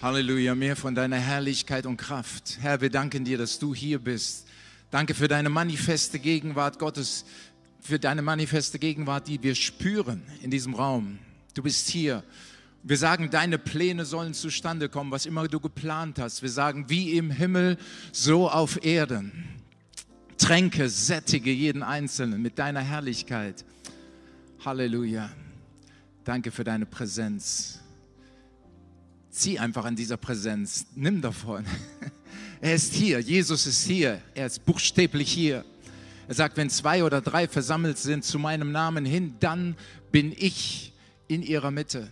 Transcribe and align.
Halleluja, 0.00 0.54
mehr 0.54 0.76
von 0.76 0.94
deiner 0.94 1.16
Herrlichkeit 1.16 1.84
und 1.84 1.96
Kraft. 1.96 2.58
Herr, 2.60 2.80
wir 2.80 2.88
danken 2.88 3.24
dir, 3.24 3.36
dass 3.36 3.58
du 3.58 3.74
hier 3.74 3.98
bist. 3.98 4.46
Danke 4.92 5.12
für 5.12 5.26
deine 5.26 5.48
manifeste 5.48 6.20
Gegenwart 6.20 6.78
Gottes, 6.78 7.24
für 7.80 7.98
deine 7.98 8.22
manifeste 8.22 8.78
Gegenwart, 8.78 9.26
die 9.26 9.42
wir 9.42 9.56
spüren 9.56 10.22
in 10.40 10.52
diesem 10.52 10.74
Raum. 10.74 11.18
Du 11.54 11.64
bist 11.64 11.88
hier. 11.88 12.22
Wir 12.84 12.96
sagen, 12.96 13.30
deine 13.30 13.58
Pläne 13.58 14.04
sollen 14.04 14.34
zustande 14.34 14.88
kommen, 14.88 15.10
was 15.10 15.26
immer 15.26 15.48
du 15.48 15.58
geplant 15.58 16.20
hast. 16.20 16.42
Wir 16.42 16.50
sagen, 16.50 16.84
wie 16.88 17.16
im 17.16 17.32
Himmel, 17.32 17.76
so 18.12 18.48
auf 18.48 18.84
Erden. 18.84 19.32
Tränke, 20.36 20.88
sättige 20.90 21.50
jeden 21.50 21.82
Einzelnen 21.82 22.40
mit 22.40 22.60
deiner 22.60 22.82
Herrlichkeit. 22.82 23.64
Halleluja. 24.64 25.28
Danke 26.22 26.52
für 26.52 26.62
deine 26.62 26.86
Präsenz. 26.86 27.77
Zieh 29.30 29.58
einfach 29.58 29.84
an 29.84 29.96
dieser 29.96 30.16
Präsenz. 30.16 30.86
Nimm 30.94 31.20
davon. 31.20 31.64
Er 32.60 32.74
ist 32.74 32.92
hier. 32.92 33.20
Jesus 33.20 33.66
ist 33.66 33.84
hier. 33.84 34.20
Er 34.34 34.46
ist 34.46 34.64
buchstäblich 34.64 35.30
hier. 35.30 35.64
Er 36.26 36.34
sagt, 36.34 36.56
wenn 36.56 36.68
zwei 36.70 37.04
oder 37.04 37.20
drei 37.20 37.46
versammelt 37.46 37.98
sind 37.98 38.24
zu 38.24 38.38
meinem 38.38 38.72
Namen 38.72 39.04
hin, 39.04 39.36
dann 39.38 39.76
bin 40.10 40.34
ich 40.36 40.92
in 41.28 41.42
ihrer 41.42 41.70
Mitte. 41.70 42.10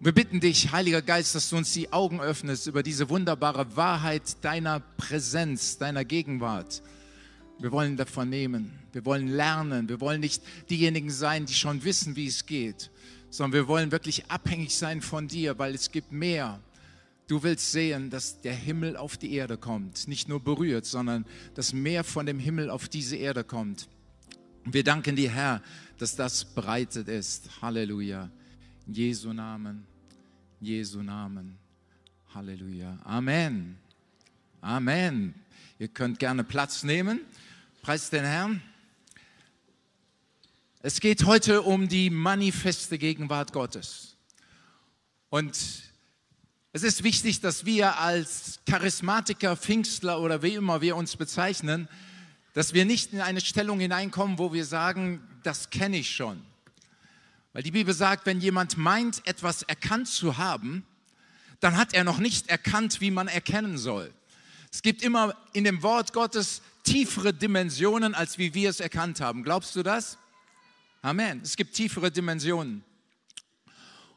wir 0.00 0.12
bitten 0.12 0.40
dich, 0.40 0.70
Heiliger 0.70 1.00
Geist, 1.00 1.34
dass 1.34 1.48
du 1.48 1.56
uns 1.56 1.72
die 1.72 1.92
Augen 1.92 2.20
öffnest 2.20 2.66
über 2.66 2.82
diese 2.82 3.08
wunderbare 3.08 3.74
Wahrheit 3.74 4.36
deiner 4.42 4.80
Präsenz, 4.80 5.78
deiner 5.78 6.04
Gegenwart. 6.04 6.82
Wir 7.58 7.72
wollen 7.72 7.96
davon 7.96 8.28
nehmen. 8.28 8.72
Wir 8.92 9.04
wollen 9.04 9.28
lernen. 9.28 9.88
Wir 9.88 10.00
wollen 10.00 10.20
nicht 10.20 10.42
diejenigen 10.68 11.10
sein, 11.10 11.46
die 11.46 11.54
schon 11.54 11.84
wissen, 11.84 12.16
wie 12.16 12.26
es 12.26 12.46
geht, 12.46 12.90
sondern 13.34 13.62
wir 13.62 13.66
wollen 13.66 13.90
wirklich 13.90 14.30
abhängig 14.30 14.76
sein 14.76 15.00
von 15.00 15.26
dir, 15.26 15.58
weil 15.58 15.74
es 15.74 15.90
gibt 15.90 16.12
mehr. 16.12 16.60
Du 17.26 17.42
willst 17.42 17.72
sehen, 17.72 18.08
dass 18.08 18.40
der 18.42 18.54
Himmel 18.54 18.96
auf 18.96 19.16
die 19.16 19.34
Erde 19.34 19.56
kommt, 19.56 20.06
nicht 20.06 20.28
nur 20.28 20.38
berührt, 20.38 20.86
sondern 20.86 21.26
dass 21.54 21.72
mehr 21.72 22.04
von 22.04 22.26
dem 22.26 22.38
Himmel 22.38 22.70
auf 22.70 22.88
diese 22.88 23.16
Erde 23.16 23.42
kommt. 23.42 23.88
wir 24.64 24.84
danken 24.84 25.16
dir, 25.16 25.32
Herr, 25.32 25.62
dass 25.98 26.14
das 26.14 26.44
bereitet 26.44 27.08
ist. 27.08 27.60
Halleluja. 27.60 28.30
In 28.86 28.94
Jesu 28.94 29.32
Namen, 29.32 29.84
Jesu 30.60 31.02
Namen. 31.02 31.58
Halleluja. 32.32 33.00
Amen. 33.02 33.78
Amen. 34.60 35.34
Ihr 35.80 35.88
könnt 35.88 36.20
gerne 36.20 36.44
Platz 36.44 36.84
nehmen. 36.84 37.20
Preis 37.82 38.10
den 38.10 38.24
Herrn. 38.24 38.62
Es 40.86 41.00
geht 41.00 41.24
heute 41.24 41.62
um 41.62 41.88
die 41.88 42.10
manifeste 42.10 42.98
Gegenwart 42.98 43.54
Gottes. 43.54 44.18
Und 45.30 45.56
es 46.72 46.82
ist 46.82 47.02
wichtig, 47.02 47.40
dass 47.40 47.64
wir 47.64 48.00
als 48.00 48.60
Charismatiker, 48.66 49.56
Pfingstler 49.56 50.20
oder 50.20 50.42
wie 50.42 50.52
immer 50.52 50.82
wir 50.82 50.96
uns 50.96 51.16
bezeichnen, 51.16 51.88
dass 52.52 52.74
wir 52.74 52.84
nicht 52.84 53.14
in 53.14 53.22
eine 53.22 53.40
Stellung 53.40 53.80
hineinkommen, 53.80 54.38
wo 54.38 54.52
wir 54.52 54.66
sagen, 54.66 55.26
das 55.42 55.70
kenne 55.70 55.96
ich 55.96 56.14
schon. 56.14 56.42
Weil 57.54 57.62
die 57.62 57.70
Bibel 57.70 57.94
sagt, 57.94 58.26
wenn 58.26 58.42
jemand 58.42 58.76
meint, 58.76 59.26
etwas 59.26 59.62
erkannt 59.62 60.08
zu 60.08 60.36
haben, 60.36 60.84
dann 61.60 61.78
hat 61.78 61.94
er 61.94 62.04
noch 62.04 62.18
nicht 62.18 62.50
erkannt, 62.50 63.00
wie 63.00 63.10
man 63.10 63.28
erkennen 63.28 63.78
soll. 63.78 64.12
Es 64.70 64.82
gibt 64.82 65.02
immer 65.02 65.34
in 65.54 65.64
dem 65.64 65.82
Wort 65.82 66.12
Gottes 66.12 66.60
tiefere 66.82 67.32
Dimensionen, 67.32 68.14
als 68.14 68.36
wie 68.36 68.52
wir 68.52 68.68
es 68.68 68.80
erkannt 68.80 69.22
haben. 69.22 69.44
Glaubst 69.44 69.74
du 69.76 69.82
das? 69.82 70.18
Amen. 71.04 71.42
Es 71.44 71.54
gibt 71.56 71.74
tiefere 71.74 72.10
Dimensionen. 72.10 72.82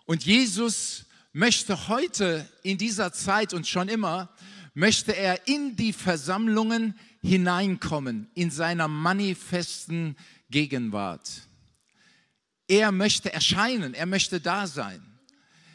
Und 0.06 0.24
Jesus 0.24 1.04
möchte 1.34 1.90
heute 1.90 2.48
in 2.64 2.78
dieser 2.78 3.12
Zeit 3.12 3.54
und 3.54 3.68
schon 3.68 3.90
immer, 3.90 4.34
möchte 4.74 5.14
er 5.14 5.50
in 5.50 5.76
die 5.76 5.92
Versammlungen 5.92 6.98
hineinkommen, 7.22 8.32
in 8.36 8.52
seiner 8.52 8.88
manifesten 8.88 10.16
Gegenwart. 10.50 11.30
Er 12.70 12.94
möchte 12.94 13.34
erscheinen, 13.34 13.94
er 13.94 14.06
möchte 14.06 14.40
da 14.40 14.66
sein. 14.66 15.02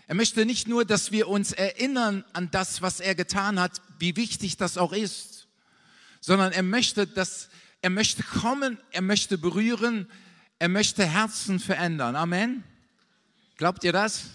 Er 0.06 0.14
möchte 0.14 0.46
nicht 0.46 0.66
nur, 0.66 0.86
dass 0.86 1.12
wir 1.12 1.28
uns 1.28 1.52
erinnern 1.52 2.24
an 2.32 2.50
das, 2.50 2.80
was 2.80 3.00
er 3.00 3.14
getan 3.14 3.60
hat, 3.60 3.82
wie 3.98 4.16
wichtig 4.16 4.56
das 4.56 4.78
auch 4.78 4.94
ist, 4.94 5.46
sondern 6.22 6.52
er 6.52 6.62
möchte, 6.62 7.06
dass 7.06 7.50
er 7.82 7.90
möchte 7.90 8.22
kommen, 8.22 8.78
er 8.92 9.02
möchte 9.02 9.36
berühren, 9.36 10.08
er 10.62 10.68
möchte 10.68 11.04
Herzen 11.04 11.58
verändern. 11.58 12.14
Amen. 12.14 12.62
Glaubt 13.56 13.82
ihr 13.82 13.92
das? 13.92 14.26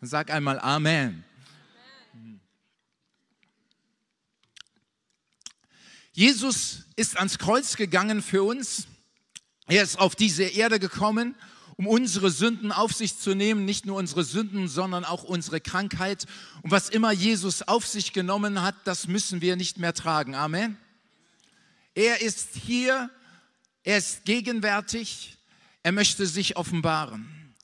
Sag 0.00 0.28
einmal 0.28 0.58
Amen. 0.58 1.22
Jesus 6.10 6.82
ist 6.96 7.16
ans 7.16 7.38
Kreuz 7.38 7.76
gegangen 7.76 8.22
für 8.22 8.42
uns. 8.42 8.88
Er 9.68 9.84
ist 9.84 10.00
auf 10.00 10.16
diese 10.16 10.42
Erde 10.42 10.80
gekommen, 10.80 11.36
um 11.76 11.86
unsere 11.86 12.32
Sünden 12.32 12.72
auf 12.72 12.92
sich 12.92 13.16
zu 13.16 13.36
nehmen, 13.36 13.64
nicht 13.64 13.86
nur 13.86 13.98
unsere 13.98 14.24
Sünden, 14.24 14.66
sondern 14.66 15.04
auch 15.04 15.22
unsere 15.22 15.60
Krankheit. 15.60 16.26
Und 16.62 16.72
was 16.72 16.88
immer 16.88 17.12
Jesus 17.12 17.62
auf 17.62 17.86
sich 17.86 18.12
genommen 18.12 18.62
hat, 18.62 18.74
das 18.82 19.06
müssen 19.06 19.42
wir 19.42 19.54
nicht 19.54 19.78
mehr 19.78 19.94
tragen. 19.94 20.34
Amen. 20.34 20.76
Er 21.94 22.20
ist 22.20 22.56
hier, 22.56 23.10
er 23.84 23.98
ist 23.98 24.24
gegenwärtig, 24.24 25.37
er 25.82 25.92
möchte 25.92 26.26
sich 26.26 26.56
offenbaren. 26.56 27.54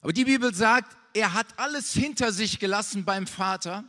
Aber 0.00 0.12
die 0.12 0.24
Bibel 0.24 0.54
sagt, 0.54 0.96
er 1.12 1.34
hat 1.34 1.58
alles 1.58 1.92
hinter 1.92 2.32
sich 2.32 2.58
gelassen 2.58 3.04
beim 3.04 3.26
Vater. 3.26 3.84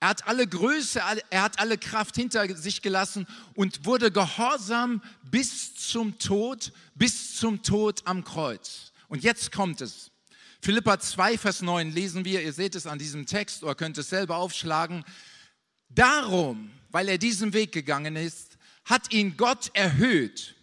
Er 0.00 0.08
hat 0.08 0.26
alle 0.26 0.46
Größe, 0.46 1.00
er 1.30 1.42
hat 1.42 1.58
alle 1.58 1.76
Kraft 1.76 2.14
hinter 2.16 2.56
sich 2.56 2.82
gelassen 2.82 3.26
und 3.54 3.84
wurde 3.84 4.10
gehorsam 4.10 5.02
bis 5.30 5.74
zum 5.74 6.18
Tod, 6.18 6.72
bis 6.94 7.36
zum 7.36 7.62
Tod 7.62 8.02
am 8.04 8.24
Kreuz. 8.24 8.92
Und 9.08 9.24
jetzt 9.24 9.52
kommt 9.52 9.80
es. 9.80 10.10
Philippa 10.60 10.98
2, 10.98 11.38
Vers 11.38 11.62
9 11.62 11.92
lesen 11.92 12.24
wir, 12.24 12.42
ihr 12.42 12.52
seht 12.52 12.74
es 12.74 12.86
an 12.86 12.98
diesem 12.98 13.26
Text 13.26 13.62
oder 13.62 13.74
könnt 13.74 13.98
es 13.98 14.08
selber 14.08 14.36
aufschlagen. 14.36 15.04
Darum, 15.88 16.70
weil 16.90 17.08
er 17.08 17.18
diesen 17.18 17.52
Weg 17.52 17.72
gegangen 17.72 18.16
ist, 18.16 18.56
hat 18.84 19.12
ihn 19.12 19.36
Gott 19.36 19.70
erhöht 19.74 20.54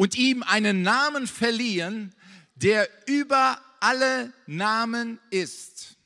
und 0.00 0.14
ihm 0.14 0.42
einen 0.42 0.80
Namen 0.80 1.26
verliehen, 1.26 2.14
der 2.54 2.88
über 3.04 3.60
alle 3.80 4.32
Namen 4.46 5.20
ist. 5.28 5.98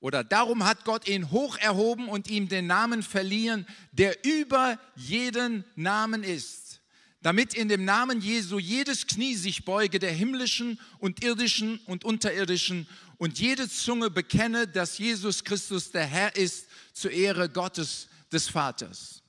Oder 0.00 0.24
darum 0.24 0.64
hat 0.64 0.86
Gott 0.86 1.06
ihn 1.06 1.30
hoch 1.30 1.58
erhoben 1.58 2.08
und 2.08 2.30
ihm 2.30 2.48
den 2.48 2.66
Namen 2.66 3.02
verliehen, 3.02 3.66
der 3.92 4.24
über 4.24 4.80
jeden 4.96 5.64
Namen 5.76 6.22
ist. 6.22 6.80
Damit 7.20 7.52
in 7.52 7.68
dem 7.68 7.84
Namen 7.84 8.22
Jesu 8.22 8.58
jedes 8.58 9.06
Knie 9.06 9.34
sich 9.34 9.66
beuge, 9.66 9.98
der 9.98 10.12
himmlischen 10.12 10.80
und 10.98 11.22
irdischen 11.22 11.80
und 11.84 12.06
unterirdischen, 12.06 12.88
und 13.18 13.38
jede 13.38 13.68
Zunge 13.68 14.08
bekenne, 14.08 14.66
dass 14.66 14.96
Jesus 14.96 15.44
Christus 15.44 15.90
der 15.90 16.06
Herr 16.06 16.34
ist, 16.36 16.68
zur 16.94 17.10
Ehre 17.10 17.50
Gottes 17.50 18.08
des 18.32 18.48
Vaters. 18.48 19.22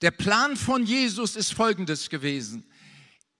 Der 0.00 0.10
Plan 0.10 0.56
von 0.56 0.84
Jesus 0.84 1.36
ist 1.36 1.52
folgendes 1.52 2.10
gewesen. 2.10 2.64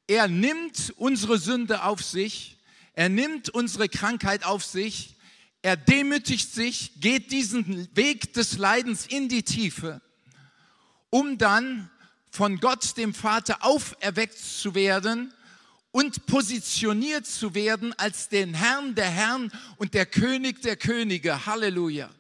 Er 0.07 0.29
nimmt 0.29 0.93
unsere 0.97 1.39
Sünde 1.39 1.85
auf 1.85 2.03
sich, 2.03 2.59
er 2.95 3.09
nimmt 3.09 3.49
unsere 3.51 3.89
Krankheit 3.89 4.45
auf 4.45 4.65
sich, 4.65 5.17
er 5.63 5.77
demütigt 5.77 6.53
sich, 6.53 7.01
geht 7.01 7.31
diesen 7.31 7.89
Weg 7.97 8.33
des 8.35 8.59
Leidens 8.59 9.07
in 9.07 9.29
die 9.29 9.45
Tiefe, 9.45 10.03
um 11.09 11.39
dann 11.39 11.89
von 12.31 12.59
Gott, 12.59 12.97
dem 12.97 13.15
Vater, 13.15 13.65
auferweckt 13.65 14.39
zu 14.39 14.75
werden 14.75 15.33
und 15.93 16.27
positioniert 16.27 17.27
zu 17.27 17.55
werden 17.55 17.93
als 17.99 18.29
den 18.29 18.55
Herrn 18.55 18.95
der 18.95 19.11
Herren 19.11 19.53
und 19.77 19.95
der 19.95 20.07
König 20.07 20.63
der 20.63 20.77
Könige. 20.77 21.47
Halleluja. 21.47 22.11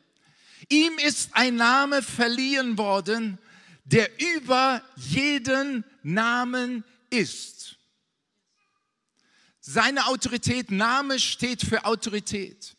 Ihm 0.69 0.99
ist 0.99 1.31
ein 1.33 1.57
Name 1.57 2.03
verliehen 2.03 2.79
worden, 2.79 3.39
der 3.85 4.09
über 4.21 4.83
jeden 4.97 5.85
Namen 6.03 6.85
ist. 7.11 7.77
Seine 9.61 10.07
Autorität, 10.07 10.71
Name 10.71 11.19
steht 11.19 11.63
für 11.63 11.85
Autorität. 11.85 12.77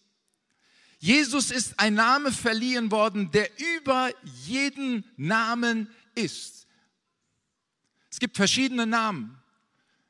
Jesus 1.00 1.52
ist 1.52 1.80
ein 1.80 1.96
Name 1.96 2.32
verliehen 2.32 2.92
worden, 2.92 3.32
der 3.32 3.50
über 3.78 4.12
jeden 4.46 5.06
Namen 5.18 5.90
ist. 6.16 6.68
Es 8.10 8.20
gibt 8.20 8.38
verschiedene 8.38 8.86
Namen. 8.86 9.38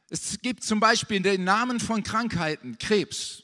Es 0.09 0.39
gibt 0.41 0.63
zum 0.63 0.79
Beispiel 0.79 1.19
den 1.21 1.43
Namen 1.43 1.79
von 1.79 2.03
Krankheiten, 2.03 2.77
Krebs. 2.77 3.42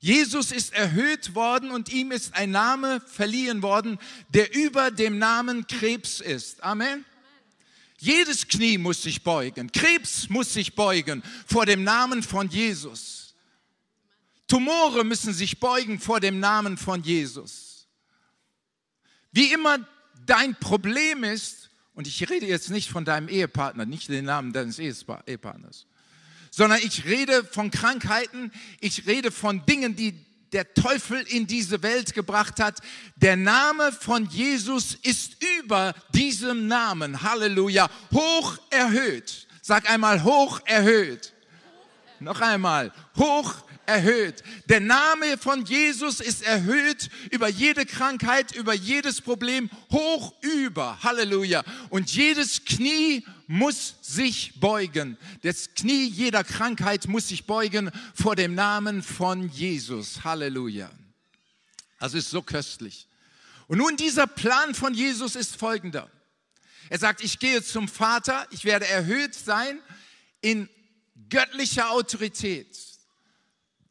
Jesus 0.00 0.52
ist 0.52 0.72
erhöht 0.72 1.34
worden 1.34 1.70
und 1.70 1.88
ihm 1.88 2.12
ist 2.12 2.34
ein 2.34 2.52
Name 2.52 3.00
verliehen 3.00 3.62
worden, 3.62 3.98
der 4.28 4.54
über 4.54 4.90
dem 4.90 5.18
Namen 5.18 5.66
Krebs 5.66 6.20
ist. 6.20 6.62
Amen. 6.62 7.04
Jedes 7.98 8.46
Knie 8.46 8.78
muss 8.78 9.02
sich 9.02 9.24
beugen. 9.24 9.72
Krebs 9.72 10.28
muss 10.28 10.52
sich 10.52 10.76
beugen 10.76 11.22
vor 11.46 11.66
dem 11.66 11.82
Namen 11.82 12.22
von 12.22 12.48
Jesus. 12.48 13.34
Tumore 14.46 15.04
müssen 15.04 15.32
sich 15.32 15.58
beugen 15.58 15.98
vor 15.98 16.20
dem 16.20 16.38
Namen 16.38 16.78
von 16.78 17.02
Jesus. 17.02 17.88
Wie 19.32 19.52
immer 19.52 19.78
dein 20.26 20.54
Problem 20.54 21.24
ist, 21.24 21.70
und 21.94 22.06
ich 22.06 22.30
rede 22.30 22.46
jetzt 22.46 22.70
nicht 22.70 22.88
von 22.88 23.04
deinem 23.04 23.28
Ehepartner, 23.28 23.84
nicht 23.84 24.08
den 24.08 24.26
Namen 24.26 24.52
deines 24.52 24.78
Ehepartners, 24.78 25.86
sondern 26.50 26.80
ich 26.82 27.04
rede 27.04 27.44
von 27.44 27.70
Krankheiten, 27.70 28.52
ich 28.80 29.06
rede 29.06 29.30
von 29.30 29.64
Dingen, 29.66 29.96
die 29.96 30.14
der 30.52 30.72
Teufel 30.74 31.20
in 31.28 31.46
diese 31.46 31.82
Welt 31.82 32.14
gebracht 32.14 32.60
hat. 32.60 32.80
Der 33.16 33.36
Name 33.36 33.92
von 33.92 34.26
Jesus 34.26 34.94
ist 35.02 35.36
über 35.60 35.94
diesem 36.14 36.66
Namen, 36.66 37.22
Halleluja, 37.22 37.88
hoch 38.12 38.58
erhöht. 38.70 39.46
Sag 39.62 39.90
einmal 39.90 40.22
hoch 40.24 40.60
erhöht. 40.64 41.34
Noch 42.20 42.40
einmal, 42.40 42.92
hoch 43.16 43.54
erhöht. 43.86 44.42
Der 44.68 44.80
Name 44.80 45.38
von 45.38 45.64
Jesus 45.64 46.20
ist 46.20 46.42
erhöht 46.42 47.08
über 47.30 47.48
jede 47.48 47.86
Krankheit, 47.86 48.54
über 48.54 48.74
jedes 48.74 49.20
Problem, 49.20 49.70
hoch 49.90 50.34
über. 50.40 50.98
Halleluja. 51.02 51.64
Und 51.90 52.10
jedes 52.10 52.64
Knie 52.64 53.24
muss 53.48 53.96
sich 54.02 54.60
beugen. 54.60 55.16
Das 55.42 55.74
Knie 55.74 56.06
jeder 56.06 56.44
Krankheit 56.44 57.08
muss 57.08 57.28
sich 57.28 57.46
beugen 57.46 57.90
vor 58.14 58.36
dem 58.36 58.54
Namen 58.54 59.02
von 59.02 59.48
Jesus. 59.48 60.22
Halleluja. 60.22 60.90
Also 61.98 62.18
ist 62.18 62.30
so 62.30 62.42
köstlich. 62.42 63.08
Und 63.66 63.78
nun 63.78 63.96
dieser 63.96 64.26
Plan 64.26 64.74
von 64.74 64.94
Jesus 64.94 65.34
ist 65.34 65.56
folgender. 65.56 66.10
Er 66.90 66.98
sagt, 66.98 67.22
ich 67.22 67.38
gehe 67.38 67.62
zum 67.62 67.88
Vater, 67.88 68.46
ich 68.50 68.64
werde 68.64 68.86
erhöht 68.86 69.34
sein 69.34 69.80
in 70.42 70.68
göttlicher 71.30 71.90
Autorität. 71.90 72.78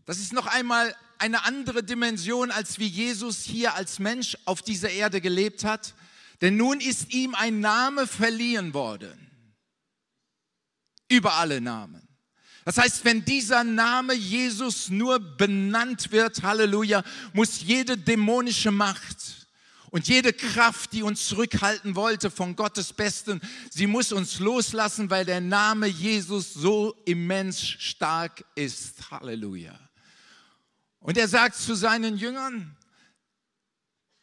Das 0.06 0.20
ist 0.20 0.34
noch 0.34 0.46
einmal 0.46 0.96
eine 1.18 1.46
andere 1.46 1.84
Dimension, 1.84 2.52
als 2.52 2.78
wie 2.78 2.88
Jesus 2.88 3.44
hier 3.44 3.74
als 3.74 3.98
Mensch 3.98 4.38
auf 4.46 4.62
dieser 4.62 4.92
Erde 4.92 5.20
gelebt 5.20 5.64
hat. 5.64 5.96
Denn 6.42 6.58
nun 6.58 6.80
ist 6.80 7.12
ihm 7.12 7.34
ein 7.34 7.60
Name 7.60 8.06
verliehen 8.06 8.76
worden. 8.76 9.27
Über 11.10 11.34
alle 11.36 11.62
Namen. 11.62 12.08
Das 12.66 12.78
heißt, 12.78 13.06
wenn 13.06 13.24
dieser 13.24 13.64
Name 13.64 14.14
Jesus 14.14 14.90
nur 14.90 15.20
benannt 15.20 16.12
wird, 16.12 16.44
Halleluja, 16.44 17.02
muss 17.32 17.62
jede 17.62 17.98
dämonische 17.98 18.72
Macht 18.72 19.48
und 19.90 20.10
jede 20.10 20.34
Kraft, 20.34 20.92
die 20.92 21.02
uns 21.02 21.30
zurückhalten 21.30 21.96
wollte 21.96 22.30
von 22.30 22.58
Gottes 22.58 22.92
Besten, 22.92 23.40
sie 23.72 23.88
muss 23.88 24.12
uns 24.12 24.40
loslassen, 24.40 25.10
weil 25.10 25.24
der 25.24 25.40
Name 25.40 25.88
Jesus 25.88 26.54
so 26.54 26.94
immens 27.06 27.62
stark 27.66 28.44
ist. 28.56 29.12
Halleluja. 29.12 29.80
Und 31.00 31.18
er 31.18 31.30
sagt 31.30 31.56
zu 31.56 31.74
seinen 31.74 32.18
Jüngern, 32.18 32.76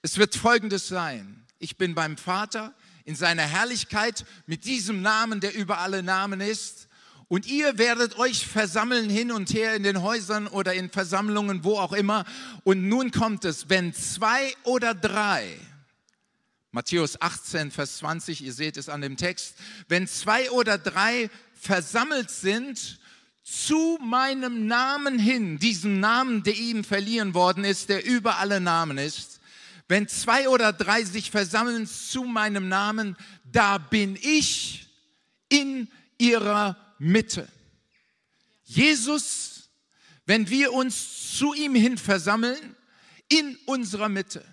es 0.02 0.18
wird 0.18 0.34
folgendes 0.34 0.86
sein. 0.86 1.46
Ich 1.58 1.78
bin 1.78 1.94
beim 1.94 2.18
Vater 2.18 2.74
in 3.04 3.14
seiner 3.14 3.42
Herrlichkeit 3.42 4.24
mit 4.46 4.64
diesem 4.64 5.02
Namen, 5.02 5.40
der 5.40 5.54
über 5.54 5.78
alle 5.78 6.02
Namen 6.02 6.40
ist. 6.40 6.88
Und 7.28 7.46
ihr 7.46 7.78
werdet 7.78 8.18
euch 8.18 8.46
versammeln 8.46 9.08
hin 9.08 9.32
und 9.32 9.52
her 9.52 9.74
in 9.74 9.82
den 9.82 10.02
Häusern 10.02 10.46
oder 10.46 10.74
in 10.74 10.90
Versammlungen, 10.90 11.64
wo 11.64 11.78
auch 11.78 11.92
immer. 11.92 12.24
Und 12.64 12.88
nun 12.88 13.10
kommt 13.10 13.44
es, 13.44 13.68
wenn 13.68 13.92
zwei 13.94 14.54
oder 14.64 14.94
drei, 14.94 15.58
Matthäus 16.70 17.20
18, 17.20 17.70
Vers 17.70 17.98
20, 17.98 18.42
ihr 18.42 18.52
seht 18.52 18.76
es 18.76 18.88
an 18.88 19.00
dem 19.00 19.16
Text, 19.16 19.54
wenn 19.88 20.06
zwei 20.06 20.50
oder 20.50 20.76
drei 20.76 21.30
versammelt 21.54 22.30
sind 22.30 22.98
zu 23.42 23.98
meinem 24.02 24.66
Namen 24.66 25.18
hin, 25.18 25.58
diesem 25.58 26.00
Namen, 26.00 26.42
der 26.42 26.56
ihm 26.56 26.82
verliehen 26.82 27.34
worden 27.34 27.64
ist, 27.64 27.90
der 27.90 28.04
über 28.04 28.38
alle 28.38 28.60
Namen 28.60 28.96
ist, 28.96 29.33
wenn 29.88 30.08
zwei 30.08 30.48
oder 30.48 30.72
drei 30.72 31.04
sich 31.04 31.30
versammeln 31.30 31.86
zu 31.86 32.24
meinem 32.24 32.68
Namen, 32.68 33.16
da 33.44 33.78
bin 33.78 34.16
ich 34.20 34.88
in 35.48 35.90
ihrer 36.18 36.76
Mitte. 36.98 37.48
Jesus, 38.64 39.68
wenn 40.26 40.48
wir 40.48 40.72
uns 40.72 41.36
zu 41.36 41.52
ihm 41.52 41.74
hin 41.74 41.98
versammeln, 41.98 42.76
in 43.28 43.56
unserer 43.66 44.08
Mitte. 44.08 44.44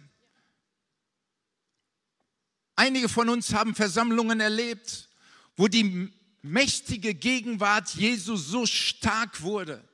Einige 2.75 3.09
von 3.09 3.29
uns 3.29 3.53
haben 3.53 3.75
Versammlungen 3.75 4.39
erlebt, 4.39 5.09
wo 5.55 5.67
die 5.67 6.11
mächtige 6.41 7.13
Gegenwart 7.13 7.93
Jesu 7.93 8.35
so 8.35 8.65
stark 8.65 9.41
wurde, 9.41 9.87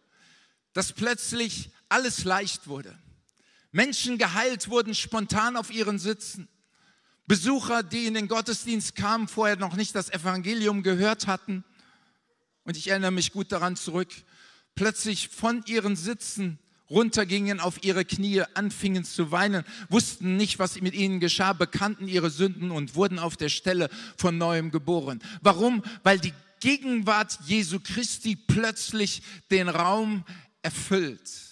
dass 0.73 0.93
plötzlich 0.93 1.69
alles 1.89 2.23
leicht 2.23 2.67
wurde. 2.67 2.97
Menschen 3.77 4.17
geheilt 4.17 4.69
wurden 4.69 4.95
spontan 4.95 5.55
auf 5.55 5.69
ihren 5.69 5.99
Sitzen. 5.99 6.47
Besucher, 7.27 7.83
die 7.83 8.07
in 8.07 8.15
den 8.15 8.27
Gottesdienst 8.27 8.95
kamen, 8.95 9.27
vorher 9.27 9.55
noch 9.55 9.75
nicht 9.75 9.93
das 9.93 10.09
Evangelium 10.09 10.81
gehört 10.81 11.27
hatten. 11.27 11.63
Und 12.63 12.75
ich 12.75 12.87
erinnere 12.87 13.11
mich 13.11 13.31
gut 13.31 13.51
daran 13.51 13.75
zurück, 13.75 14.09
plötzlich 14.73 15.29
von 15.29 15.63
ihren 15.67 15.95
Sitzen 15.95 16.57
runtergingen 16.89 17.59
auf 17.59 17.83
ihre 17.83 18.03
Knie, 18.03 18.41
anfingen 18.55 19.03
zu 19.03 19.29
weinen, 19.29 19.63
wussten 19.89 20.37
nicht, 20.37 20.57
was 20.57 20.81
mit 20.81 20.95
ihnen 20.95 21.19
geschah, 21.19 21.53
bekannten 21.53 22.07
ihre 22.07 22.31
Sünden 22.31 22.71
und 22.71 22.95
wurden 22.95 23.19
auf 23.19 23.37
der 23.37 23.49
Stelle 23.49 23.91
von 24.17 24.39
neuem 24.39 24.71
geboren. 24.71 25.21
Warum? 25.43 25.83
Weil 26.01 26.17
die 26.17 26.33
Gegenwart 26.61 27.37
Jesu 27.45 27.79
Christi 27.79 28.35
plötzlich 28.35 29.21
den 29.51 29.69
Raum 29.69 30.25
erfüllt. 30.63 31.46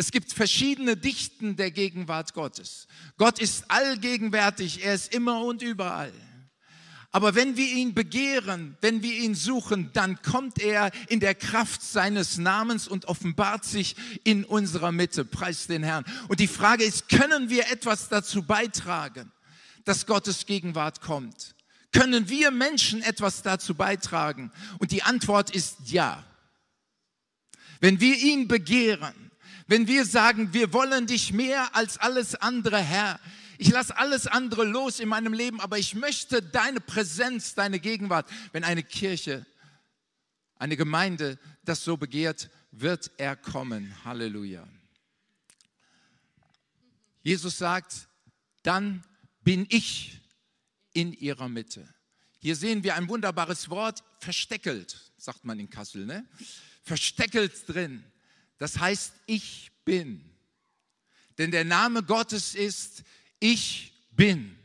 Es 0.00 0.12
gibt 0.12 0.32
verschiedene 0.32 0.96
Dichten 0.96 1.56
der 1.56 1.72
Gegenwart 1.72 2.32
Gottes. 2.32 2.86
Gott 3.16 3.40
ist 3.40 3.68
allgegenwärtig, 3.68 4.84
er 4.84 4.94
ist 4.94 5.12
immer 5.12 5.42
und 5.42 5.60
überall. 5.60 6.12
Aber 7.10 7.34
wenn 7.34 7.56
wir 7.56 7.66
ihn 7.66 7.94
begehren, 7.94 8.76
wenn 8.80 9.02
wir 9.02 9.12
ihn 9.12 9.34
suchen, 9.34 9.90
dann 9.94 10.22
kommt 10.22 10.60
er 10.60 10.92
in 11.08 11.18
der 11.18 11.34
Kraft 11.34 11.82
seines 11.82 12.38
Namens 12.38 12.86
und 12.86 13.06
offenbart 13.06 13.64
sich 13.64 13.96
in 14.22 14.44
unserer 14.44 14.92
Mitte. 14.92 15.24
Preis 15.24 15.66
den 15.66 15.82
Herrn. 15.82 16.04
Und 16.28 16.38
die 16.38 16.46
Frage 16.46 16.84
ist, 16.84 17.08
können 17.08 17.50
wir 17.50 17.68
etwas 17.72 18.08
dazu 18.08 18.42
beitragen, 18.42 19.32
dass 19.84 20.06
Gottes 20.06 20.46
Gegenwart 20.46 21.00
kommt? 21.00 21.56
Können 21.90 22.28
wir 22.28 22.52
Menschen 22.52 23.02
etwas 23.02 23.42
dazu 23.42 23.74
beitragen? 23.74 24.52
Und 24.78 24.92
die 24.92 25.02
Antwort 25.02 25.50
ist 25.50 25.90
ja. 25.90 26.24
Wenn 27.80 27.98
wir 27.98 28.16
ihn 28.16 28.46
begehren, 28.46 29.27
wenn 29.68 29.86
wir 29.86 30.04
sagen, 30.04 30.52
wir 30.54 30.72
wollen 30.72 31.06
dich 31.06 31.32
mehr 31.32 31.76
als 31.76 31.98
alles 31.98 32.34
andere, 32.34 32.78
Herr, 32.78 33.20
ich 33.58 33.68
lasse 33.70 33.96
alles 33.96 34.26
andere 34.26 34.64
los 34.64 34.98
in 34.98 35.08
meinem 35.08 35.32
Leben, 35.32 35.60
aber 35.60 35.78
ich 35.78 35.94
möchte 35.94 36.42
deine 36.42 36.80
Präsenz, 36.80 37.54
deine 37.54 37.78
Gegenwart. 37.78 38.28
Wenn 38.52 38.64
eine 38.64 38.82
Kirche, 38.82 39.44
eine 40.56 40.76
Gemeinde 40.76 41.38
das 41.64 41.84
so 41.84 41.96
begehrt, 41.96 42.50
wird 42.70 43.10
er 43.18 43.36
kommen. 43.36 43.94
Halleluja. 44.04 44.66
Jesus 47.22 47.58
sagt, 47.58 48.08
dann 48.62 49.04
bin 49.42 49.66
ich 49.68 50.20
in 50.94 51.12
ihrer 51.12 51.48
Mitte. 51.48 51.86
Hier 52.38 52.56
sehen 52.56 52.84
wir 52.84 52.94
ein 52.94 53.08
wunderbares 53.08 53.68
Wort, 53.68 54.02
versteckelt, 54.20 55.12
sagt 55.18 55.44
man 55.44 55.58
in 55.58 55.68
Kassel, 55.68 56.06
ne? 56.06 56.24
Versteckelt 56.84 57.68
drin. 57.68 58.04
Das 58.58 58.78
heißt, 58.78 59.12
ich 59.26 59.70
bin. 59.84 60.24
Denn 61.38 61.52
der 61.52 61.64
Name 61.64 62.02
Gottes 62.02 62.54
ist, 62.54 63.04
ich 63.38 63.92
bin. 64.10 64.56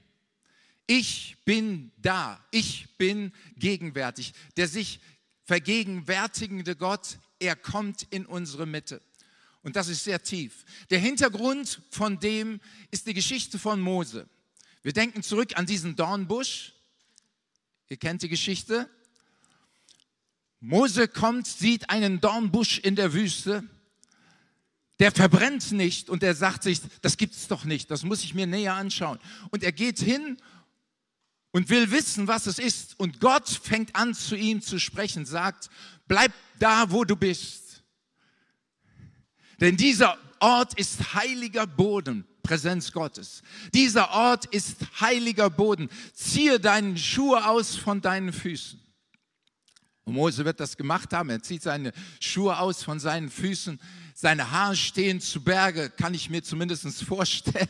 Ich 0.87 1.37
bin 1.45 1.91
da. 1.97 2.43
Ich 2.51 2.97
bin 2.97 3.31
gegenwärtig. 3.55 4.33
Der 4.57 4.67
sich 4.67 4.99
vergegenwärtigende 5.45 6.75
Gott, 6.75 7.19
er 7.39 7.55
kommt 7.55 8.07
in 8.09 8.25
unsere 8.25 8.65
Mitte. 8.65 9.01
Und 9.61 9.75
das 9.75 9.87
ist 9.87 10.03
sehr 10.03 10.21
tief. 10.21 10.65
Der 10.89 10.99
Hintergrund 10.99 11.81
von 11.89 12.19
dem 12.19 12.59
ist 12.91 13.07
die 13.07 13.13
Geschichte 13.13 13.59
von 13.59 13.79
Mose. 13.79 14.27
Wir 14.81 14.91
denken 14.91 15.23
zurück 15.23 15.57
an 15.57 15.65
diesen 15.65 15.95
Dornbusch. 15.95 16.73
Ihr 17.87 17.97
kennt 17.97 18.23
die 18.23 18.29
Geschichte. 18.29 18.89
Mose 20.59 21.07
kommt, 21.07 21.47
sieht 21.47 21.89
einen 21.89 22.19
Dornbusch 22.19 22.79
in 22.79 22.95
der 22.95 23.13
Wüste 23.13 23.63
der 25.03 25.11
verbrennt 25.11 25.73
nicht 25.73 26.09
und 26.09 26.23
er 26.23 26.33
sagt 26.33 26.63
sich, 26.63 26.79
das 27.01 27.17
gibt 27.17 27.35
es 27.35 27.49
doch 27.49 27.65
nicht, 27.65 27.91
das 27.91 28.03
muss 28.03 28.23
ich 28.23 28.33
mir 28.33 28.47
näher 28.47 28.75
anschauen. 28.75 29.19
Und 29.51 29.61
er 29.61 29.73
geht 29.73 29.99
hin 29.99 30.37
und 31.51 31.67
will 31.67 31.91
wissen, 31.91 32.29
was 32.29 32.45
es 32.47 32.57
ist. 32.57 32.97
Und 33.01 33.19
Gott 33.19 33.49
fängt 33.49 33.97
an 33.97 34.13
zu 34.13 34.37
ihm 34.37 34.61
zu 34.61 34.79
sprechen, 34.79 35.25
sagt, 35.25 35.69
bleib 36.07 36.31
da, 36.57 36.89
wo 36.89 37.03
du 37.03 37.17
bist. 37.17 37.83
Denn 39.59 39.75
dieser 39.75 40.17
Ort 40.39 40.79
ist 40.79 41.13
heiliger 41.13 41.67
Boden, 41.67 42.25
Präsenz 42.41 42.93
Gottes. 42.93 43.43
Dieser 43.73 44.09
Ort 44.09 44.45
ist 44.45 44.77
heiliger 45.01 45.49
Boden. 45.49 45.89
Ziehe 46.13 46.61
deinen 46.61 46.97
Schuhe 46.97 47.45
aus 47.45 47.75
von 47.75 47.99
deinen 47.99 48.31
Füßen. 48.31 48.79
Und 50.05 50.13
Mose 50.13 50.45
wird 50.45 50.61
das 50.61 50.77
gemacht 50.77 51.11
haben. 51.11 51.29
Er 51.29 51.43
zieht 51.43 51.61
seine 51.61 51.91
Schuhe 52.21 52.57
aus 52.57 52.83
von 52.83 53.01
seinen 53.01 53.29
Füßen 53.29 53.81
Seine 54.15 54.51
Haare 54.51 54.75
stehen 54.75 55.19
zu 55.19 55.43
Berge, 55.43 55.89
kann 55.89 56.13
ich 56.13 56.29
mir 56.29 56.43
zumindest 56.43 57.03
vorstellen. 57.03 57.67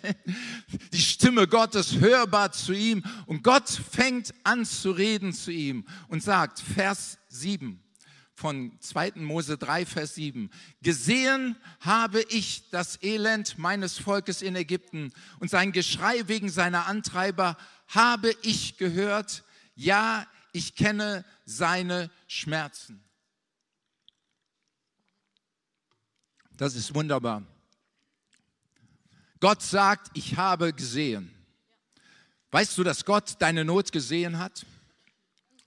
Die 0.92 1.02
Stimme 1.02 1.48
Gottes 1.48 2.00
hörbar 2.00 2.52
zu 2.52 2.74
ihm. 2.74 3.04
Und 3.26 3.44
Gott 3.44 3.70
fängt 3.70 4.34
an 4.44 4.66
zu 4.66 4.92
reden 4.92 5.34
zu 5.34 5.52
ihm 5.52 5.86
und 6.10 6.22
sagt, 6.22 6.60
Vers 6.60 7.18
7 7.30 7.82
von 8.36 8.78
2. 8.80 9.14
Mose 9.16 9.58
3, 9.58 9.86
Vers 9.86 10.16
7. 10.16 10.50
Gesehen 10.82 11.56
habe 11.80 12.22
ich 12.30 12.70
das 12.72 13.02
Elend 13.02 13.58
meines 13.58 13.98
Volkes 13.98 14.42
in 14.42 14.56
Ägypten 14.56 15.14
und 15.40 15.50
sein 15.50 15.72
Geschrei 15.72 16.28
wegen 16.28 16.50
seiner 16.50 16.88
Antreiber 16.88 17.58
habe 17.88 18.36
ich 18.42 18.78
gehört. 18.78 19.44
Ja, 19.76 20.28
ich 20.52 20.76
kenne 20.76 21.26
seine 21.46 22.10
Schmerzen. 22.28 23.04
Das 26.64 26.76
ist 26.76 26.96
wunderbar. 26.96 27.44
Gott 29.42 29.62
sagt, 29.62 30.12
ich 30.14 30.38
habe 30.38 30.72
gesehen. 30.72 31.30
Weißt 32.52 32.78
du, 32.78 32.86
dass 32.86 33.04
Gott 33.04 33.36
deine 33.40 33.66
Not 33.66 33.92
gesehen 33.92 34.40
hat? 34.40 34.66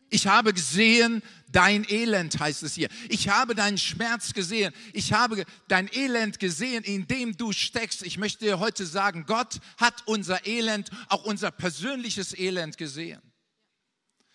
Ich 0.08 0.26
habe 0.26 0.54
gesehen 0.54 1.22
dein 1.52 1.86
Elend, 1.86 2.40
heißt 2.40 2.62
es 2.62 2.72
hier. 2.72 2.88
Ich 3.10 3.28
habe 3.28 3.54
deinen 3.54 3.76
Schmerz 3.76 4.32
gesehen. 4.32 4.72
Ich 4.94 5.12
habe 5.12 5.44
dein 5.68 5.90
Elend 5.92 6.38
gesehen, 6.38 6.82
in 6.82 7.06
dem 7.06 7.36
du 7.36 7.52
steckst. 7.52 8.02
Ich 8.02 8.16
möchte 8.16 8.46
dir 8.46 8.58
heute 8.58 8.86
sagen, 8.86 9.26
Gott 9.26 9.60
hat 9.76 10.02
unser 10.06 10.46
Elend, 10.46 10.88
auch 11.10 11.24
unser 11.24 11.50
persönliches 11.50 12.32
Elend 12.32 12.78
gesehen. 12.78 13.20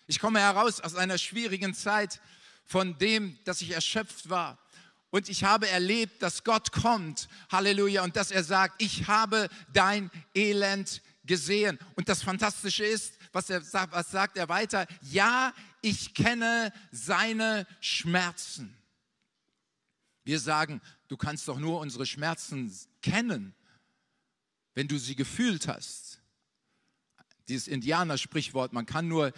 Ich 0.05 0.19
komme 0.19 0.39
heraus 0.39 0.79
aus 0.79 0.93
einer 0.93 1.17
schwierigen 1.17 1.73
Zeit 1.73 2.21
von 2.65 2.99
dem, 2.99 3.39
dass 3.45 3.61
ich 3.61 3.71
erschöpft 3.71 4.29
war. 4.29 4.60
Und 5.11 5.29
ich 5.29 5.43
habe 5.43 5.67
erlebt, 5.67 6.21
dass 6.23 6.43
Gott 6.43 6.71
kommt, 6.71 7.27
Halleluja, 7.51 8.03
und 8.03 8.15
dass 8.15 8.31
er 8.31 8.43
sagt, 8.43 8.81
ich 8.81 9.07
habe 9.07 9.49
dein 9.73 10.09
Elend 10.33 11.01
gesehen. 11.25 11.77
Und 11.95 12.09
das 12.09 12.23
Fantastische 12.23 12.85
ist, 12.85 13.17
was, 13.33 13.49
er, 13.49 13.61
was 13.91 14.09
sagt 14.09 14.37
er 14.37 14.49
weiter? 14.49 14.87
Ja, 15.01 15.53
ich 15.81 16.13
kenne 16.13 16.73
seine 16.91 17.67
Schmerzen. 17.81 18.75
Wir 20.23 20.39
sagen, 20.39 20.81
du 21.07 21.17
kannst 21.17 21.47
doch 21.47 21.59
nur 21.59 21.79
unsere 21.81 22.05
Schmerzen 22.05 22.73
kennen, 23.01 23.53
wenn 24.75 24.87
du 24.87 24.97
sie 24.97 25.15
gefühlt 25.15 25.67
hast. 25.67 26.19
Dieses 27.47 27.67
Indianer-Sprichwort, 27.67 28.71
man 28.71 28.85
kann 28.85 29.07
nur 29.07 29.33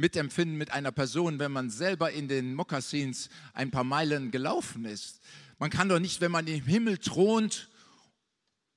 mitempfinden 0.00 0.58
mit 0.58 0.72
einer 0.72 0.90
Person, 0.90 1.38
wenn 1.38 1.52
man 1.52 1.70
selber 1.70 2.10
in 2.10 2.26
den 2.26 2.54
Mokassins 2.54 3.28
ein 3.52 3.70
paar 3.70 3.84
Meilen 3.84 4.30
gelaufen 4.30 4.84
ist. 4.84 5.20
Man 5.58 5.70
kann 5.70 5.88
doch 5.88 6.00
nicht, 6.00 6.20
wenn 6.20 6.32
man 6.32 6.46
im 6.46 6.64
Himmel 6.64 6.98
thront 6.98 7.68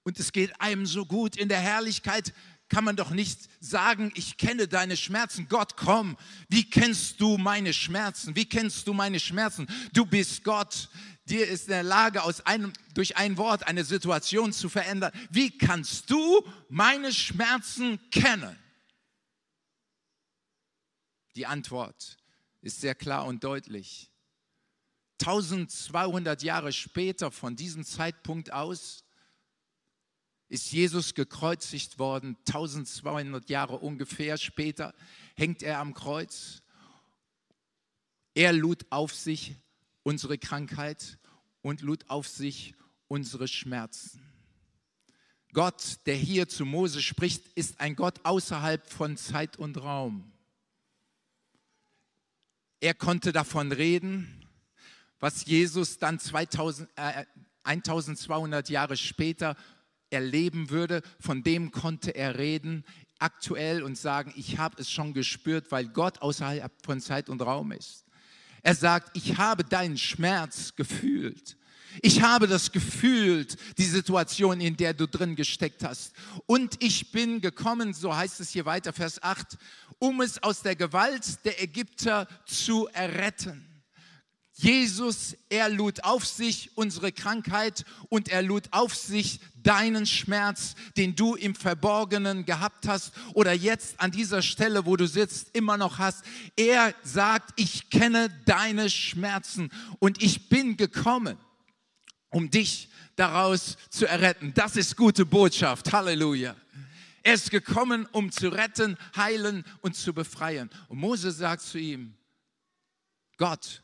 und 0.04 0.20
es 0.20 0.34
geht 0.34 0.60
einem 0.60 0.86
so 0.86 1.06
gut 1.06 1.38
in 1.38 1.48
der 1.48 1.60
Herrlichkeit, 1.60 2.34
kann 2.70 2.84
man 2.84 2.96
doch 2.96 3.12
nicht 3.12 3.40
sagen, 3.60 4.12
ich 4.16 4.38
kenne 4.38 4.68
deine 4.68 4.98
Schmerzen. 4.98 5.48
Gott, 5.48 5.78
komm, 5.78 6.18
wie 6.50 6.70
kennst 6.70 7.22
du 7.22 7.38
meine 7.38 7.72
Schmerzen? 7.72 8.36
Wie 8.36 8.46
kennst 8.46 8.88
du 8.88 8.94
meine 8.94 9.20
Schmerzen? 9.20 9.68
Du 9.94 10.06
bist 10.06 10.44
Gott. 10.44 10.90
Dir 11.26 11.48
ist 11.48 11.68
in 11.68 11.74
der 11.74 11.84
Lage, 11.84 12.24
aus 12.24 12.46
einem, 12.46 12.74
durch 12.96 13.16
ein 13.16 13.38
Wort 13.38 13.66
eine 13.66 13.86
Situation 13.86 14.52
zu 14.52 14.68
verändern. 14.70 15.12
Wie 15.30 15.58
kannst 15.58 16.10
du 16.10 16.44
meine 16.68 17.14
Schmerzen 17.14 18.00
kennen? 18.12 18.58
Die 21.36 21.46
Antwort 21.46 22.18
ist 22.62 22.82
sehr 22.82 22.96
klar 22.96 23.26
und 23.26 23.44
deutlich. 23.44 24.12
1200 25.22 26.44
Jahre 26.44 26.74
später 26.74 27.32
von 27.32 27.56
diesem 27.56 27.86
Zeitpunkt 27.86 28.52
aus 28.52 29.04
ist 30.50 30.72
Jesus 30.72 31.14
gekreuzigt 31.14 31.98
worden. 31.98 32.38
1200 32.48 33.50
Jahre 33.50 33.80
ungefähr 33.80 34.38
später 34.38 34.94
hängt 35.36 35.64
er 35.64 35.80
am 35.80 35.94
Kreuz. 35.94 36.62
Er 38.36 38.54
lud 38.54 38.86
auf 38.90 39.14
sich 39.14 39.56
unsere 40.04 40.38
Krankheit 40.38 41.18
und 41.62 41.82
lud 41.82 42.10
auf 42.10 42.28
sich 42.28 42.76
unsere 43.08 43.48
Schmerzen. 43.48 44.22
Gott, 45.54 46.00
der 46.08 46.16
hier 46.16 46.50
zu 46.50 46.66
Mose 46.66 47.02
spricht, 47.02 47.48
ist 47.56 47.80
ein 47.80 47.96
Gott 47.96 48.20
außerhalb 48.24 48.90
von 48.90 49.18
Zeit 49.18 49.58
und 49.58 49.78
Raum. 49.78 50.33
Er 52.84 52.94
konnte 52.94 53.32
davon 53.32 53.72
reden, 53.72 54.46
was 55.22 55.46
Jesus 55.46 56.00
dann 56.00 56.20
2000, 56.20 56.90
äh, 56.98 57.24
1200 57.64 58.68
Jahre 58.68 58.98
später 58.98 59.56
erleben 60.10 60.70
würde. 60.70 61.02
Von 61.18 61.44
dem 61.44 61.72
konnte 61.72 62.14
er 62.14 62.38
reden 62.38 62.84
aktuell 63.20 63.84
und 63.84 63.98
sagen, 63.98 64.34
ich 64.36 64.58
habe 64.58 64.82
es 64.82 64.92
schon 64.92 65.14
gespürt, 65.14 65.72
weil 65.72 65.88
Gott 65.88 66.22
außerhalb 66.22 66.74
von 66.84 67.00
Zeit 67.00 67.30
und 67.30 67.42
Raum 67.42 67.72
ist. 67.72 68.04
Er 68.64 68.76
sagt, 68.76 69.16
ich 69.16 69.38
habe 69.38 69.64
deinen 69.64 69.98
Schmerz 69.98 70.76
gefühlt. 70.76 71.56
Ich 72.02 72.22
habe 72.22 72.48
das 72.48 72.72
gefühlt, 72.72 73.58
die 73.78 73.86
Situation, 73.86 74.62
in 74.62 74.78
der 74.78 74.94
du 74.94 75.08
drin 75.08 75.36
gesteckt 75.36 75.84
hast. 75.84 76.14
Und 76.46 76.82
ich 76.84 77.12
bin 77.12 77.42
gekommen, 77.42 77.94
so 77.94 78.16
heißt 78.16 78.40
es 78.40 78.50
hier 78.50 78.66
weiter, 78.66 78.94
Vers 78.94 79.22
8, 79.22 79.58
um 80.00 80.22
es 80.22 80.42
aus 80.42 80.62
der 80.62 80.76
Gewalt 80.76 81.46
der 81.46 81.62
Ägypter 81.62 82.28
zu 82.46 82.88
erretten. 82.94 83.70
Jesus, 84.56 85.36
er 85.50 85.68
lud 85.70 86.04
auf 86.04 86.28
sich 86.28 86.70
unsere 86.76 87.12
Krankheit 87.12 87.86
und 88.10 88.30
er 88.30 88.44
lud 88.44 88.68
auf 88.70 88.94
sich 88.96 89.40
deinen 89.56 90.06
Schmerz, 90.06 90.76
den 90.96 91.16
du 91.16 91.34
im 91.34 91.56
Verborgenen 91.56 92.46
gehabt 92.46 92.88
hast 92.88 93.14
oder 93.34 93.52
jetzt 93.54 94.00
an 94.00 94.12
dieser 94.12 94.44
Stelle, 94.44 94.86
wo 94.86 94.96
du 94.96 95.08
sitzt, 95.08 95.56
immer 95.56 95.78
noch 95.78 95.98
hast. 95.98 96.24
Er 96.56 96.94
sagt, 97.02 97.60
ich 97.60 97.90
kenne 97.90 98.30
deine 98.46 98.92
Schmerzen 98.92 99.72
und 99.98 100.22
ich 100.22 100.50
bin 100.50 100.78
gekommen, 100.78 101.38
um 102.34 102.50
dich 102.50 102.90
daraus 103.16 103.78
zu 103.90 104.06
erretten. 104.06 104.54
Das 104.54 104.76
ist 104.76 104.98
gute 104.98 105.26
Botschaft. 105.26 105.94
Halleluja. 105.94 106.56
Er 107.22 107.36
ist 107.36 107.52
gekommen, 107.52 108.06
um 108.12 108.32
zu 108.32 108.50
retten, 108.50 108.98
heilen 109.16 109.64
und 109.82 109.96
zu 109.96 110.14
befreien. 110.14 110.70
Und 110.90 110.98
Mose 110.98 111.32
sagt 111.32 111.62
zu 111.62 111.78
ihm, 111.78 112.16
Gott, 113.38 113.82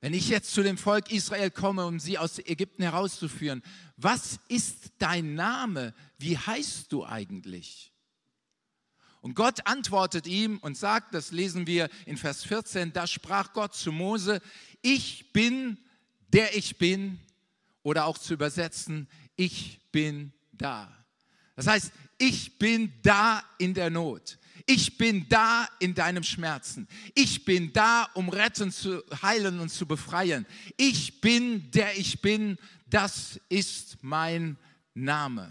wenn 0.00 0.14
ich 0.14 0.28
jetzt 0.28 0.54
zu 0.54 0.62
dem 0.62 0.78
Volk 0.78 1.10
Israel 1.10 1.50
komme, 1.50 1.84
um 1.84 1.98
sie 1.98 2.16
aus 2.16 2.38
Ägypten 2.38 2.82
herauszuführen, 2.82 3.62
was 3.96 4.38
ist 4.48 4.92
dein 4.98 5.34
Name? 5.34 5.94
Wie 6.18 6.38
heißt 6.38 6.92
du 6.92 7.04
eigentlich? 7.04 7.92
Und 9.20 9.34
Gott 9.34 9.66
antwortet 9.66 10.26
ihm 10.26 10.58
und 10.58 10.78
sagt, 10.78 11.14
das 11.14 11.32
lesen 11.32 11.66
wir 11.66 11.90
in 12.06 12.16
Vers 12.16 12.44
14, 12.44 12.92
da 12.92 13.06
sprach 13.06 13.52
Gott 13.52 13.74
zu 13.74 13.90
Mose, 13.92 14.40
ich 14.80 15.32
bin 15.32 15.76
der 16.32 16.56
ich 16.56 16.78
bin, 16.78 17.18
oder 17.82 18.06
auch 18.06 18.18
zu 18.18 18.34
übersetzen, 18.34 19.08
ich 19.36 19.80
bin 19.92 20.32
da. 20.52 20.94
Das 21.56 21.66
heißt, 21.66 21.92
ich 22.18 22.58
bin 22.58 22.92
da 23.02 23.42
in 23.58 23.74
der 23.74 23.90
Not. 23.90 24.38
Ich 24.66 24.98
bin 24.98 25.28
da 25.28 25.68
in 25.78 25.94
deinem 25.94 26.22
Schmerzen. 26.22 26.86
Ich 27.14 27.44
bin 27.44 27.72
da, 27.72 28.08
um 28.14 28.28
retten, 28.28 28.70
zu 28.70 29.02
heilen 29.22 29.58
und 29.58 29.70
zu 29.70 29.86
befreien. 29.86 30.46
Ich 30.76 31.20
bin 31.20 31.70
der 31.72 31.98
ich 31.98 32.20
bin. 32.20 32.58
Das 32.86 33.40
ist 33.48 33.98
mein 34.02 34.58
Name. 34.94 35.50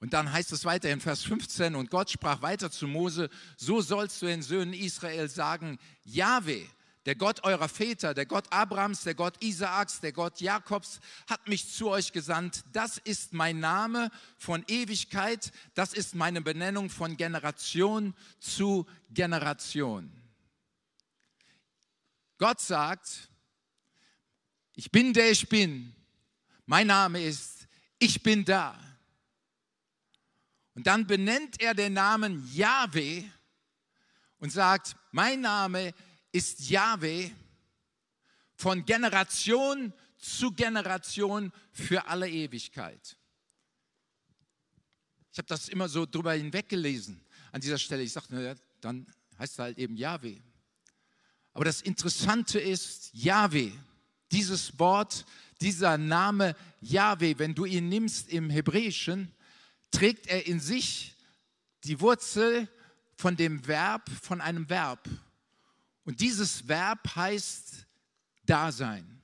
Und 0.00 0.12
dann 0.12 0.30
heißt 0.30 0.52
es 0.52 0.64
weiter 0.64 0.90
in 0.90 1.00
Vers 1.00 1.22
15, 1.22 1.74
und 1.74 1.90
Gott 1.90 2.10
sprach 2.10 2.42
weiter 2.42 2.70
zu 2.70 2.86
Mose, 2.86 3.30
so 3.56 3.80
sollst 3.80 4.20
du 4.20 4.26
den 4.26 4.42
Söhnen 4.42 4.74
Israel 4.74 5.30
sagen, 5.30 5.78
Jahwe, 6.04 6.62
der 7.06 7.16
Gott 7.16 7.44
eurer 7.44 7.68
Väter, 7.68 8.14
der 8.14 8.24
Gott 8.24 8.50
Abrahams, 8.50 9.02
der 9.02 9.14
Gott 9.14 9.42
Isaaks, 9.42 10.00
der 10.00 10.12
Gott 10.12 10.40
Jakobs 10.40 11.00
hat 11.28 11.46
mich 11.48 11.70
zu 11.70 11.90
euch 11.90 12.12
gesandt. 12.12 12.64
Das 12.72 12.96
ist 12.98 13.34
mein 13.34 13.60
Name 13.60 14.10
von 14.38 14.64
Ewigkeit. 14.68 15.52
Das 15.74 15.92
ist 15.92 16.14
meine 16.14 16.40
Benennung 16.40 16.88
von 16.88 17.16
Generation 17.16 18.14
zu 18.40 18.86
Generation. 19.10 20.10
Gott 22.38 22.60
sagt, 22.60 23.28
ich 24.74 24.90
bin 24.90 25.12
der 25.12 25.30
ich 25.30 25.48
bin. 25.48 25.94
Mein 26.66 26.86
Name 26.86 27.22
ist, 27.22 27.68
ich 27.98 28.22
bin 28.22 28.44
da. 28.46 28.78
Und 30.74 30.86
dann 30.86 31.06
benennt 31.06 31.60
er 31.60 31.74
den 31.74 31.92
Namen 31.92 32.50
Yahweh 32.52 33.24
und 34.38 34.50
sagt, 34.50 34.96
mein 35.12 35.42
Name 35.42 35.88
ist 35.88 36.13
ist 36.34 36.68
Yahweh 36.68 37.30
von 38.56 38.84
Generation 38.84 39.92
zu 40.18 40.50
Generation 40.50 41.52
für 41.70 42.06
alle 42.08 42.28
Ewigkeit. 42.28 43.16
Ich 45.30 45.38
habe 45.38 45.46
das 45.46 45.68
immer 45.68 45.88
so 45.88 46.06
drüber 46.06 46.32
hinweggelesen 46.32 47.20
an 47.52 47.60
dieser 47.60 47.78
Stelle. 47.78 48.02
Ich 48.02 48.12
sagte, 48.12 48.34
naja, 48.34 48.56
dann 48.80 49.06
heißt 49.38 49.52
es 49.52 49.58
halt 49.60 49.78
eben 49.78 49.96
Yahweh. 49.96 50.40
Aber 51.52 51.64
das 51.64 51.82
Interessante 51.82 52.58
ist, 52.58 53.10
Yahweh, 53.12 53.70
Dieses 54.32 54.76
Wort, 54.80 55.26
dieser 55.60 55.98
Name 55.98 56.56
Yahweh, 56.80 57.34
wenn 57.38 57.54
du 57.54 57.64
ihn 57.64 57.88
nimmst 57.88 58.28
im 58.28 58.50
Hebräischen, 58.50 59.30
trägt 59.92 60.26
er 60.26 60.46
in 60.48 60.58
sich 60.58 61.14
die 61.84 62.00
Wurzel 62.00 62.68
von 63.16 63.36
dem 63.36 63.64
Verb, 63.68 64.10
von 64.22 64.40
einem 64.40 64.68
Verb. 64.68 65.08
Und 66.04 66.20
dieses 66.20 66.66
Verb 66.68 67.16
heißt 67.16 67.86
Dasein. 68.44 69.22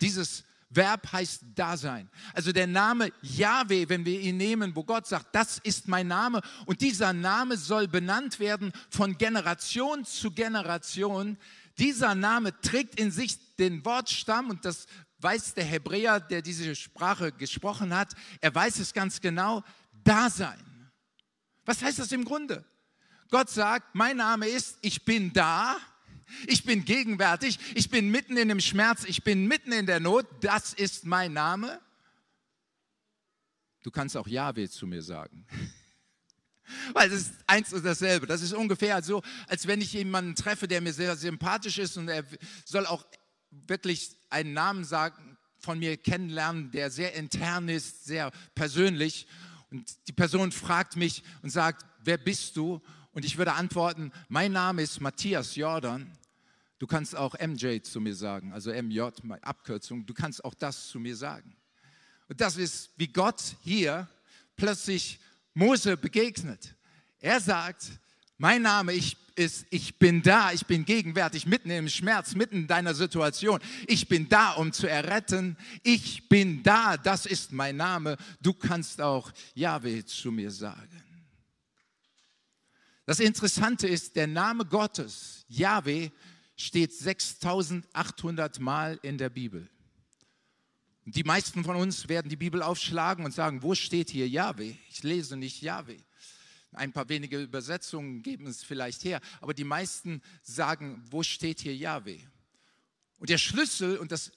Dieses 0.00 0.44
Verb 0.70 1.12
heißt 1.12 1.42
Dasein. 1.54 2.10
Also 2.32 2.52
der 2.52 2.66
Name 2.66 3.12
Yahweh, 3.22 3.88
wenn 3.88 4.04
wir 4.04 4.20
ihn 4.20 4.36
nehmen, 4.36 4.74
wo 4.74 4.82
Gott 4.82 5.06
sagt, 5.06 5.34
das 5.34 5.58
ist 5.58 5.88
mein 5.88 6.08
Name 6.08 6.40
und 6.66 6.80
dieser 6.80 7.12
Name 7.12 7.56
soll 7.56 7.86
benannt 7.86 8.40
werden 8.40 8.72
von 8.90 9.16
Generation 9.16 10.04
zu 10.04 10.32
Generation. 10.32 11.38
Dieser 11.78 12.14
Name 12.14 12.60
trägt 12.60 12.98
in 12.98 13.10
sich 13.10 13.56
den 13.56 13.84
Wortstamm 13.84 14.50
und 14.50 14.64
das 14.64 14.86
weiß 15.18 15.54
der 15.54 15.64
Hebräer, 15.64 16.20
der 16.20 16.42
diese 16.42 16.74
Sprache 16.74 17.32
gesprochen 17.32 17.94
hat, 17.94 18.14
er 18.40 18.54
weiß 18.54 18.78
es 18.80 18.92
ganz 18.92 19.20
genau, 19.20 19.62
Dasein. 20.02 20.60
Was 21.64 21.82
heißt 21.82 21.98
das 21.98 22.12
im 22.12 22.24
Grunde? 22.24 22.64
Gott 23.30 23.50
sagt, 23.50 23.94
mein 23.94 24.16
Name 24.16 24.46
ist, 24.46 24.78
ich 24.82 25.04
bin 25.04 25.32
da 25.32 25.76
ich 26.46 26.64
bin 26.64 26.84
gegenwärtig, 26.84 27.58
ich 27.74 27.90
bin 27.90 28.10
mitten 28.10 28.36
in 28.36 28.48
dem 28.48 28.60
Schmerz, 28.60 29.04
ich 29.04 29.22
bin 29.22 29.46
mitten 29.46 29.72
in 29.72 29.86
der 29.86 30.00
Not, 30.00 30.26
das 30.40 30.72
ist 30.72 31.04
mein 31.04 31.32
Name. 31.32 31.80
Du 33.82 33.90
kannst 33.90 34.16
auch 34.16 34.26
Yahweh 34.26 34.68
zu 34.68 34.86
mir 34.86 35.02
sagen. 35.02 35.46
Weil 36.94 37.12
es 37.12 37.28
ist 37.28 37.34
eins 37.46 37.72
und 37.72 37.84
dasselbe. 37.84 38.26
Das 38.26 38.40
ist 38.40 38.54
ungefähr 38.54 39.02
so, 39.02 39.22
als 39.46 39.66
wenn 39.66 39.80
ich 39.80 39.92
jemanden 39.92 40.34
treffe, 40.34 40.66
der 40.66 40.80
mir 40.80 40.94
sehr 40.94 41.16
sympathisch 41.16 41.78
ist 41.78 41.96
und 41.98 42.08
er 42.08 42.24
soll 42.64 42.86
auch 42.86 43.04
wirklich 43.50 44.16
einen 44.30 44.54
Namen 44.54 44.84
sagen, 44.84 45.36
von 45.58 45.78
mir 45.78 45.96
kennenlernen, 45.96 46.70
der 46.72 46.90
sehr 46.90 47.14
intern 47.14 47.68
ist, 47.68 48.04
sehr 48.04 48.32
persönlich. 48.54 49.26
Und 49.70 49.94
die 50.08 50.12
Person 50.12 50.52
fragt 50.52 50.96
mich 50.96 51.22
und 51.42 51.50
sagt, 51.50 51.86
wer 52.02 52.18
bist 52.18 52.56
du? 52.56 52.82
Und 53.14 53.24
ich 53.24 53.38
würde 53.38 53.52
antworten, 53.52 54.12
mein 54.28 54.52
Name 54.52 54.82
ist 54.82 55.00
Matthias 55.00 55.54
Jordan. 55.54 56.10
Du 56.80 56.86
kannst 56.86 57.16
auch 57.16 57.34
MJ 57.38 57.80
zu 57.80 58.00
mir 58.00 58.14
sagen, 58.14 58.52
also 58.52 58.72
MJ, 58.72 59.00
Abkürzung. 59.40 60.04
Du 60.04 60.12
kannst 60.12 60.44
auch 60.44 60.54
das 60.54 60.88
zu 60.88 60.98
mir 60.98 61.16
sagen. 61.16 61.56
Und 62.28 62.40
das 62.40 62.56
ist, 62.56 62.90
wie 62.96 63.06
Gott 63.06 63.40
hier 63.62 64.08
plötzlich 64.56 65.20
Mose 65.54 65.96
begegnet. 65.96 66.74
Er 67.20 67.40
sagt, 67.40 67.86
mein 68.36 68.62
Name 68.62 68.92
ich, 68.92 69.16
ist, 69.36 69.66
ich 69.70 69.98
bin 69.98 70.22
da, 70.22 70.52
ich 70.52 70.66
bin 70.66 70.84
gegenwärtig, 70.84 71.46
mitten 71.46 71.70
im 71.70 71.88
Schmerz, 71.88 72.34
mitten 72.34 72.56
in 72.56 72.66
deiner 72.66 72.94
Situation. 72.94 73.60
Ich 73.86 74.08
bin 74.08 74.28
da, 74.28 74.52
um 74.52 74.72
zu 74.72 74.88
erretten. 74.88 75.56
Ich 75.82 76.28
bin 76.28 76.62
da, 76.62 76.96
das 76.96 77.26
ist 77.26 77.52
mein 77.52 77.76
Name. 77.76 78.16
Du 78.40 78.52
kannst 78.52 79.00
auch 79.00 79.32
Yahweh 79.54 80.04
zu 80.04 80.32
mir 80.32 80.50
sagen. 80.50 81.02
Das 83.06 83.20
Interessante 83.20 83.86
ist, 83.86 84.16
der 84.16 84.26
Name 84.26 84.64
Gottes, 84.64 85.44
Yahweh, 85.48 86.10
steht 86.56 86.92
6800 86.92 88.60
Mal 88.60 88.98
in 89.02 89.18
der 89.18 89.28
Bibel. 89.28 89.68
Die 91.04 91.24
meisten 91.24 91.64
von 91.64 91.76
uns 91.76 92.08
werden 92.08 92.30
die 92.30 92.36
Bibel 92.36 92.62
aufschlagen 92.62 93.26
und 93.26 93.32
sagen, 93.32 93.62
wo 93.62 93.74
steht 93.74 94.08
hier 94.08 94.26
Yahweh? 94.26 94.74
Ich 94.88 95.02
lese 95.02 95.36
nicht 95.36 95.60
Yahweh. 95.60 95.98
Ein 96.72 96.92
paar 96.92 97.08
wenige 97.10 97.40
Übersetzungen 97.42 98.22
geben 98.22 98.46
es 98.46 98.64
vielleicht 98.64 99.04
her, 99.04 99.20
aber 99.42 99.52
die 99.52 99.64
meisten 99.64 100.22
sagen, 100.42 101.04
wo 101.10 101.22
steht 101.22 101.60
hier 101.60 101.76
Yahweh? 101.76 102.20
Und 103.18 103.28
der 103.28 103.38
Schlüssel 103.38 103.98
und 103.98 104.12
das, 104.12 104.32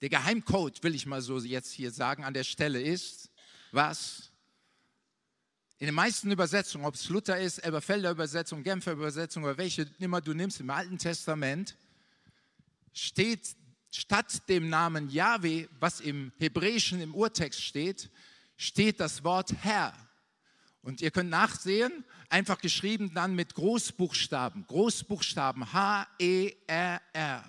der 0.00 0.08
Geheimcode, 0.08 0.82
will 0.82 0.94
ich 0.94 1.04
mal 1.04 1.20
so 1.20 1.38
jetzt 1.38 1.72
hier 1.72 1.90
sagen, 1.90 2.24
an 2.24 2.34
der 2.34 2.44
Stelle 2.44 2.80
ist, 2.80 3.30
was? 3.70 4.31
In 5.82 5.86
den 5.86 5.96
meisten 5.96 6.30
Übersetzungen, 6.30 6.84
ob 6.84 6.94
es 6.94 7.08
Luther 7.08 7.40
ist, 7.40 7.58
Elberfelder 7.58 8.12
Übersetzung, 8.12 8.62
Genfer 8.62 8.92
Übersetzung 8.92 9.42
oder 9.42 9.58
welche 9.58 9.84
immer 9.98 10.20
du 10.20 10.32
nimmst 10.32 10.60
im 10.60 10.70
Alten 10.70 10.96
Testament, 10.96 11.76
steht 12.92 13.56
statt 13.90 14.48
dem 14.48 14.68
Namen 14.68 15.10
Yahweh, 15.10 15.66
was 15.80 15.98
im 15.98 16.30
Hebräischen 16.38 17.00
im 17.00 17.16
Urtext 17.16 17.60
steht, 17.60 18.10
steht 18.56 19.00
das 19.00 19.24
Wort 19.24 19.52
Herr. 19.62 19.92
Und 20.82 21.00
ihr 21.00 21.10
könnt 21.10 21.30
nachsehen, 21.30 22.04
einfach 22.28 22.60
geschrieben 22.60 23.12
dann 23.12 23.34
mit 23.34 23.56
Großbuchstaben, 23.56 24.68
Großbuchstaben 24.68 25.72
H-E-R-R. 25.72 27.44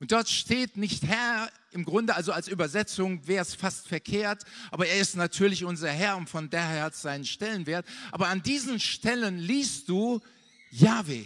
Und 0.00 0.12
dort 0.12 0.28
steht 0.28 0.76
nicht 0.76 1.04
Herr, 1.04 1.50
im 1.72 1.84
Grunde 1.84 2.14
also 2.14 2.32
als 2.32 2.48
Übersetzung 2.48 3.26
wäre 3.26 3.42
es 3.42 3.54
fast 3.54 3.88
verkehrt, 3.88 4.44
aber 4.70 4.86
er 4.86 5.00
ist 5.00 5.16
natürlich 5.16 5.64
unser 5.64 5.90
Herr 5.90 6.16
und 6.16 6.28
von 6.28 6.48
daher 6.48 6.84
hat 6.84 6.94
es 6.94 7.02
seinen 7.02 7.24
Stellenwert. 7.24 7.84
Aber 8.12 8.28
an 8.28 8.42
diesen 8.42 8.78
Stellen 8.78 9.38
liest 9.38 9.88
du 9.88 10.20
Yahweh, 10.70 11.24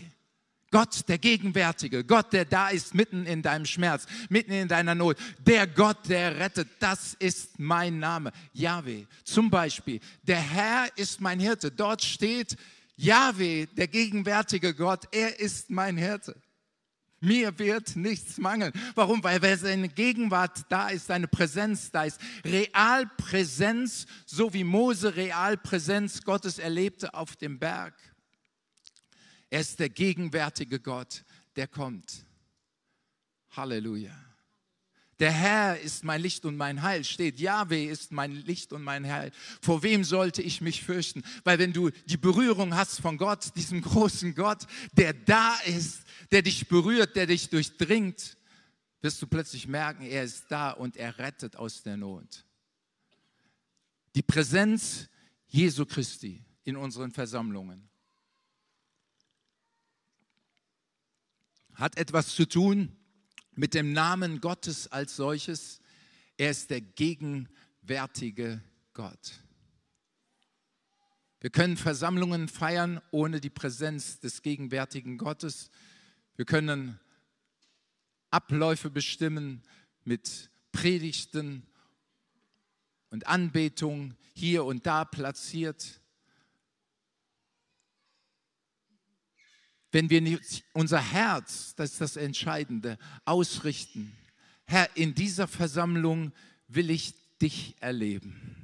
Gott 0.70 1.06
der 1.06 1.18
Gegenwärtige, 1.18 2.02
Gott, 2.02 2.32
der 2.32 2.46
da 2.46 2.70
ist 2.70 2.94
mitten 2.94 3.26
in 3.26 3.42
deinem 3.42 3.66
Schmerz, 3.66 4.06
mitten 4.30 4.52
in 4.52 4.68
deiner 4.68 4.94
Not, 4.94 5.18
der 5.38 5.66
Gott, 5.66 6.08
der 6.08 6.38
rettet, 6.38 6.68
das 6.80 7.14
ist 7.18 7.58
mein 7.58 7.98
Name, 7.98 8.32
Yahweh. 8.54 9.04
Zum 9.22 9.50
Beispiel, 9.50 10.00
der 10.22 10.40
Herr 10.40 10.88
ist 10.96 11.20
mein 11.20 11.38
Hirte, 11.38 11.70
dort 11.70 12.02
steht 12.02 12.56
Yahweh, 12.96 13.66
der 13.66 13.88
gegenwärtige 13.88 14.74
Gott, 14.74 15.06
er 15.12 15.38
ist 15.38 15.68
mein 15.68 15.98
Hirte. 15.98 16.40
Mir 17.22 17.56
wird 17.60 17.94
nichts 17.94 18.38
mangeln. 18.38 18.72
Warum? 18.96 19.22
Weil 19.22 19.40
wenn 19.42 19.56
seine 19.56 19.88
Gegenwart 19.88 20.64
da 20.68 20.88
ist, 20.88 21.06
seine 21.06 21.28
Präsenz 21.28 21.92
da 21.92 22.02
ist. 22.02 22.20
Realpräsenz, 22.44 24.06
so 24.26 24.52
wie 24.52 24.64
Mose 24.64 25.14
Realpräsenz 25.14 26.24
Gottes 26.24 26.58
erlebte 26.58 27.14
auf 27.14 27.36
dem 27.36 27.60
Berg. 27.60 27.94
Er 29.50 29.60
ist 29.60 29.78
der 29.78 29.88
gegenwärtige 29.88 30.80
Gott, 30.80 31.24
der 31.54 31.68
kommt. 31.68 32.26
Halleluja. 33.50 34.31
Der 35.22 35.30
Herr 35.30 35.78
ist 35.78 36.02
mein 36.02 36.20
Licht 36.20 36.44
und 36.46 36.56
mein 36.56 36.82
Heil. 36.82 37.04
Steht, 37.04 37.38
Yahweh 37.38 37.86
ist 37.86 38.10
mein 38.10 38.32
Licht 38.32 38.72
und 38.72 38.82
mein 38.82 39.06
Heil. 39.06 39.30
Vor 39.60 39.84
wem 39.84 40.02
sollte 40.02 40.42
ich 40.42 40.60
mich 40.60 40.82
fürchten? 40.82 41.22
Weil 41.44 41.60
wenn 41.60 41.72
du 41.72 41.90
die 42.06 42.16
Berührung 42.16 42.74
hast 42.74 43.00
von 43.00 43.18
Gott, 43.18 43.54
diesem 43.54 43.82
großen 43.82 44.34
Gott, 44.34 44.66
der 44.94 45.12
da 45.12 45.54
ist, 45.64 46.02
der 46.32 46.42
dich 46.42 46.66
berührt, 46.66 47.14
der 47.14 47.28
dich 47.28 47.48
durchdringt, 47.50 48.36
wirst 49.00 49.22
du 49.22 49.28
plötzlich 49.28 49.68
merken, 49.68 50.02
er 50.02 50.24
ist 50.24 50.46
da 50.48 50.72
und 50.72 50.96
er 50.96 51.16
rettet 51.18 51.54
aus 51.54 51.84
der 51.84 51.96
Not. 51.96 52.44
Die 54.16 54.22
Präsenz 54.22 55.08
Jesu 55.46 55.86
Christi 55.86 56.44
in 56.64 56.76
unseren 56.76 57.12
Versammlungen 57.12 57.88
hat 61.74 61.96
etwas 61.96 62.34
zu 62.34 62.44
tun 62.44 62.96
mit 63.54 63.74
dem 63.74 63.92
Namen 63.92 64.40
Gottes 64.40 64.90
als 64.90 65.16
solches. 65.16 65.80
Er 66.36 66.50
ist 66.50 66.70
der 66.70 66.80
gegenwärtige 66.80 68.62
Gott. 68.92 69.32
Wir 71.40 71.50
können 71.50 71.76
Versammlungen 71.76 72.48
feiern 72.48 73.00
ohne 73.10 73.40
die 73.40 73.50
Präsenz 73.50 74.20
des 74.20 74.42
gegenwärtigen 74.42 75.18
Gottes. 75.18 75.70
Wir 76.36 76.44
können 76.44 77.00
Abläufe 78.30 78.90
bestimmen 78.90 79.62
mit 80.04 80.50
Predigten 80.70 81.66
und 83.10 83.26
Anbetung 83.26 84.14
hier 84.34 84.64
und 84.64 84.86
da 84.86 85.04
platziert. 85.04 86.00
Wenn 89.92 90.10
wir 90.10 90.40
unser 90.72 91.00
Herz, 91.00 91.74
das 91.76 91.92
ist 91.92 92.00
das 92.00 92.16
Entscheidende, 92.16 92.98
ausrichten, 93.24 94.12
Herr, 94.64 94.88
in 94.96 95.14
dieser 95.14 95.46
Versammlung 95.46 96.32
will 96.66 96.90
ich 96.90 97.14
dich 97.40 97.76
erleben. 97.80 98.56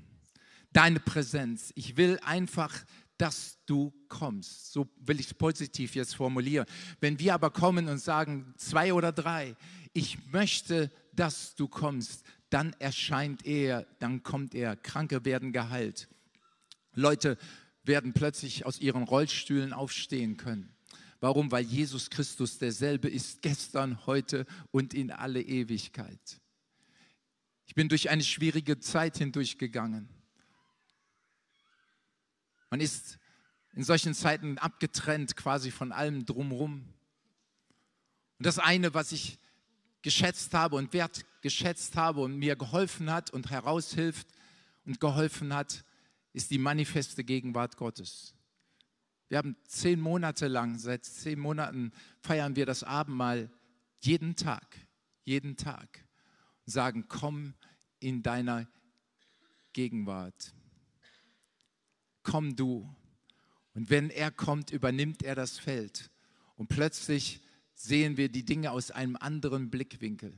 Deine 0.73 1.01
Präsenz. 1.01 1.73
Ich 1.75 1.97
will 1.97 2.19
einfach, 2.25 2.75
dass 3.19 3.59
du 3.67 3.93
kommst. 4.09 4.73
So 4.73 4.89
will 5.01 5.21
ich 5.21 5.27
es 5.27 5.35
positiv 5.35 5.95
jetzt 5.95 6.15
formulieren. 6.15 6.67
Wenn 7.01 7.19
wir 7.19 7.35
aber 7.35 7.51
kommen 7.51 7.89
und 7.89 7.99
sagen, 7.99 8.55
zwei 8.57 8.95
oder 8.95 9.13
drei, 9.13 9.57
ich 9.93 10.19
möchte, 10.33 10.91
dass 11.13 11.55
du 11.57 11.69
kommst, 11.69 12.25
dann 12.49 12.73
erscheint 12.79 13.45
er, 13.45 13.87
dann 13.99 14.23
kommt 14.23 14.55
er. 14.55 14.77
Kranke 14.77 15.25
werden 15.25 15.53
geheilt. 15.53 16.09
Leute 16.95 17.37
werden 17.83 18.13
plötzlich 18.13 18.65
aus 18.65 18.79
ihren 18.79 19.03
Rollstühlen 19.03 19.73
aufstehen 19.73 20.37
können. 20.37 20.75
Warum? 21.21 21.51
Weil 21.51 21.65
Jesus 21.65 22.11
Christus 22.11 22.59
derselbe 22.59 23.09
ist 23.09 23.43
gestern, 23.43 24.07
heute 24.07 24.47
und 24.71 24.95
in 24.95 25.11
alle 25.11 25.43
Ewigkeit. 25.43 26.41
Ich 27.67 27.75
bin 27.75 27.89
durch 27.89 28.09
eine 28.09 28.23
schwierige 28.23 28.79
Zeit 28.79 29.19
hindurchgegangen. 29.19 30.09
Man 32.71 32.81
ist 32.81 33.19
in 33.75 33.83
solchen 33.83 34.15
Zeiten 34.15 34.59
abgetrennt 34.59 35.37
quasi 35.37 35.71
von 35.71 35.93
allem 35.93 36.25
drumherum. 36.25 36.85
Und 38.39 38.47
das 38.47 38.59
eine, 38.59 38.95
was 38.95 39.13
ich 39.13 39.39
geschätzt 40.03 40.55
habe 40.55 40.77
und 40.77 40.93
wertgeschätzt 40.93 41.97
habe 41.97 42.21
und 42.21 42.37
mir 42.37 42.57
geholfen 42.57 43.11
hat 43.11 43.31
und 43.31 43.51
heraushilft 43.51 44.29
und 44.85 45.01
geholfen 45.01 45.53
hat, 45.53 45.85
ist 46.33 46.51
die 46.51 46.59
manifeste 46.59 47.25
Gegenwart 47.25 47.77
Gottes. 47.77 48.35
Wir 49.29 49.39
haben 49.39 49.57
zehn 49.65 50.01
Monate 50.01 50.49
lang, 50.49 50.79
seit 50.79 51.05
zehn 51.05 51.39
Monaten 51.39 51.93
feiern 52.21 52.57
wir 52.57 52.65
das 52.65 52.83
Abendmahl 52.83 53.51
jeden 54.01 54.37
Tag, 54.37 54.79
jeden 55.25 55.57
Tag 55.57 56.05
und 56.65 56.73
sagen, 56.73 57.07
komm 57.09 57.55
in 58.01 58.23
deiner 58.23 58.67
Gegenwart. 59.75 60.55
Komm 62.23 62.57
du. 62.57 62.89
Und 63.75 63.91
wenn 63.91 64.11
er 64.11 64.31
kommt, 64.31 64.71
übernimmt 64.71 65.23
er 65.23 65.35
das 65.35 65.59
Feld. 65.59 66.11
Und 66.57 66.69
plötzlich 66.69 67.41
sehen 67.75 68.17
wir 68.17 68.29
die 68.29 68.45
Dinge 68.45 68.71
aus 68.71 68.91
einem 68.91 69.17
anderen 69.17 69.71
Blickwinkel. 69.71 70.37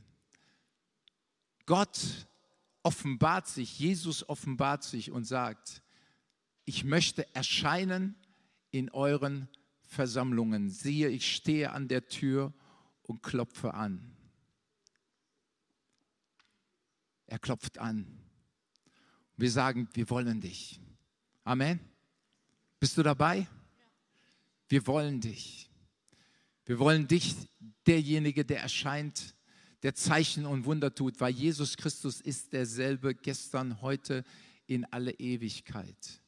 Gott 1.64 2.26
offenbart 2.82 3.46
sich, 3.46 3.78
Jesus 3.78 4.28
offenbart 4.28 4.82
sich 4.82 5.10
und 5.10 5.24
sagt, 5.24 5.82
ich 6.64 6.84
möchte 6.84 7.32
erscheinen 7.34 8.16
in 8.70 8.90
euren 8.90 9.48
Versammlungen. 9.82 10.70
Siehe, 10.70 11.08
ich 11.08 11.34
stehe 11.34 11.72
an 11.72 11.88
der 11.88 12.06
Tür 12.08 12.52
und 13.02 13.22
klopfe 13.22 13.74
an. 13.74 14.16
Er 17.26 17.38
klopft 17.38 17.78
an. 17.78 18.06
Wir 19.36 19.50
sagen, 19.50 19.88
wir 19.94 20.10
wollen 20.10 20.40
dich. 20.40 20.80
Amen. 21.44 21.80
Bist 22.78 22.98
du 22.98 23.02
dabei? 23.02 23.46
Wir 24.68 24.86
wollen 24.86 25.20
dich. 25.20 25.70
Wir 26.64 26.78
wollen 26.78 27.08
dich, 27.08 27.34
derjenige, 27.86 28.44
der 28.44 28.60
erscheint, 28.60 29.34
der 29.82 29.94
Zeichen 29.94 30.46
und 30.46 30.64
Wunder 30.66 30.94
tut, 30.94 31.20
weil 31.20 31.32
Jesus 31.32 31.76
Christus 31.76 32.20
ist 32.20 32.52
derselbe 32.52 33.14
gestern, 33.14 33.80
heute, 33.80 34.24
in 34.66 34.84
alle 34.84 35.12
Ewigkeit. 35.12 36.22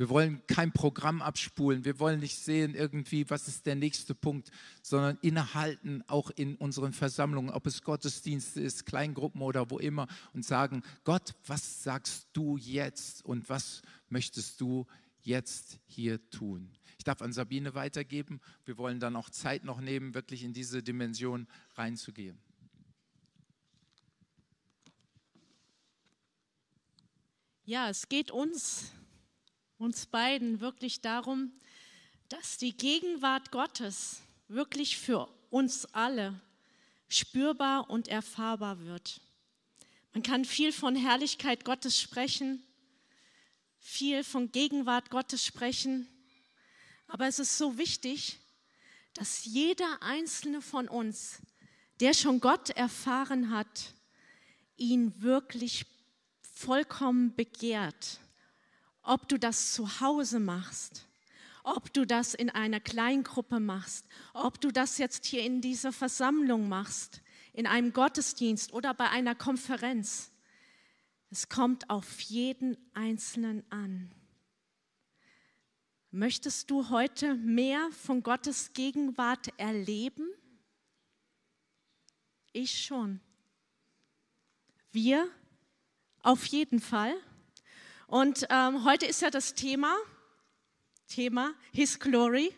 Wir 0.00 0.08
wollen 0.08 0.40
kein 0.46 0.72
Programm 0.72 1.20
abspulen. 1.20 1.84
Wir 1.84 1.98
wollen 1.98 2.20
nicht 2.20 2.38
sehen 2.38 2.74
irgendwie, 2.74 3.28
was 3.28 3.48
ist 3.48 3.66
der 3.66 3.74
nächste 3.74 4.14
Punkt, 4.14 4.50
sondern 4.80 5.18
innehalten 5.20 6.02
auch 6.06 6.30
in 6.30 6.56
unseren 6.56 6.94
Versammlungen, 6.94 7.50
ob 7.50 7.66
es 7.66 7.82
Gottesdienste 7.82 8.62
ist, 8.62 8.86
Kleingruppen 8.86 9.42
oder 9.42 9.70
wo 9.70 9.78
immer 9.78 10.08
und 10.32 10.42
sagen, 10.42 10.82
Gott, 11.04 11.34
was 11.46 11.82
sagst 11.82 12.28
du 12.32 12.56
jetzt 12.56 13.22
und 13.26 13.50
was 13.50 13.82
möchtest 14.08 14.62
du 14.62 14.86
jetzt 15.20 15.78
hier 15.84 16.30
tun? 16.30 16.70
Ich 16.96 17.04
darf 17.04 17.20
an 17.20 17.34
Sabine 17.34 17.74
weitergeben. 17.74 18.40
Wir 18.64 18.78
wollen 18.78 19.00
dann 19.00 19.16
auch 19.16 19.28
Zeit 19.28 19.64
noch 19.64 19.82
nehmen, 19.82 20.14
wirklich 20.14 20.44
in 20.44 20.54
diese 20.54 20.82
Dimension 20.82 21.46
reinzugehen. 21.74 22.38
Ja, 27.66 27.90
es 27.90 28.08
geht 28.08 28.30
uns 28.30 28.94
uns 29.80 30.04
beiden 30.06 30.60
wirklich 30.60 31.00
darum, 31.00 31.52
dass 32.28 32.58
die 32.58 32.76
Gegenwart 32.76 33.50
Gottes 33.50 34.20
wirklich 34.48 34.98
für 34.98 35.28
uns 35.48 35.86
alle 35.94 36.38
spürbar 37.08 37.88
und 37.88 38.06
erfahrbar 38.06 38.80
wird. 38.80 39.20
Man 40.12 40.22
kann 40.22 40.44
viel 40.44 40.72
von 40.72 40.94
Herrlichkeit 40.94 41.64
Gottes 41.64 41.98
sprechen, 41.98 42.62
viel 43.78 44.22
von 44.22 44.52
Gegenwart 44.52 45.10
Gottes 45.10 45.44
sprechen, 45.44 46.06
aber 47.06 47.26
es 47.26 47.38
ist 47.38 47.56
so 47.56 47.78
wichtig, 47.78 48.38
dass 49.14 49.44
jeder 49.46 50.02
einzelne 50.02 50.60
von 50.60 50.88
uns, 50.88 51.40
der 52.00 52.12
schon 52.12 52.40
Gott 52.40 52.70
erfahren 52.70 53.50
hat, 53.50 53.94
ihn 54.76 55.22
wirklich 55.22 55.86
vollkommen 56.42 57.34
begehrt 57.34 58.20
ob 59.10 59.28
du 59.28 59.40
das 59.40 59.72
zu 59.72 60.00
Hause 60.00 60.38
machst, 60.38 61.08
ob 61.64 61.92
du 61.92 62.06
das 62.06 62.32
in 62.32 62.48
einer 62.48 62.78
Kleingruppe 62.78 63.58
machst, 63.58 64.06
ob 64.34 64.60
du 64.60 64.70
das 64.70 64.98
jetzt 64.98 65.26
hier 65.26 65.42
in 65.42 65.60
dieser 65.60 65.92
Versammlung 65.92 66.68
machst, 66.68 67.20
in 67.52 67.66
einem 67.66 67.92
Gottesdienst 67.92 68.72
oder 68.72 68.94
bei 68.94 69.10
einer 69.10 69.34
Konferenz. 69.34 70.30
Es 71.28 71.48
kommt 71.48 71.90
auf 71.90 72.20
jeden 72.20 72.76
Einzelnen 72.94 73.64
an. 73.68 74.14
Möchtest 76.12 76.70
du 76.70 76.88
heute 76.88 77.34
mehr 77.34 77.90
von 77.90 78.22
Gottes 78.22 78.72
Gegenwart 78.74 79.48
erleben? 79.58 80.28
Ich 82.52 82.84
schon. 82.84 83.18
Wir 84.92 85.28
auf 86.22 86.46
jeden 86.46 86.78
Fall. 86.78 87.16
Und 88.10 88.44
ähm, 88.50 88.84
heute 88.84 89.06
ist 89.06 89.22
ja 89.22 89.30
das 89.30 89.54
Thema, 89.54 89.96
Thema 91.06 91.54
His 91.72 92.00
Glory, 92.00 92.52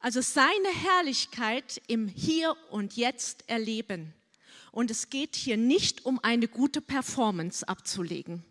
also 0.00 0.20
seine 0.20 0.68
Herrlichkeit 0.74 1.80
im 1.86 2.08
Hier 2.08 2.56
und 2.70 2.96
Jetzt 2.96 3.48
erleben. 3.48 4.12
Und 4.72 4.90
es 4.90 5.08
geht 5.08 5.36
hier 5.36 5.56
nicht 5.56 6.04
um 6.04 6.18
eine 6.18 6.48
gute 6.48 6.80
Performance 6.80 7.68
abzulegen. 7.68 8.44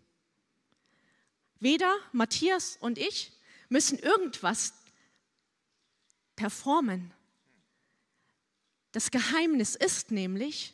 Weder 1.60 1.94
Matthias 2.12 2.78
und 2.80 2.96
ich 2.96 3.30
müssen 3.68 3.98
irgendwas 3.98 4.72
performen. 6.34 7.12
Das 8.92 9.10
Geheimnis 9.10 9.76
ist 9.76 10.10
nämlich, 10.12 10.72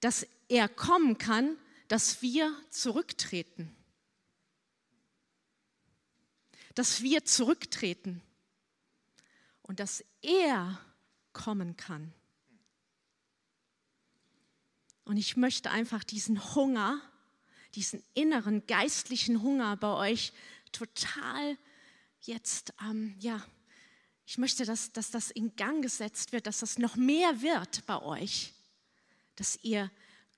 dass 0.00 0.26
er 0.50 0.68
kommen 0.68 1.16
kann 1.16 1.56
dass 1.90 2.22
wir 2.22 2.54
zurücktreten. 2.70 3.74
Dass 6.76 7.02
wir 7.02 7.24
zurücktreten 7.24 8.22
und 9.62 9.80
dass 9.80 10.04
er 10.22 10.80
kommen 11.32 11.76
kann. 11.76 12.14
Und 15.04 15.16
ich 15.16 15.36
möchte 15.36 15.72
einfach 15.72 16.04
diesen 16.04 16.54
Hunger, 16.54 17.02
diesen 17.74 18.04
inneren 18.14 18.64
geistlichen 18.68 19.42
Hunger 19.42 19.76
bei 19.76 19.92
euch 19.92 20.32
total 20.70 21.58
jetzt, 22.20 22.72
ähm, 22.82 23.16
ja, 23.18 23.44
ich 24.26 24.38
möchte, 24.38 24.64
dass, 24.64 24.92
dass 24.92 25.10
das 25.10 25.32
in 25.32 25.56
Gang 25.56 25.82
gesetzt 25.82 26.30
wird, 26.30 26.46
dass 26.46 26.60
das 26.60 26.78
noch 26.78 26.94
mehr 26.94 27.42
wird 27.42 27.84
bei 27.86 28.00
euch, 28.00 28.52
dass 29.34 29.58
ihr 29.64 29.90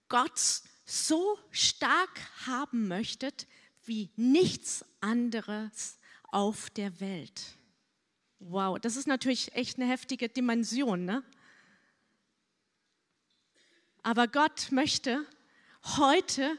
Gott 0.08 0.62
so 0.92 1.38
stark 1.50 2.20
haben 2.46 2.86
möchtet 2.86 3.46
wie 3.84 4.10
nichts 4.16 4.84
anderes 5.00 5.98
auf 6.24 6.68
der 6.68 7.00
Welt. 7.00 7.56
Wow, 8.40 8.78
das 8.78 8.96
ist 8.96 9.06
natürlich 9.06 9.54
echt 9.54 9.78
eine 9.78 9.88
heftige 9.88 10.28
Dimension, 10.28 11.06
ne? 11.06 11.24
Aber 14.02 14.28
Gott 14.28 14.70
möchte 14.70 15.24
heute 15.96 16.58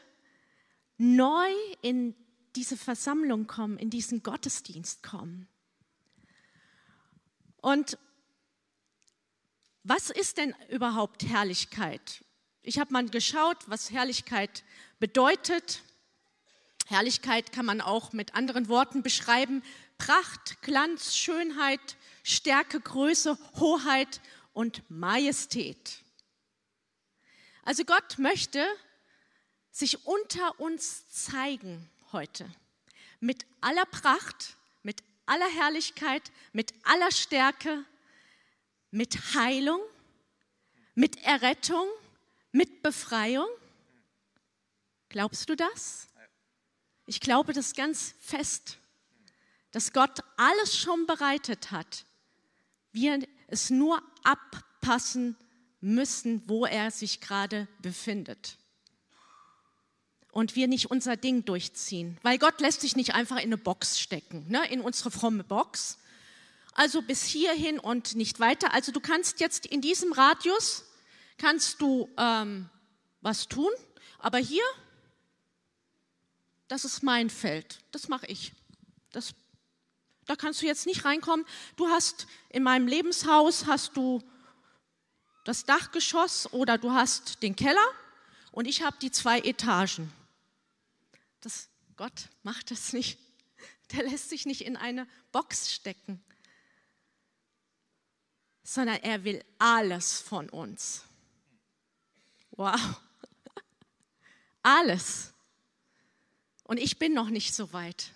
neu 0.97 1.51
in 1.83 2.15
diese 2.55 2.75
Versammlung 2.75 3.45
kommen, 3.45 3.77
in 3.77 3.91
diesen 3.91 4.23
Gottesdienst 4.23 5.03
kommen. 5.03 5.47
Und 7.57 7.99
was 9.83 10.09
ist 10.09 10.37
denn 10.37 10.55
überhaupt 10.69 11.23
Herrlichkeit? 11.23 12.23
Ich 12.65 12.79
habe 12.79 12.93
mal 12.93 13.09
geschaut, 13.09 13.57
was 13.67 13.91
Herrlichkeit 13.91 14.63
bedeutet. 14.97 15.81
Herrlichkeit 16.87 17.51
kann 17.51 17.65
man 17.65 17.81
auch 17.81 18.13
mit 18.13 18.35
anderen 18.35 18.69
Worten 18.69 19.03
beschreiben. 19.03 19.61
Pracht, 19.97 20.61
Glanz, 20.61 21.17
Schönheit, 21.17 21.97
Stärke, 22.23 22.79
Größe, 22.79 23.37
Hoheit 23.59 24.21
und 24.53 24.81
Majestät. 24.89 25.99
Also 27.65 27.83
Gott 27.83 28.17
möchte 28.17 28.65
sich 29.69 30.07
unter 30.07 30.57
uns 30.61 31.09
zeigen 31.09 31.89
heute. 32.13 32.49
Mit 33.19 33.45
aller 33.59 33.85
Pracht, 33.85 34.55
mit 34.83 35.03
aller 35.25 35.49
Herrlichkeit, 35.49 36.31
mit 36.53 36.73
aller 36.83 37.11
Stärke, 37.11 37.83
mit 38.89 39.35
Heilung, 39.35 39.81
mit 40.95 41.21
Errettung, 41.23 41.87
mit 42.53 42.81
Befreiung? 42.81 43.49
Glaubst 45.09 45.49
du 45.49 45.55
das? 45.57 46.07
Ich 47.05 47.19
glaube 47.19 47.51
das 47.51 47.75
ganz 47.75 48.15
fest, 48.21 48.77
dass 49.71 49.91
Gott 49.91 50.19
alles 50.37 50.77
schon 50.77 51.05
bereitet 51.05 51.71
hat. 51.71 52.05
Wir 52.93 53.27
es 53.47 53.69
nur 53.69 54.01
abpassen 54.23 55.35
müssen, 55.81 56.47
wo 56.47 56.65
er 56.65 56.91
sich 56.91 57.19
gerade 57.19 57.67
befindet. 57.81 58.57
Und 60.31 60.55
wir 60.55 60.67
nicht 60.67 60.89
unser 60.89 61.17
Ding 61.17 61.45
durchziehen. 61.45 62.17
Weil 62.23 62.39
Gott 62.39 62.61
lässt 62.61 62.81
sich 62.81 62.95
nicht 62.95 63.13
einfach 63.13 63.37
in 63.37 63.43
eine 63.43 63.57
Box 63.57 63.99
stecken, 63.99 64.45
ne? 64.49 64.65
in 64.71 64.81
unsere 64.81 65.11
fromme 65.11 65.43
Box. 65.43 65.97
Also 66.73 67.03
bis 67.03 67.23
hierhin 67.23 67.77
und 67.77 68.15
nicht 68.15 68.39
weiter. 68.39 68.73
Also 68.73 68.91
du 68.91 68.99
kannst 68.99 69.39
jetzt 69.39 69.65
in 69.65 69.81
diesem 69.81 70.11
Radius 70.13 70.85
kannst 71.37 71.81
du 71.81 72.09
ähm, 72.17 72.69
was 73.21 73.47
tun, 73.47 73.71
aber 74.19 74.37
hier, 74.37 74.63
das 76.67 76.85
ist 76.85 77.03
mein 77.03 77.29
Feld, 77.29 77.79
das 77.91 78.07
mache 78.07 78.25
ich. 78.27 78.53
Das, 79.11 79.33
da 80.25 80.35
kannst 80.35 80.61
du 80.61 80.65
jetzt 80.65 80.85
nicht 80.85 81.05
reinkommen. 81.05 81.45
Du 81.75 81.87
hast 81.87 82.27
in 82.49 82.63
meinem 82.63 82.87
Lebenshaus 82.87 83.65
hast 83.65 83.95
du 83.97 84.21
das 85.43 85.65
Dachgeschoss 85.65 86.51
oder 86.53 86.77
du 86.77 86.91
hast 86.91 87.43
den 87.43 87.55
Keller 87.55 87.85
und 88.51 88.65
ich 88.65 88.81
habe 88.81 88.97
die 89.01 89.11
zwei 89.11 89.39
Etagen. 89.39 90.11
Das, 91.41 91.69
Gott 91.97 92.29
macht 92.43 92.71
das 92.71 92.93
nicht. 92.93 93.19
Der 93.91 94.03
lässt 94.03 94.29
sich 94.29 94.45
nicht 94.45 94.61
in 94.61 94.77
eine 94.77 95.07
Box 95.31 95.71
stecken, 95.73 96.23
sondern 98.63 98.97
er 98.97 99.23
will 99.23 99.43
alles 99.59 100.21
von 100.21 100.49
uns. 100.49 101.03
Wow. 102.55 102.79
Alles. 104.61 105.33
Und 106.63 106.77
ich 106.77 106.97
bin 106.97 107.13
noch 107.13 107.29
nicht 107.29 107.53
so 107.53 107.73
weit, 107.73 108.11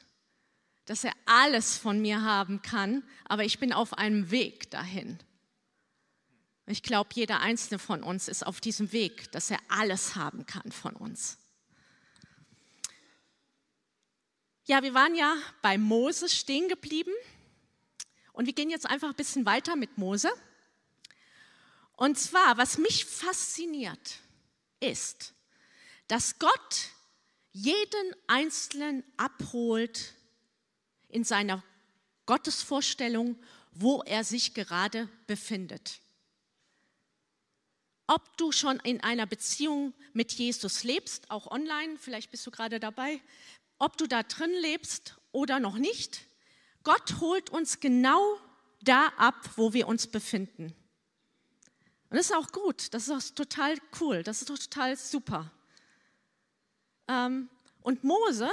dass 0.85 1.03
er 1.03 1.13
alles 1.25 1.77
von 1.77 1.99
mir 2.01 2.21
haben 2.21 2.61
kann, 2.61 3.03
aber 3.25 3.43
ich 3.43 3.59
bin 3.59 3.73
auf 3.73 3.93
einem 3.93 4.31
Weg 4.31 4.71
dahin. 4.71 5.19
Ich 6.65 6.83
glaube, 6.83 7.09
jeder 7.13 7.41
einzelne 7.41 7.79
von 7.79 8.03
uns 8.03 8.27
ist 8.27 8.45
auf 8.45 8.61
diesem 8.61 8.91
Weg, 8.91 9.31
dass 9.31 9.51
er 9.51 9.59
alles 9.69 10.15
haben 10.15 10.45
kann 10.45 10.71
von 10.71 10.95
uns. 10.95 11.37
Ja, 14.65 14.83
wir 14.83 14.93
waren 14.93 15.15
ja 15.15 15.35
bei 15.61 15.77
Mose 15.77 16.27
stehen 16.27 16.67
geblieben 16.67 17.13
und 18.33 18.45
wir 18.45 18.53
gehen 18.53 18.69
jetzt 18.69 18.85
einfach 18.85 19.09
ein 19.09 19.15
bisschen 19.15 19.45
weiter 19.45 19.77
mit 19.77 19.97
Mose. 19.97 20.29
Und 21.95 22.19
zwar, 22.19 22.57
was 22.57 22.77
mich 22.77 23.05
fasziniert, 23.05 24.19
ist, 24.79 25.33
dass 26.07 26.39
Gott 26.39 26.89
jeden 27.51 28.15
Einzelnen 28.27 29.03
abholt 29.17 30.13
in 31.09 31.23
seiner 31.23 31.63
Gottesvorstellung, 32.25 33.37
wo 33.71 34.01
er 34.03 34.23
sich 34.23 34.53
gerade 34.53 35.09
befindet. 35.25 35.99
Ob 38.05 38.37
du 38.37 38.51
schon 38.51 38.79
in 38.81 39.01
einer 39.01 39.25
Beziehung 39.25 39.93
mit 40.13 40.31
Jesus 40.33 40.83
lebst, 40.83 41.29
auch 41.29 41.47
online, 41.47 41.97
vielleicht 41.97 42.31
bist 42.31 42.45
du 42.47 42.51
gerade 42.51 42.79
dabei, 42.79 43.21
ob 43.79 43.97
du 43.97 44.07
da 44.07 44.23
drin 44.23 44.53
lebst 44.61 45.17
oder 45.31 45.59
noch 45.59 45.77
nicht, 45.77 46.21
Gott 46.83 47.19
holt 47.19 47.49
uns 47.49 47.79
genau 47.79 48.39
da 48.81 49.07
ab, 49.17 49.49
wo 49.55 49.73
wir 49.73 49.87
uns 49.87 50.07
befinden. 50.07 50.73
Und 52.09 52.17
das 52.17 52.27
ist 52.27 52.35
auch 52.35 52.51
gut, 52.51 52.93
das 52.93 53.07
ist 53.07 53.11
auch 53.11 53.35
total 53.35 53.77
cool, 53.99 54.23
das 54.23 54.41
ist 54.41 54.49
doch 54.49 54.57
total 54.57 54.95
super. 54.95 55.51
Ähm, 57.07 57.49
und 57.81 58.03
Mose, 58.03 58.49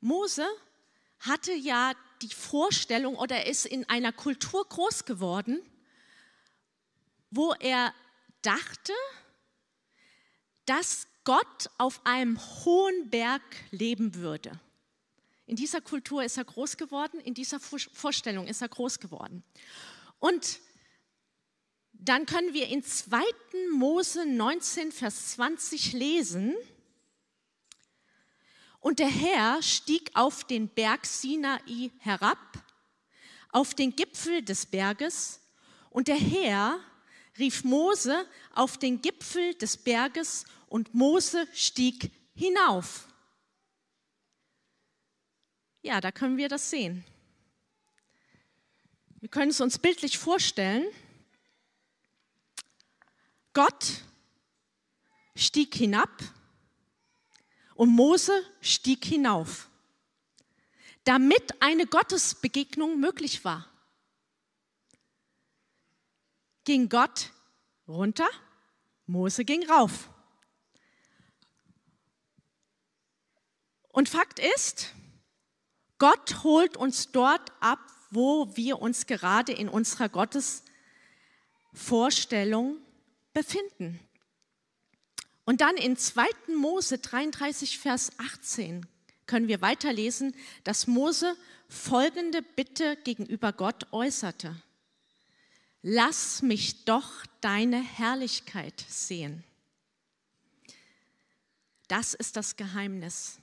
Mose 0.00 0.46
hatte 1.20 1.52
ja 1.52 1.92
die 2.22 2.34
Vorstellung 2.34 3.16
oder 3.16 3.46
ist 3.46 3.66
in 3.66 3.88
einer 3.88 4.12
Kultur 4.12 4.66
groß 4.66 5.04
geworden, 5.04 5.60
wo 7.30 7.52
er 7.54 7.92
dachte, 8.42 8.92
dass 10.64 11.06
Gott 11.24 11.70
auf 11.76 12.00
einem 12.04 12.38
hohen 12.64 13.10
Berg 13.10 13.42
leben 13.70 14.14
würde. 14.14 14.58
In 15.46 15.56
dieser 15.56 15.80
Kultur 15.80 16.22
ist 16.24 16.36
er 16.36 16.44
groß 16.44 16.76
geworden, 16.76 17.20
in 17.20 17.34
dieser 17.34 17.60
Vorstellung 17.60 18.46
ist 18.46 18.62
er 18.62 18.68
groß 18.68 18.98
geworden. 18.98 19.42
Und 20.18 20.60
dann 21.98 22.26
können 22.26 22.54
wir 22.54 22.68
in 22.68 22.82
2. 22.82 23.20
Mose 23.72 24.24
19, 24.24 24.92
Vers 24.92 25.32
20 25.32 25.92
lesen, 25.92 26.54
und 28.80 29.00
der 29.00 29.08
Herr 29.08 29.60
stieg 29.62 30.10
auf 30.14 30.44
den 30.44 30.68
Berg 30.68 31.04
Sinai 31.04 31.90
herab, 31.98 32.38
auf 33.50 33.74
den 33.74 33.96
Gipfel 33.96 34.42
des 34.42 34.66
Berges, 34.66 35.40
und 35.90 36.08
der 36.08 36.16
Herr 36.18 36.78
rief 37.38 37.64
Mose 37.64 38.26
auf 38.54 38.78
den 38.78 39.02
Gipfel 39.02 39.54
des 39.54 39.76
Berges, 39.76 40.44
und 40.68 40.94
Mose 40.94 41.48
stieg 41.54 42.10
hinauf. 42.34 43.08
Ja, 45.82 46.00
da 46.00 46.12
können 46.12 46.36
wir 46.36 46.48
das 46.48 46.70
sehen. 46.70 47.04
Wir 49.20 49.28
können 49.28 49.50
es 49.50 49.60
uns 49.60 49.78
bildlich 49.78 50.18
vorstellen. 50.18 50.86
Gott 53.58 54.04
stieg 55.34 55.74
hinab 55.74 56.22
und 57.74 57.88
Mose 57.88 58.30
stieg 58.60 59.04
hinauf, 59.04 59.68
damit 61.02 61.60
eine 61.60 61.88
Gottesbegegnung 61.88 63.00
möglich 63.00 63.44
war. 63.44 63.68
Ging 66.62 66.88
Gott 66.88 67.32
runter, 67.88 68.28
Mose 69.06 69.44
ging 69.44 69.68
rauf. 69.68 70.08
Und 73.88 74.08
Fakt 74.08 74.38
ist, 74.38 74.94
Gott 75.98 76.44
holt 76.44 76.76
uns 76.76 77.10
dort 77.10 77.50
ab, 77.58 77.80
wo 78.12 78.56
wir 78.56 78.80
uns 78.80 79.06
gerade 79.06 79.50
in 79.50 79.68
unserer 79.68 80.08
Gottesvorstellung 80.08 82.84
befinden. 83.32 84.00
Und 85.44 85.60
dann 85.60 85.76
in 85.76 85.96
2. 85.96 86.26
Mose 86.56 86.98
33, 86.98 87.78
Vers 87.78 88.12
18 88.18 88.86
können 89.26 89.48
wir 89.48 89.60
weiterlesen, 89.60 90.34
dass 90.64 90.86
Mose 90.86 91.36
folgende 91.68 92.42
Bitte 92.42 92.96
gegenüber 92.96 93.52
Gott 93.52 93.92
äußerte. 93.92 94.60
Lass 95.82 96.42
mich 96.42 96.84
doch 96.84 97.24
deine 97.40 97.80
Herrlichkeit 97.80 98.84
sehen. 98.88 99.44
Das 101.86 102.14
ist 102.14 102.36
das 102.36 102.56
Geheimnis. 102.56 103.38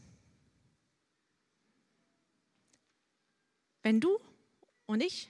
Wenn 3.82 4.00
du 4.00 4.19
und 4.86 5.02
ich 5.02 5.30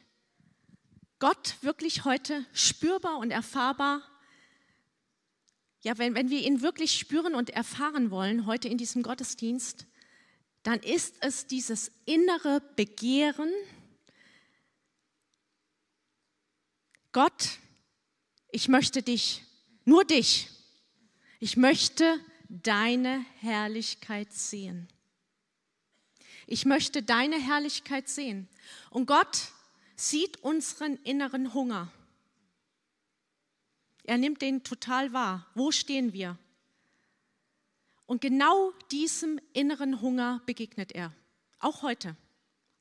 Gott 1.20 1.56
wirklich 1.62 2.06
heute 2.06 2.46
spürbar 2.54 3.18
und 3.18 3.32
erfahrbar 3.32 4.02
ja, 5.86 6.00
wenn, 6.00 6.15
wenn 6.15 6.32
wir 6.32 6.41
ihn 6.41 6.63
wirklich 6.63 6.98
spüren 6.98 7.36
und 7.36 7.52
erfahren 7.52 8.10
wollen 8.10 8.48
heute 8.48 8.67
in 8.67 8.80
diesem 8.80 9.04
Gottesdienst, 9.04 9.86
dann 10.63 10.80
ist 10.80 11.17
es 11.19 11.45
dieses 11.45 11.91
innere 12.06 12.60
Begehren, 12.76 13.52
Gott, 17.12 17.60
ich 18.52 18.67
möchte 18.67 19.04
dich, 19.04 19.43
nur 19.86 20.04
dich, 20.06 20.50
ich 21.39 21.56
möchte 21.56 22.19
deine 22.50 23.24
Herrlichkeit 23.41 24.34
sehen. 24.34 24.88
Ich 26.48 26.65
möchte 26.65 27.04
deine 27.04 27.39
Herrlichkeit 27.39 28.10
sehen. 28.10 28.50
Und 28.89 29.06
Gott 29.06 29.52
sieht 29.95 30.38
unseren 30.38 30.95
inneren 31.04 31.54
Hunger. 31.54 31.91
Er 34.06 34.18
nimmt 34.18 34.41
den 34.41 34.63
total 34.63 35.13
wahr. 35.13 35.48
Wo 35.56 35.72
stehen 35.72 36.13
wir? 36.13 36.38
Und 38.06 38.22
genau 38.22 38.72
diesem 38.91 39.39
inneren 39.54 40.02
Hunger 40.02 40.41
begegnet 40.46 40.91
er. 40.91 41.12
Auch 41.60 41.82
heute, 41.82 42.15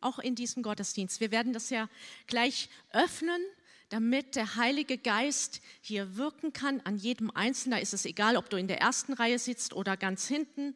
auch 0.01 0.19
in 0.19 0.35
diesem 0.35 0.63
Gottesdienst. 0.63 1.21
Wir 1.21 1.31
werden 1.31 1.55
das 1.55 1.71
ja 1.71 1.89
gleich 2.27 2.69
öffnen, 2.91 3.41
damit 3.89 4.37
der 4.37 4.57
Heilige 4.57 4.99
Geist 4.99 5.63
hier 5.81 6.17
wirken 6.17 6.53
kann 6.53 6.81
an 6.83 6.97
jedem 6.97 7.31
Einzelnen. 7.31 7.79
Da 7.79 7.83
ist 7.83 7.95
es 7.95 8.05
egal, 8.05 8.37
ob 8.37 8.51
du 8.51 8.59
in 8.59 8.69
der 8.69 8.81
ersten 8.81 9.15
Reihe 9.15 9.39
sitzt 9.39 9.73
oder 9.73 9.97
ganz 9.97 10.27
hinten. 10.27 10.75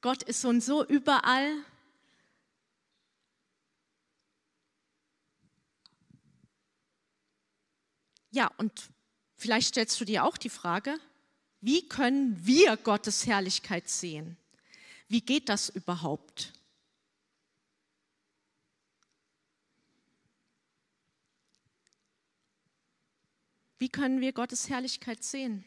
Gott 0.00 0.24
ist 0.24 0.40
so 0.40 0.48
und 0.48 0.62
so 0.62 0.84
überall. 0.84 1.52
Ja, 8.32 8.50
und 8.58 8.90
Vielleicht 9.36 9.68
stellst 9.68 10.00
du 10.00 10.04
dir 10.04 10.24
auch 10.24 10.36
die 10.36 10.48
Frage, 10.48 10.98
wie 11.60 11.86
können 11.88 12.46
wir 12.46 12.76
Gottes 12.76 13.26
Herrlichkeit 13.26 13.88
sehen? 13.88 14.36
Wie 15.08 15.20
geht 15.20 15.48
das 15.48 15.68
überhaupt? 15.68 16.52
Wie 23.78 23.88
können 23.90 24.20
wir 24.20 24.32
Gottes 24.32 24.68
Herrlichkeit 24.68 25.22
sehen? 25.22 25.64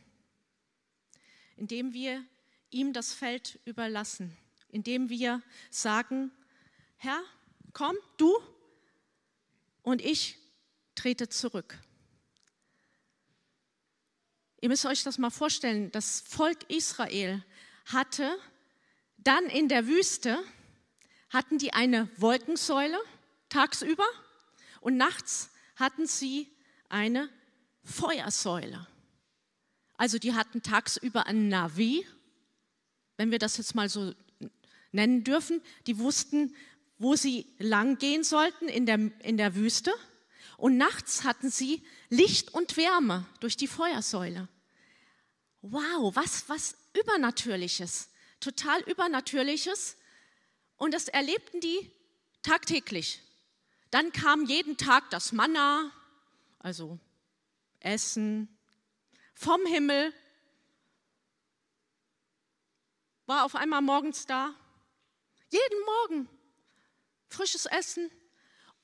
Indem 1.56 1.94
wir 1.94 2.26
ihm 2.72 2.92
das 2.92 3.14
Feld 3.14 3.60
überlassen, 3.66 4.36
indem 4.70 5.10
wir 5.10 5.42
sagen, 5.70 6.32
Herr, 6.98 7.22
komm, 7.74 7.96
du 8.18 8.36
und 9.84 10.02
ich 10.02 10.38
trete 10.96 11.30
zurück. 11.30 11.80
Ihr 14.62 14.70
müsst 14.70 14.86
euch 14.86 15.04
das 15.04 15.18
mal 15.18 15.30
vorstellen, 15.30 15.92
das 15.92 16.22
Volk 16.22 16.70
Israel 16.70 17.44
hatte 17.86 18.38
dann 19.18 19.46
in 19.46 19.70
der 19.70 19.88
Wüste, 19.88 20.38
hatten 21.30 21.58
die 21.58 21.74
eine 21.74 22.10
Wolkensäule 22.18 22.98
tagsüber 23.50 24.06
und 24.82 24.98
nachts 24.98 25.50
hatten 25.76 26.08
sie 26.08 26.48
eine 26.90 27.30
Feuersäule. 27.84 28.88
Also 29.96 30.18
die 30.18 30.34
hatten 30.34 30.62
tagsüber 30.62 31.26
ein 31.26 31.50
Navi, 31.50 32.06
wenn 33.18 33.32
wir 33.32 33.40
das 33.40 33.58
jetzt 33.58 33.76
mal 33.76 33.90
so 33.90 34.14
nennen 34.92 35.24
dürfen. 35.24 35.62
Die 35.88 36.00
wussten, 36.00 36.56
wo 36.98 37.16
sie 37.16 37.46
lang 37.60 37.98
gehen 37.98 38.24
sollten 38.24 38.68
in 38.68 38.86
der, 38.86 39.12
in 39.24 39.38
der 39.38 39.56
Wüste. 39.56 39.92
Und 40.60 40.76
nachts 40.76 41.24
hatten 41.24 41.50
sie 41.50 41.84
Licht 42.10 42.54
und 42.54 42.76
Wärme 42.76 43.26
durch 43.40 43.56
die 43.56 43.68
Feuersäule. 43.68 44.50
Wow, 45.62 46.16
was, 46.16 46.50
was 46.50 46.76
Übernatürliches, 46.94 48.10
total 48.42 48.82
Übernatürliches. 48.82 49.96
Und 50.76 50.94
das 50.94 51.08
erlebten 51.08 51.62
die 51.62 51.92
tagtäglich. 52.42 53.22
Dann 53.90 54.12
kam 54.12 54.46
jeden 54.46 54.76
Tag 54.76 55.10
das 55.12 55.32
Manna, 55.32 55.92
also 56.60 57.00
Essen 57.80 58.50
vom 59.34 59.66
Himmel, 59.66 60.14
war 63.26 63.46
auf 63.46 63.56
einmal 63.56 63.82
morgens 63.82 64.26
da. 64.26 64.54
Jeden 65.50 65.86
Morgen 65.86 66.30
frisches 67.30 67.66
Essen. 67.66 68.12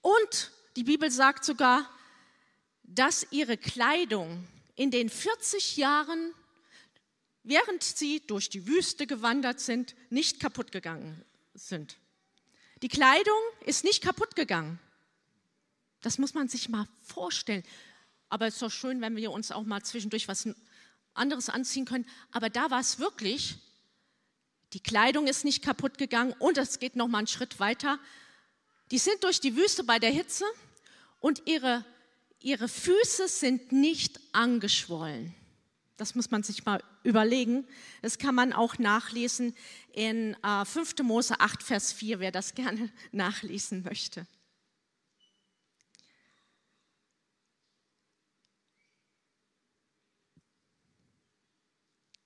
Und 0.02 0.52
die 0.76 0.84
Bibel 0.84 1.10
sagt 1.10 1.46
sogar, 1.46 1.90
dass 2.84 3.26
ihre 3.32 3.58
Kleidung 3.58 4.48
in 4.76 4.92
den 4.92 5.10
40 5.10 5.78
Jahren, 5.78 6.34
während 7.44 7.84
sie 7.84 8.22
durch 8.28 8.50
die 8.50 8.68
Wüste 8.68 9.08
gewandert 9.08 9.60
sind, 9.60 9.96
nicht 10.10 10.40
kaputt 10.40 10.72
gegangen 10.72 11.24
sind. 11.54 11.98
Die 12.82 12.90
Kleidung 12.90 13.40
ist 13.66 13.84
nicht 13.84 14.04
kaputt 14.04 14.36
gegangen. 14.36 14.80
Das 16.02 16.18
muss 16.18 16.34
man 16.34 16.50
sich 16.50 16.70
mal 16.70 16.88
vorstellen. 17.02 17.64
Aber 18.30 18.48
es 18.48 18.56
ist 18.56 18.62
doch 18.62 18.72
schön, 18.72 19.02
wenn 19.02 19.16
wir 19.16 19.32
uns 19.32 19.52
auch 19.52 19.64
mal 19.64 19.82
zwischendurch 19.82 20.28
was 20.28 20.48
anderes 21.14 21.50
anziehen 21.50 21.86
können. 21.86 22.06
Aber 22.32 22.50
da 22.50 22.70
war 22.70 22.82
es 22.82 23.00
wirklich, 23.00 23.56
die 24.74 24.82
Kleidung 24.82 25.28
ist 25.28 25.46
nicht 25.46 25.64
kaputt 25.64 25.98
gegangen 25.98 26.34
und 26.40 26.58
es 26.58 26.80
geht 26.80 26.96
noch 26.96 27.08
mal 27.08 27.20
einen 27.20 27.28
Schritt 27.28 27.60
weiter. 27.60 27.98
Die 28.92 28.98
sind 28.98 29.24
durch 29.24 29.40
die 29.40 29.56
Wüste 29.56 29.84
bei 29.84 30.00
der 30.00 30.12
Hitze 30.12 30.46
und 31.26 31.42
ihre, 31.48 31.84
ihre 32.40 32.68
Füße 32.68 33.28
sind 33.28 33.72
nicht 33.72 34.20
angeschwollen. 34.32 35.34
Das 35.98 36.14
muss 36.14 36.30
man 36.30 36.44
sich 36.44 36.66
mal 36.66 36.84
überlegen. 37.02 37.68
Das 38.04 38.20
kann 38.20 38.36
man 38.36 38.54
auch 38.54 38.78
nachlesen 38.78 39.56
in 39.92 40.36
äh, 40.44 40.66
5. 40.66 41.00
Mose 41.02 41.40
8, 41.40 41.64
Vers 41.64 41.94
4, 41.94 42.20
wer 42.20 42.32
das 42.32 42.54
gerne 42.54 42.92
nachlesen 43.12 43.82
möchte. 43.82 44.28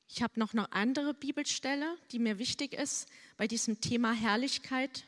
Ich 0.09 0.21
habe 0.21 0.37
noch 0.37 0.51
eine 0.51 0.73
andere 0.73 1.13
Bibelstelle, 1.13 1.97
die 2.11 2.19
mir 2.19 2.37
wichtig 2.37 2.73
ist 2.73 3.07
bei 3.37 3.47
diesem 3.47 3.79
Thema 3.79 4.11
Herrlichkeit 4.11 5.05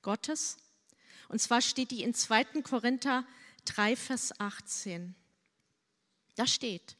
Gottes. 0.00 0.56
Und 1.28 1.40
zwar 1.40 1.60
steht 1.60 1.90
die 1.90 2.02
in 2.02 2.14
2. 2.14 2.62
Korinther 2.62 3.24
3, 3.64 3.96
Vers 3.96 4.38
18. 4.40 5.14
Da 6.36 6.46
steht, 6.46 6.96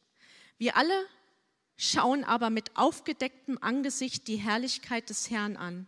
wir 0.59 0.77
alle 0.77 1.07
schauen 1.77 2.25
aber 2.25 2.51
mit 2.51 2.77
aufgedecktem 2.77 3.59
Angesicht 3.61 4.29
die 4.29 4.37
Herrlichkeit 4.37 5.11
des 5.11 5.31
Herrn 5.31 5.57
an 5.57 5.87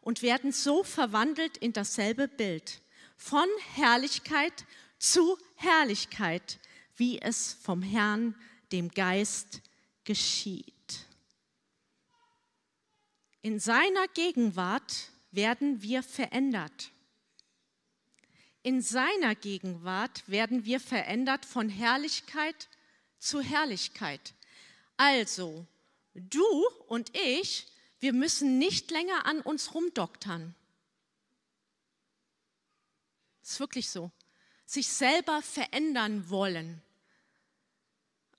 und 0.00 0.22
werden 0.22 0.52
so 0.52 0.84
verwandelt 0.84 1.56
in 1.56 1.72
dasselbe 1.72 2.28
Bild, 2.28 2.80
von 3.16 3.48
Herrlichkeit 3.74 4.64
zu 4.98 5.36
Herrlichkeit, 5.56 6.60
wie 6.96 7.20
es 7.20 7.54
vom 7.54 7.82
Herrn, 7.82 8.34
dem 8.72 8.90
Geist, 8.90 9.62
geschieht. 10.04 11.06
In 13.42 13.58
seiner 13.58 14.06
Gegenwart 14.14 15.10
werden 15.30 15.82
wir 15.82 16.02
verändert. 16.02 16.90
In 18.66 18.82
seiner 18.82 19.36
Gegenwart 19.36 20.28
werden 20.28 20.64
wir 20.64 20.80
verändert 20.80 21.46
von 21.46 21.68
Herrlichkeit 21.68 22.68
zu 23.16 23.40
Herrlichkeit. 23.40 24.34
Also, 24.96 25.64
du 26.14 26.44
und 26.88 27.16
ich, 27.16 27.68
wir 28.00 28.12
müssen 28.12 28.58
nicht 28.58 28.90
länger 28.90 29.24
an 29.24 29.40
uns 29.40 29.72
rumdoktern. 29.72 30.56
Das 33.40 33.52
ist 33.52 33.60
wirklich 33.60 33.88
so. 33.88 34.10
Sich 34.64 34.88
selber 34.88 35.42
verändern 35.42 36.28
wollen. 36.28 36.82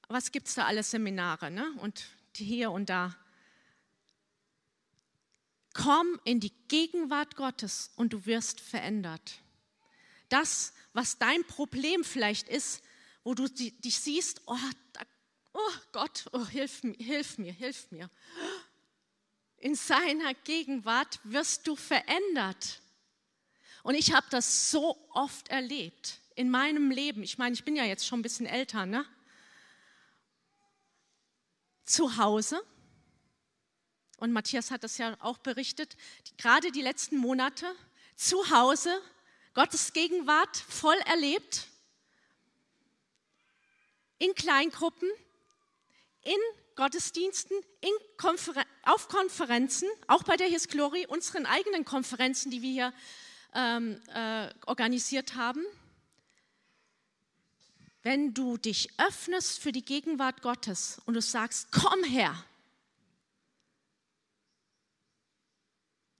Was 0.09 0.33
gibt 0.33 0.49
es 0.49 0.55
da 0.55 0.65
alles 0.65 0.91
Seminare 0.91 1.51
ne? 1.51 1.71
und 1.79 2.05
hier 2.35 2.71
und 2.71 2.89
da? 2.89 3.15
Komm 5.73 6.19
in 6.25 6.41
die 6.41 6.51
Gegenwart 6.67 7.37
Gottes 7.37 7.91
und 7.95 8.11
du 8.11 8.25
wirst 8.25 8.59
verändert 8.59 9.41
das, 10.29 10.73
was 10.93 11.17
dein 11.17 11.43
Problem 11.45 12.03
vielleicht 12.03 12.49
ist, 12.49 12.81
wo 13.23 13.33
du 13.33 13.47
dich 13.47 13.99
siehst, 13.99 14.41
oh, 14.45 14.57
oh 15.53 15.73
Gott, 15.91 16.25
oh, 16.31 16.45
hilf 16.45 16.83
mir, 16.83 16.95
hilf 16.97 17.37
mir, 17.37 17.51
hilf 17.51 17.91
mir. 17.91 18.09
In 19.57 19.75
seiner 19.75 20.33
Gegenwart 20.33 21.19
wirst 21.23 21.67
du 21.67 21.75
verändert. 21.75 22.81
Und 23.83 23.95
ich 23.95 24.13
habe 24.13 24.27
das 24.29 24.71
so 24.71 24.97
oft 25.11 25.49
erlebt 25.49 26.21
in 26.35 26.49
meinem 26.49 26.91
Leben. 26.91 27.23
Ich 27.23 27.37
meine, 27.37 27.53
ich 27.53 27.63
bin 27.63 27.75
ja 27.75 27.83
jetzt 27.83 28.05
schon 28.05 28.19
ein 28.19 28.23
bisschen 28.23 28.45
älter, 28.45 28.85
ne? 28.85 29.05
Zu 31.85 32.17
Hause. 32.17 32.61
Und 34.17 34.33
Matthias 34.33 34.71
hat 34.71 34.83
das 34.83 34.97
ja 34.97 35.15
auch 35.19 35.37
berichtet. 35.37 35.95
Gerade 36.37 36.71
die 36.71 36.81
letzten 36.81 37.17
Monate 37.17 37.75
zu 38.15 38.49
Hause 38.51 39.01
Gottes 39.57 39.91
Gegenwart 39.91 40.55
voll 40.55 40.99
erlebt, 41.07 41.65
in 44.19 44.35
Kleingruppen, 44.35 45.09
in 46.21 46.37
Gottesdiensten, 46.75 47.57
in 47.81 47.89
Konfer 48.17 48.63
auf 48.83 49.07
Konferenzen, 49.07 49.89
auch 50.05 50.21
bei 50.21 50.37
der 50.37 50.45
His 50.45 50.67
Glory, 50.67 51.07
unseren 51.07 51.47
eigenen 51.47 51.85
Konferenzen, 51.85 52.51
die 52.51 52.61
wir 52.61 52.71
hier 52.71 52.93
ähm, 53.55 53.99
äh, 54.13 54.53
organisiert 54.67 55.33
haben. 55.33 55.65
Wenn 58.03 58.35
du 58.35 58.57
dich 58.57 58.89
öffnest 58.99 59.57
für 59.57 59.71
die 59.71 59.83
Gegenwart 59.83 60.43
Gottes 60.43 61.01
und 61.07 61.15
du 61.15 61.21
sagst, 61.21 61.71
komm 61.71 62.03
her, 62.03 62.45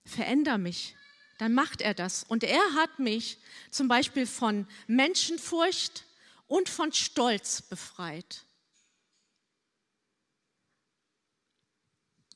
veränder 0.04 0.58
mich, 0.58 0.97
dann 1.38 1.54
macht 1.54 1.80
er 1.80 1.94
das. 1.94 2.24
Und 2.24 2.44
er 2.44 2.74
hat 2.74 2.98
mich 2.98 3.38
zum 3.70 3.88
Beispiel 3.88 4.26
von 4.26 4.66
Menschenfurcht 4.86 6.04
und 6.48 6.68
von 6.68 6.92
Stolz 6.92 7.62
befreit. 7.62 8.44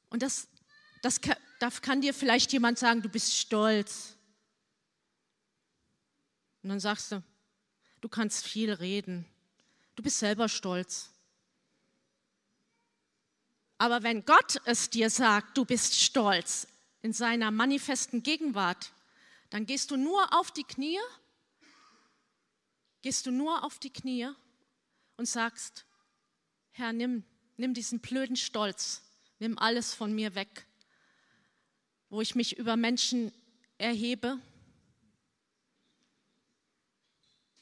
Und 0.08 0.22
das, 0.22 0.46
das 1.02 1.20
kann, 1.20 1.36
kann 1.82 2.00
dir 2.00 2.14
vielleicht 2.14 2.52
jemand 2.52 2.78
sagen, 2.78 3.02
du 3.02 3.08
bist 3.08 3.34
stolz. 3.36 4.14
Und 6.62 6.68
dann 6.68 6.80
sagst 6.80 7.12
du, 7.12 7.22
du 8.00 8.08
kannst 8.08 8.46
viel 8.46 8.72
reden. 8.72 9.26
Du 9.96 10.02
bist 10.02 10.18
selber 10.18 10.48
stolz. 10.48 11.10
Aber 13.78 14.04
wenn 14.04 14.24
Gott 14.24 14.60
es 14.64 14.90
dir 14.90 15.10
sagt, 15.10 15.56
du 15.56 15.64
bist 15.64 15.98
stolz, 15.98 16.68
in 17.02 17.12
seiner 17.12 17.50
manifesten 17.50 18.22
Gegenwart, 18.22 18.92
dann 19.50 19.66
gehst 19.66 19.90
du 19.90 19.96
nur 19.96 20.32
auf 20.32 20.50
die 20.50 20.64
Knie, 20.64 20.98
gehst 23.02 23.26
du 23.26 23.32
nur 23.32 23.64
auf 23.64 23.78
die 23.78 23.92
Knie 23.92 24.30
und 25.16 25.26
sagst, 25.26 25.84
Herr, 26.70 26.92
nimm, 26.92 27.24
nimm 27.56 27.74
diesen 27.74 28.00
blöden 28.00 28.36
Stolz, 28.36 29.02
nimm 29.40 29.58
alles 29.58 29.92
von 29.94 30.14
mir 30.14 30.34
weg, 30.34 30.66
wo 32.08 32.20
ich 32.20 32.34
mich 32.34 32.56
über 32.56 32.76
Menschen 32.76 33.32
erhebe. 33.78 34.40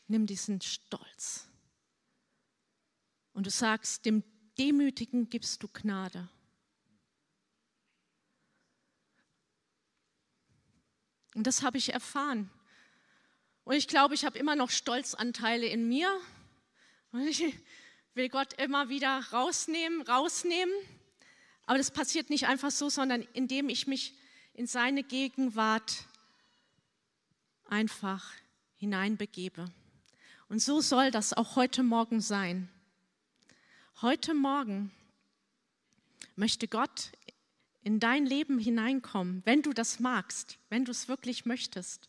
Nimm 0.06 0.26
diesen 0.26 0.60
Stolz. 0.60 1.48
Und 3.32 3.46
du 3.46 3.50
sagst, 3.50 4.04
dem 4.04 4.22
Demütigen 4.58 5.30
gibst 5.30 5.62
du 5.62 5.68
Gnade. 5.68 6.28
Und 11.40 11.46
das 11.46 11.62
habe 11.62 11.78
ich 11.78 11.94
erfahren. 11.94 12.50
Und 13.64 13.74
ich 13.74 13.88
glaube, 13.88 14.12
ich 14.12 14.26
habe 14.26 14.38
immer 14.38 14.56
noch 14.56 14.68
Stolzanteile 14.68 15.64
in 15.64 15.88
mir. 15.88 16.14
Und 17.12 17.26
ich 17.26 17.54
will 18.12 18.28
Gott 18.28 18.52
immer 18.60 18.90
wieder 18.90 19.24
rausnehmen, 19.32 20.02
rausnehmen. 20.02 20.74
Aber 21.64 21.78
das 21.78 21.92
passiert 21.92 22.28
nicht 22.28 22.46
einfach 22.46 22.70
so, 22.70 22.90
sondern 22.90 23.22
indem 23.32 23.70
ich 23.70 23.86
mich 23.86 24.12
in 24.52 24.66
seine 24.66 25.02
Gegenwart 25.02 26.04
einfach 27.64 28.34
hineinbegebe. 28.76 29.64
Und 30.50 30.60
so 30.60 30.82
soll 30.82 31.10
das 31.10 31.32
auch 31.32 31.56
heute 31.56 31.82
Morgen 31.82 32.20
sein. 32.20 32.68
Heute 34.02 34.34
Morgen 34.34 34.90
möchte 36.36 36.68
Gott 36.68 37.12
in 37.82 38.00
dein 38.00 38.26
Leben 38.26 38.58
hineinkommen, 38.58 39.42
wenn 39.44 39.62
du 39.62 39.72
das 39.72 40.00
magst, 40.00 40.58
wenn 40.68 40.84
du 40.84 40.90
es 40.90 41.08
wirklich 41.08 41.46
möchtest. 41.46 42.08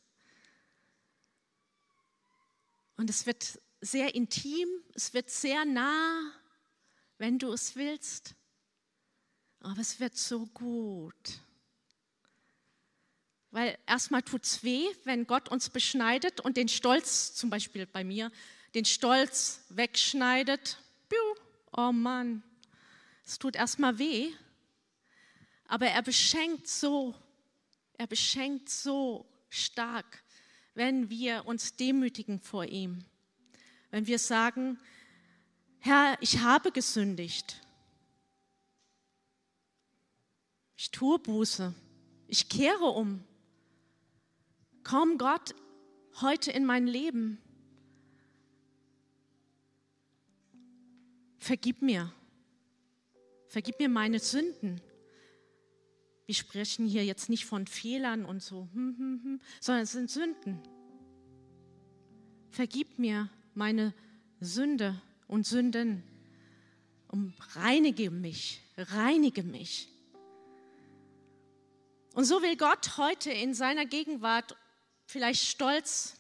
Und 2.98 3.10
es 3.10 3.26
wird 3.26 3.60
sehr 3.80 4.14
intim, 4.14 4.68
es 4.94 5.14
wird 5.14 5.30
sehr 5.30 5.66
nah, 5.66 6.32
wenn 7.18 7.40
du 7.40 7.52
es 7.52 7.76
willst. 7.76 8.36
Aber 9.60 9.80
es 9.80 10.00
wird 10.00 10.18
so 10.18 10.46
gut. 10.48 11.40
Weil 13.52 13.78
erstmal 13.86 14.22
tut 14.22 14.44
es 14.44 14.64
weh, 14.64 14.86
wenn 15.04 15.28
Gott 15.28 15.50
uns 15.50 15.70
beschneidet 15.70 16.40
und 16.40 16.58
den 16.58 16.68
Stolz, 16.68 17.34
zum 17.34 17.50
Beispiel 17.50 17.86
bei 17.86 18.04
mir, 18.04 18.32
den 18.74 18.86
Stolz 18.86 19.66
wegschneidet. 19.70 20.78
Oh 21.76 21.92
Mann, 21.92 22.44
es 23.26 23.40
tut 23.40 23.56
erstmal 23.56 23.98
weh. 23.98 24.32
Aber 25.72 25.88
er 25.88 26.02
beschenkt 26.02 26.68
so, 26.68 27.16
er 27.94 28.06
beschenkt 28.06 28.68
so 28.68 29.26
stark, 29.48 30.22
wenn 30.74 31.10
wir 31.10 31.46
uns 31.46 31.78
demütigen 31.78 32.42
vor 32.42 32.66
ihm. 32.66 33.06
Wenn 33.90 34.06
wir 34.06 34.20
sagen, 34.20 34.78
Herr, 35.80 36.18
ich 36.20 36.40
habe 36.40 36.74
gesündigt. 36.74 37.62
Ich 40.76 40.92
tue 40.92 41.18
Buße. 41.20 41.74
Ich 42.28 42.50
kehre 42.50 42.88
um. 42.88 43.24
Komm 44.84 45.18
Gott 45.18 45.56
heute 46.20 46.52
in 46.52 46.66
mein 46.66 46.86
Leben. 46.86 47.42
Vergib 51.38 51.82
mir. 51.82 52.12
Vergib 53.48 53.80
mir 53.80 53.88
meine 53.88 54.20
Sünden. 54.20 54.82
Wir 56.32 56.36
sprechen 56.36 56.88
hier 56.88 57.04
jetzt 57.04 57.28
nicht 57.28 57.46
von 57.46 57.68
Fehlern 57.68 58.24
und 58.24 58.42
so, 58.42 58.70
hm, 58.72 58.96
hm, 58.98 59.22
hm, 59.22 59.42
sondern 59.60 59.84
es 59.84 59.92
sind 59.92 60.10
Sünden. 60.10 60.62
Vergib 62.52 63.00
mir 63.00 63.30
meine 63.54 63.94
Sünde 64.40 65.02
und 65.28 65.46
Sünden 65.46 66.04
und 67.10 67.34
reinige 67.58 68.12
mich, 68.12 68.62
reinige 68.78 69.44
mich. 69.44 69.90
Und 72.14 72.24
so 72.24 72.42
will 72.42 72.56
Gott 72.56 72.96
heute 72.96 73.30
in 73.30 73.54
seiner 73.54 73.86
Gegenwart 73.86 74.56
vielleicht 75.08 75.44
Stolz, 75.44 76.16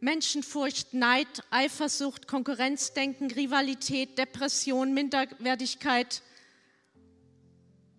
Menschenfurcht, 0.00 0.92
Neid, 0.92 1.44
Eifersucht, 1.48 2.28
Konkurrenzdenken, 2.28 3.30
Rivalität, 3.30 4.18
Depression, 4.18 4.92
Minderwertigkeit, 4.92 6.20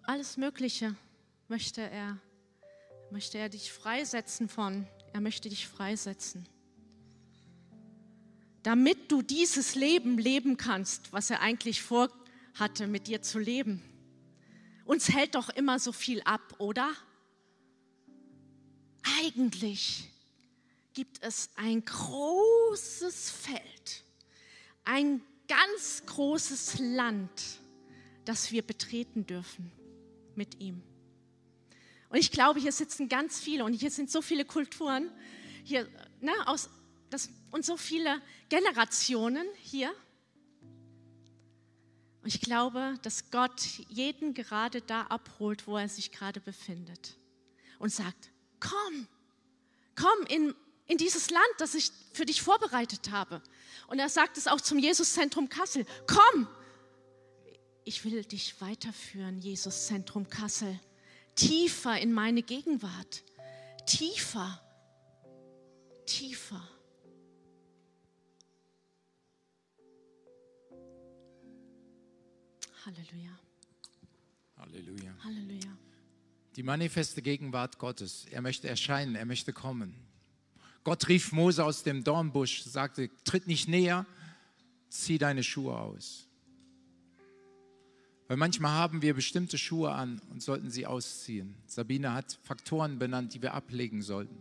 alles 0.03 0.38
Mögliche 0.38 0.95
möchte 1.47 1.81
er, 1.81 2.19
möchte 3.11 3.37
er 3.37 3.49
dich 3.49 3.71
freisetzen 3.71 4.49
von. 4.49 4.87
Er 5.13 5.21
möchte 5.21 5.49
dich 5.49 5.67
freisetzen. 5.67 6.47
Damit 8.63 9.11
du 9.11 9.21
dieses 9.21 9.75
Leben 9.75 10.17
leben 10.17 10.57
kannst, 10.57 11.13
was 11.13 11.29
er 11.29 11.41
eigentlich 11.41 11.81
vorhatte, 11.81 12.87
mit 12.87 13.07
dir 13.07 13.21
zu 13.21 13.39
leben. 13.39 13.81
Uns 14.85 15.09
hält 15.09 15.35
doch 15.35 15.49
immer 15.49 15.79
so 15.79 15.91
viel 15.91 16.21
ab, 16.23 16.55
oder? 16.57 16.91
eigentlich 19.25 20.09
gibt 20.93 21.21
es 21.21 21.49
ein 21.55 21.83
großes 21.83 23.29
Feld, 23.31 24.03
ein 24.83 25.21
ganz 25.47 26.03
großes 26.05 26.79
Land, 26.79 27.59
das 28.23 28.51
wir 28.51 28.61
betreten 28.61 29.25
dürfen 29.25 29.71
mit 30.35 30.61
ihm. 30.61 30.81
Und 32.09 32.17
ich 32.17 32.31
glaube, 32.31 32.59
hier 32.59 32.71
sitzen 32.71 33.09
ganz 33.09 33.39
viele 33.39 33.65
und 33.65 33.73
hier 33.73 33.91
sind 33.91 34.09
so 34.09 34.21
viele 34.21 34.45
Kulturen 34.45 35.11
hier 35.63 35.87
ne, 36.21 36.31
aus, 36.45 36.69
das, 37.09 37.29
und 37.51 37.65
so 37.65 37.77
viele 37.77 38.21
Generationen 38.49 39.45
hier. 39.57 39.93
Und 42.21 42.33
ich 42.33 42.41
glaube, 42.41 42.97
dass 43.01 43.29
Gott 43.31 43.61
jeden 43.89 44.33
gerade 44.33 44.81
da 44.81 45.03
abholt, 45.03 45.67
wo 45.67 45.77
er 45.77 45.89
sich 45.89 46.11
gerade 46.11 46.39
befindet 46.39 47.17
und 47.79 47.91
sagt, 47.91 48.31
komm, 48.59 49.07
komm 49.95 50.25
in, 50.27 50.55
in 50.87 50.97
dieses 50.97 51.29
Land, 51.29 51.45
das 51.57 51.75
ich 51.75 51.91
für 52.13 52.25
dich 52.25 52.41
vorbereitet 52.41 53.11
habe. 53.11 53.41
Und 53.87 53.99
er 53.99 54.09
sagt 54.09 54.37
es 54.37 54.47
auch 54.47 54.61
zum 54.61 54.79
Jesuszentrum 54.79 55.49
Kassel, 55.49 55.85
komm, 56.07 56.47
ich 57.83 58.03
will 58.03 58.23
dich 58.23 58.59
weiterführen, 58.59 59.39
Jesuszentrum 59.39 60.27
Kassel, 60.29 60.79
tiefer 61.36 61.99
in 61.99 62.13
meine 62.13 62.41
Gegenwart, 62.41 63.23
tiefer, 63.86 64.61
tiefer. 66.05 66.67
Halleluja. 72.86 73.39
Halleluja. 74.57 75.15
Halleluja 75.23 75.77
die 76.55 76.63
manifeste 76.63 77.21
Gegenwart 77.21 77.77
Gottes. 77.79 78.25
Er 78.31 78.41
möchte 78.41 78.67
erscheinen, 78.67 79.15
er 79.15 79.25
möchte 79.25 79.53
kommen. 79.53 79.93
Gott 80.83 81.07
rief 81.07 81.31
Mose 81.31 81.63
aus 81.63 81.83
dem 81.83 82.03
Dornbusch, 82.03 82.63
sagte, 82.63 83.09
tritt 83.23 83.47
nicht 83.47 83.67
näher, 83.67 84.05
zieh 84.89 85.17
deine 85.17 85.43
Schuhe 85.43 85.77
aus. 85.77 86.24
Weil 88.28 88.38
manchmal 88.38 88.71
haben 88.71 89.01
wir 89.01 89.13
bestimmte 89.13 89.57
Schuhe 89.57 89.91
an 89.91 90.19
und 90.32 90.41
sollten 90.41 90.71
sie 90.71 90.88
ausziehen. 90.88 91.55
Sabine 91.67 92.13
hat 92.13 92.39
Faktoren 92.43 92.97
benannt, 92.97 93.34
die 93.34 93.41
wir 93.41 93.53
ablegen 93.53 94.01
sollten. 94.01 94.38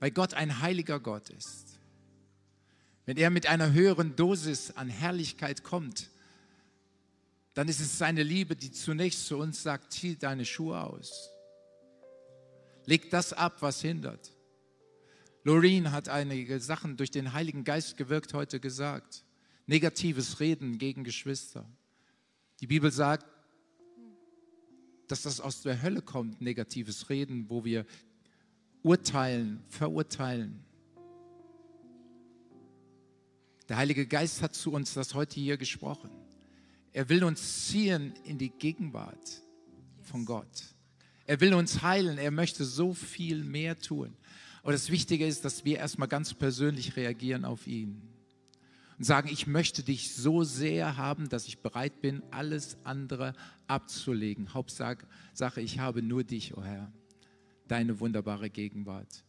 Weil 0.00 0.10
Gott 0.10 0.34
ein 0.34 0.60
heiliger 0.60 1.00
Gott 1.00 1.30
ist. 1.30 1.78
Wenn 3.06 3.16
er 3.16 3.30
mit 3.30 3.46
einer 3.46 3.72
höheren 3.72 4.16
Dosis 4.16 4.72
an 4.72 4.88
Herrlichkeit 4.88 5.64
kommt, 5.64 6.10
dann 7.54 7.68
ist 7.68 7.80
es 7.80 7.98
seine 7.98 8.22
Liebe, 8.22 8.54
die 8.56 8.70
zunächst 8.70 9.26
zu 9.26 9.38
uns 9.38 9.62
sagt, 9.62 9.92
zieh 9.92 10.16
deine 10.16 10.44
Schuhe 10.44 10.80
aus. 10.80 11.30
Leg 12.86 13.10
das 13.10 13.32
ab, 13.32 13.56
was 13.60 13.80
hindert. 13.80 14.32
Loreen 15.44 15.92
hat 15.92 16.08
einige 16.08 16.60
Sachen 16.60 16.96
durch 16.96 17.10
den 17.10 17.32
Heiligen 17.32 17.64
Geist 17.64 17.96
gewirkt 17.96 18.34
heute 18.34 18.60
gesagt. 18.60 19.24
Negatives 19.66 20.40
Reden 20.40 20.78
gegen 20.78 21.04
Geschwister. 21.04 21.66
Die 22.62 22.68
Bibel 22.68 22.92
sagt, 22.92 23.26
dass 25.08 25.22
das 25.22 25.40
aus 25.40 25.62
der 25.62 25.82
Hölle 25.82 26.00
kommt, 26.00 26.40
negatives 26.40 27.10
Reden, 27.10 27.50
wo 27.50 27.64
wir 27.64 27.84
urteilen, 28.84 29.64
verurteilen. 29.68 30.64
Der 33.68 33.78
Heilige 33.78 34.06
Geist 34.06 34.42
hat 34.42 34.54
zu 34.54 34.70
uns 34.72 34.94
das 34.94 35.12
heute 35.14 35.40
hier 35.40 35.56
gesprochen. 35.56 36.10
Er 36.92 37.08
will 37.08 37.24
uns 37.24 37.66
ziehen 37.66 38.14
in 38.22 38.38
die 38.38 38.50
Gegenwart 38.50 39.42
von 40.02 40.24
Gott. 40.24 40.62
Er 41.26 41.40
will 41.40 41.54
uns 41.54 41.82
heilen. 41.82 42.16
Er 42.16 42.30
möchte 42.30 42.64
so 42.64 42.94
viel 42.94 43.42
mehr 43.42 43.76
tun. 43.76 44.16
Aber 44.62 44.70
das 44.70 44.88
Wichtige 44.88 45.26
ist, 45.26 45.44
dass 45.44 45.64
wir 45.64 45.78
erstmal 45.78 46.06
ganz 46.06 46.32
persönlich 46.32 46.94
reagieren 46.94 47.44
auf 47.44 47.66
ihn 47.66 48.11
und 48.98 49.04
sagen, 49.04 49.28
ich 49.32 49.46
möchte 49.46 49.82
dich 49.82 50.14
so 50.14 50.44
sehr 50.44 50.96
haben, 50.96 51.28
dass 51.28 51.46
ich 51.46 51.60
bereit 51.60 52.00
bin, 52.00 52.22
alles 52.30 52.76
andere 52.84 53.34
abzulegen. 53.66 54.54
Hauptsache, 54.54 55.06
ich 55.60 55.78
habe 55.78 56.02
nur 56.02 56.24
dich, 56.24 56.56
oh 56.56 56.62
Herr, 56.62 56.92
deine 57.68 58.00
wunderbare 58.00 58.50
Gegenwart. 58.50 59.24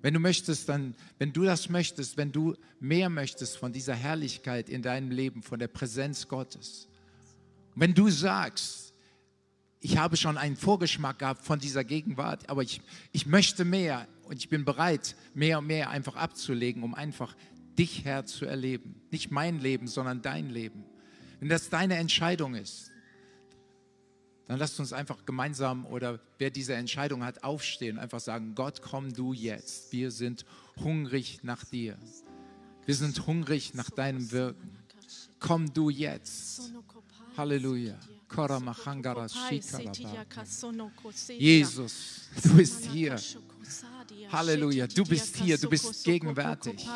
Wenn 0.00 0.14
du 0.14 0.20
möchtest, 0.20 0.68
dann, 0.68 0.94
wenn 1.18 1.32
du 1.32 1.42
das 1.42 1.68
möchtest, 1.68 2.16
wenn 2.16 2.30
du 2.30 2.54
mehr 2.78 3.08
möchtest 3.08 3.56
von 3.56 3.72
dieser 3.72 3.94
Herrlichkeit 3.94 4.68
in 4.68 4.82
deinem 4.82 5.10
Leben, 5.10 5.42
von 5.42 5.58
der 5.58 5.68
Präsenz 5.68 6.28
Gottes, 6.28 6.88
wenn 7.74 7.94
du 7.94 8.08
sagst, 8.08 8.87
ich 9.80 9.96
habe 9.96 10.16
schon 10.16 10.36
einen 10.36 10.56
Vorgeschmack 10.56 11.20
gehabt 11.20 11.44
von 11.44 11.58
dieser 11.58 11.84
Gegenwart, 11.84 12.48
aber 12.48 12.62
ich, 12.62 12.80
ich 13.12 13.26
möchte 13.26 13.64
mehr 13.64 14.06
und 14.24 14.36
ich 14.38 14.48
bin 14.48 14.64
bereit, 14.64 15.14
mehr 15.34 15.58
und 15.58 15.66
mehr 15.66 15.90
einfach 15.90 16.16
abzulegen, 16.16 16.82
um 16.82 16.94
einfach 16.94 17.36
dich, 17.78 18.04
Herr, 18.04 18.26
zu 18.26 18.44
erleben. 18.44 19.00
Nicht 19.10 19.30
mein 19.30 19.60
Leben, 19.60 19.86
sondern 19.86 20.20
dein 20.20 20.50
Leben. 20.50 20.84
Wenn 21.38 21.48
das 21.48 21.70
deine 21.70 21.96
Entscheidung 21.96 22.54
ist, 22.54 22.90
dann 24.46 24.58
lasst 24.58 24.80
uns 24.80 24.92
einfach 24.92 25.24
gemeinsam 25.26 25.86
oder 25.86 26.18
wer 26.38 26.50
diese 26.50 26.74
Entscheidung 26.74 27.22
hat, 27.22 27.44
aufstehen 27.44 27.98
und 27.98 28.02
einfach 28.02 28.20
sagen, 28.20 28.54
Gott, 28.54 28.80
komm 28.82 29.12
du 29.12 29.32
jetzt. 29.32 29.92
Wir 29.92 30.10
sind 30.10 30.44
hungrig 30.82 31.40
nach 31.42 31.64
dir. 31.64 31.98
Wir 32.86 32.94
sind 32.94 33.26
hungrig 33.26 33.74
nach 33.74 33.90
deinem 33.90 34.32
Wirken. 34.32 34.78
Komm 35.38 35.72
du 35.72 35.90
jetzt. 35.90 36.72
Halleluja. 37.36 37.98
Jesus, 41.38 42.28
du 42.42 42.54
bist 42.56 42.84
hier. 42.86 43.18
Halleluja, 44.30 44.86
du 44.86 45.04
bist 45.04 45.36
hier, 45.36 45.58
du 45.58 45.68
bist 45.68 46.04
gegenwärtig. 46.04 46.86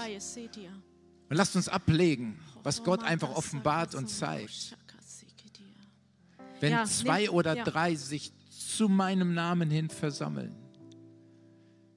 Und 1.28 1.36
lasst 1.36 1.56
uns 1.56 1.68
ablegen, 1.68 2.38
was 2.62 2.82
Gott 2.82 3.02
einfach 3.02 3.30
offenbart 3.34 3.94
und 3.94 4.08
zeigt. 4.08 4.76
Wenn 6.60 6.86
zwei 6.86 7.30
oder 7.30 7.56
drei 7.56 7.94
sich 7.94 8.32
zu 8.50 8.88
meinem 8.88 9.34
Namen 9.34 9.70
hin 9.70 9.90
versammeln. 9.90 10.54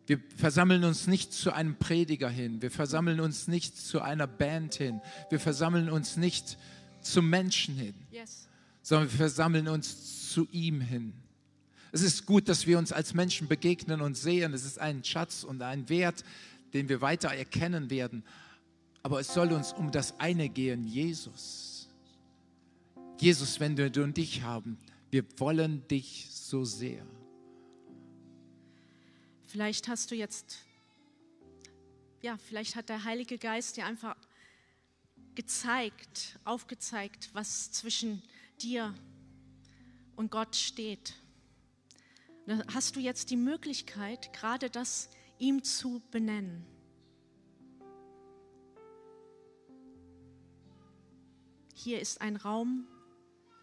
Wir 0.07 0.19
versammeln 0.37 0.83
uns 0.83 1.07
nicht 1.07 1.33
zu 1.33 1.51
einem 1.51 1.77
Prediger 1.77 2.29
hin. 2.29 2.61
Wir 2.61 2.69
versammeln 2.71 3.19
uns 3.19 3.47
nicht 3.47 3.77
zu 3.77 4.01
einer 4.01 4.27
Band 4.27 4.75
hin. 4.75 5.01
Wir 5.29 5.39
versammeln 5.39 5.89
uns 5.89 6.15
nicht 6.17 6.57
zum 7.01 7.29
Menschen 7.29 7.75
hin, 7.75 7.93
yes. 8.11 8.47
Sondern 8.85 9.11
wir 9.11 9.17
versammeln 9.17 9.67
uns 9.67 10.29
zu 10.31 10.47
ihm 10.51 10.79
hin. 10.79 11.13
Es 11.91 12.03
ist 12.03 12.27
gut, 12.27 12.47
dass 12.47 12.67
wir 12.67 12.77
uns 12.77 12.91
als 12.91 13.15
Menschen 13.15 13.47
begegnen 13.47 13.99
und 13.99 14.15
sehen. 14.15 14.53
Es 14.53 14.63
ist 14.63 14.79
ein 14.79 15.03
Schatz 15.03 15.43
und 15.43 15.63
ein 15.63 15.89
Wert, 15.89 16.23
den 16.71 16.87
wir 16.87 17.01
weiter 17.01 17.29
erkennen 17.29 17.89
werden. 17.89 18.23
Aber 19.01 19.19
es 19.19 19.33
soll 19.33 19.53
uns 19.53 19.73
um 19.73 19.91
das 19.91 20.19
eine 20.19 20.49
gehen, 20.49 20.85
Jesus. 20.85 21.89
Jesus, 23.19 23.59
wenn 23.59 23.75
wir 23.75 23.91
und 24.03 24.17
dich 24.17 24.43
haben, 24.43 24.77
wir 25.09 25.25
wollen 25.39 25.87
dich 25.87 26.27
so 26.29 26.63
sehr. 26.63 27.03
Vielleicht 29.47 29.87
hast 29.87 30.11
du 30.11 30.15
jetzt, 30.15 30.57
ja, 32.21 32.37
vielleicht 32.37 32.75
hat 32.75 32.89
der 32.89 33.03
Heilige 33.03 33.39
Geist 33.39 33.77
dir 33.77 33.87
einfach 33.87 34.15
gezeigt, 35.33 36.37
aufgezeigt, 36.43 37.31
was 37.33 37.71
zwischen 37.71 38.21
dir 38.61 38.93
und 40.15 40.31
Gott 40.31 40.55
steht. 40.55 41.15
Da 42.47 42.61
hast 42.73 42.95
du 42.95 42.99
jetzt 42.99 43.29
die 43.31 43.37
Möglichkeit, 43.37 44.33
gerade 44.33 44.69
das 44.69 45.09
ihm 45.39 45.63
zu 45.63 46.01
benennen. 46.11 46.65
Hier 51.73 51.99
ist 51.99 52.21
ein 52.21 52.35
Raum, 52.35 52.87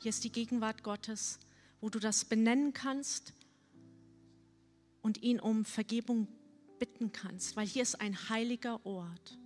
hier 0.00 0.10
ist 0.10 0.24
die 0.24 0.32
Gegenwart 0.32 0.82
Gottes, 0.82 1.38
wo 1.80 1.88
du 1.88 1.98
das 1.98 2.24
benennen 2.24 2.72
kannst 2.72 3.34
und 5.00 5.22
ihn 5.22 5.40
um 5.40 5.64
Vergebung 5.64 6.28
bitten 6.78 7.12
kannst, 7.12 7.56
weil 7.56 7.66
hier 7.66 7.82
ist 7.82 8.00
ein 8.00 8.28
heiliger 8.28 8.84
Ort. 8.84 9.38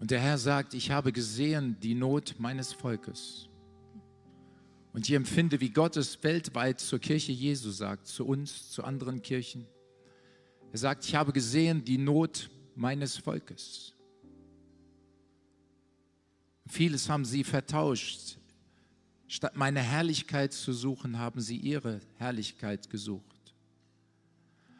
Und 0.00 0.10
der 0.10 0.20
Herr 0.20 0.38
sagt, 0.38 0.74
ich 0.74 0.90
habe 0.90 1.12
gesehen 1.12 1.76
die 1.80 1.94
Not 1.94 2.36
meines 2.38 2.72
Volkes. 2.72 3.48
Und 4.92 5.08
ich 5.08 5.14
empfinde, 5.14 5.60
wie 5.60 5.70
Gott 5.70 5.96
es 5.96 6.22
weltweit 6.22 6.80
zur 6.80 6.98
Kirche 6.98 7.32
Jesu 7.32 7.70
sagt, 7.70 8.06
zu 8.06 8.26
uns, 8.26 8.70
zu 8.70 8.84
anderen 8.84 9.22
Kirchen. 9.22 9.66
Er 10.72 10.78
sagt, 10.78 11.04
ich 11.04 11.14
habe 11.14 11.32
gesehen 11.32 11.84
die 11.84 11.98
Not 11.98 12.50
meines 12.74 13.16
Volkes. 13.16 13.94
Vieles 16.66 17.08
haben 17.08 17.24
sie 17.24 17.44
vertauscht. 17.44 18.36
Statt 19.26 19.56
meine 19.56 19.80
Herrlichkeit 19.80 20.52
zu 20.52 20.72
suchen, 20.72 21.18
haben 21.18 21.40
sie 21.40 21.56
ihre 21.56 22.00
Herrlichkeit 22.16 22.88
gesucht. 22.88 23.24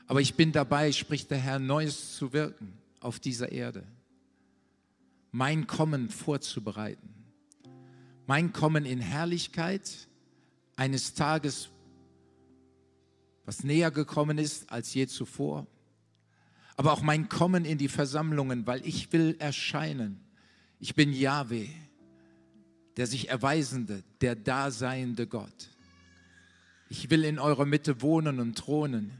Aber 0.06 0.20
ich 0.20 0.34
bin 0.34 0.52
dabei, 0.52 0.90
spricht 0.92 1.30
der 1.30 1.38
Herr, 1.38 1.58
Neues 1.58 2.16
zu 2.16 2.32
wirken 2.32 2.72
auf 3.00 3.20
dieser 3.20 3.52
Erde. 3.52 3.86
Mein 5.30 5.66
Kommen 5.66 6.10
vorzubereiten. 6.10 7.08
Mein 8.26 8.52
Kommen 8.52 8.84
in 8.84 9.00
Herrlichkeit 9.00 10.08
eines 10.76 11.14
Tages, 11.14 11.70
was 13.44 13.64
näher 13.64 13.90
gekommen 13.90 14.38
ist 14.38 14.70
als 14.70 14.92
je 14.94 15.06
zuvor 15.06 15.66
aber 16.78 16.92
auch 16.92 17.02
mein 17.02 17.28
Kommen 17.28 17.64
in 17.64 17.76
die 17.76 17.88
Versammlungen, 17.88 18.64
weil 18.68 18.86
ich 18.86 19.12
will 19.12 19.34
erscheinen. 19.40 20.20
Ich 20.78 20.94
bin 20.94 21.12
Yahweh, 21.12 21.66
der 22.96 23.08
sich 23.08 23.30
erweisende, 23.30 24.04
der 24.20 24.36
daseiende 24.36 25.26
Gott. 25.26 25.70
Ich 26.88 27.10
will 27.10 27.24
in 27.24 27.40
eurer 27.40 27.66
Mitte 27.66 28.00
wohnen 28.00 28.38
und 28.38 28.56
thronen. 28.56 29.10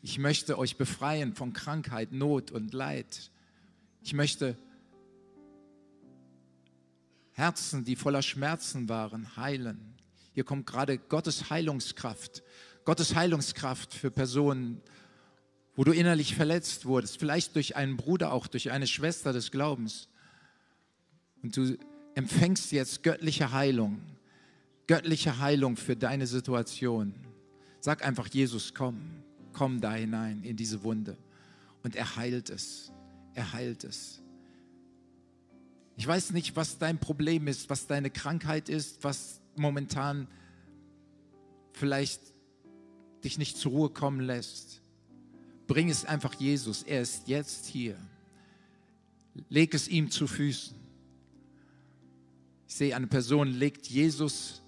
Ich 0.00 0.18
möchte 0.18 0.56
euch 0.56 0.78
befreien 0.78 1.34
von 1.34 1.52
Krankheit, 1.52 2.12
Not 2.12 2.50
und 2.50 2.72
Leid. 2.72 3.30
Ich 4.02 4.14
möchte 4.14 4.56
Herzen, 7.32 7.84
die 7.84 7.96
voller 7.96 8.22
Schmerzen 8.22 8.88
waren, 8.88 9.36
heilen. 9.36 9.94
Hier 10.34 10.44
kommt 10.44 10.66
gerade 10.66 10.98
Gottes 10.98 11.50
Heilungskraft. 11.50 12.42
Gottes 12.84 13.14
Heilungskraft 13.14 13.94
für 13.94 14.10
Personen, 14.10 14.80
wo 15.76 15.84
du 15.84 15.92
innerlich 15.92 16.34
verletzt 16.34 16.84
wurdest, 16.84 17.18
vielleicht 17.18 17.54
durch 17.54 17.76
einen 17.76 17.96
Bruder, 17.96 18.32
auch 18.32 18.46
durch 18.46 18.70
eine 18.70 18.86
Schwester 18.86 19.32
des 19.32 19.50
Glaubens. 19.50 20.08
Und 21.42 21.56
du 21.56 21.76
empfängst 22.14 22.72
jetzt 22.72 23.02
göttliche 23.02 23.52
Heilung, 23.52 24.00
göttliche 24.86 25.38
Heilung 25.38 25.76
für 25.76 25.96
deine 25.96 26.26
Situation. 26.26 27.14
Sag 27.80 28.04
einfach, 28.04 28.28
Jesus, 28.28 28.74
komm, 28.74 29.00
komm 29.52 29.80
da 29.80 29.94
hinein 29.94 30.42
in 30.42 30.56
diese 30.56 30.82
Wunde. 30.82 31.16
Und 31.82 31.96
er 31.96 32.16
heilt 32.16 32.50
es, 32.50 32.92
er 33.34 33.52
heilt 33.52 33.84
es. 33.84 34.21
Ich 35.96 36.06
weiß 36.06 36.32
nicht, 36.32 36.56
was 36.56 36.78
dein 36.78 36.98
Problem 36.98 37.46
ist, 37.48 37.68
was 37.70 37.86
deine 37.86 38.10
Krankheit 38.10 38.68
ist, 38.68 39.04
was 39.04 39.40
momentan 39.56 40.26
vielleicht 41.72 42.20
dich 43.24 43.38
nicht 43.38 43.56
zur 43.56 43.72
Ruhe 43.72 43.90
kommen 43.90 44.20
lässt. 44.20 44.80
Bring 45.66 45.90
es 45.90 46.04
einfach 46.04 46.34
Jesus. 46.34 46.82
Er 46.82 47.02
ist 47.02 47.28
jetzt 47.28 47.66
hier. 47.66 47.96
Leg 49.48 49.74
es 49.74 49.88
ihm 49.88 50.10
zu 50.10 50.26
Füßen. 50.26 50.76
Ich 52.68 52.74
sehe 52.74 52.96
eine 52.96 53.06
Person, 53.06 53.48
legt 53.48 53.86
Jesus 53.86 54.62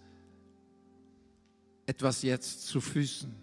etwas 1.86 2.22
jetzt 2.22 2.66
zu 2.66 2.80
Füßen. 2.80 3.34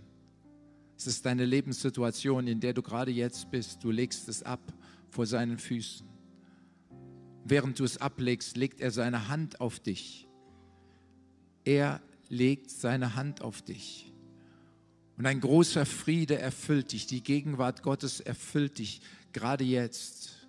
Es 0.98 1.08
ist 1.08 1.26
deine 1.26 1.46
Lebenssituation, 1.46 2.48
in 2.48 2.60
der 2.60 2.74
du 2.74 2.82
gerade 2.82 3.12
jetzt 3.12 3.50
bist. 3.50 3.84
Du 3.84 3.90
legst 3.90 4.30
es 4.30 4.44
ab 4.44 4.62
vor 5.10 5.26
seinen 5.26 5.58
Füßen. 5.58 6.11
Während 7.44 7.80
du 7.80 7.84
es 7.84 7.98
ablegst, 7.98 8.58
legt 8.58 8.82
er 8.82 8.92
seine 8.92 9.28
Hand 9.28 9.62
auf 9.62 9.80
dich. 9.80 10.28
Er 11.64 12.02
legt 12.30 12.72
seine 12.72 13.16
Hand 13.16 13.42
auf 13.42 13.62
dich. 13.62 14.12
Und 15.18 15.26
ein 15.26 15.40
großer 15.40 15.86
Friede 15.86 16.40
erfüllt 16.40 16.94
dich, 16.94 17.06
die 17.06 17.22
Gegenwart 17.22 17.84
Gottes 17.84 18.22
erfüllt 18.22 18.80
dich, 18.80 19.02
gerade 19.34 19.64
jetzt. 19.64 20.48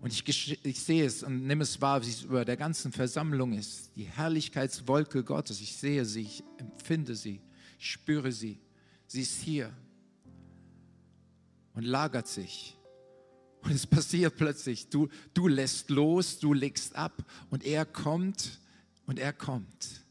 Und 0.00 0.12
ich, 0.12 0.64
ich 0.64 0.80
sehe 0.80 1.04
es 1.04 1.22
und 1.22 1.46
nehme 1.46 1.62
es 1.62 1.80
wahr, 1.80 2.02
wie 2.02 2.08
es 2.08 2.22
über 2.22 2.44
der 2.44 2.56
ganzen 2.56 2.92
Versammlung 2.92 3.52
ist. 3.52 3.90
Die 3.96 4.04
Herrlichkeitswolke 4.04 5.24
Gottes, 5.24 5.60
ich 5.60 5.76
sehe 5.76 6.04
sie, 6.04 6.22
ich 6.22 6.44
empfinde 6.58 7.14
sie, 7.14 7.40
ich 7.78 7.90
spüre 7.90 8.32
sie. 8.32 8.60
Sie 9.08 9.22
ist 9.22 9.40
hier 9.40 9.72
und 11.74 11.84
lagert 11.84 12.28
sich. 12.28 12.76
Und 13.66 13.72
es 13.72 13.84
passiert 13.84 14.36
plötzlich. 14.36 14.90
Du, 14.90 15.08
du 15.34 15.48
lässt 15.48 15.90
los, 15.90 16.38
du 16.38 16.52
legst 16.52 16.94
ab 16.94 17.24
und 17.50 17.64
er 17.64 17.84
kommt 17.84 18.60
und 19.06 19.18
er 19.18 19.32
kommt. 19.32 20.04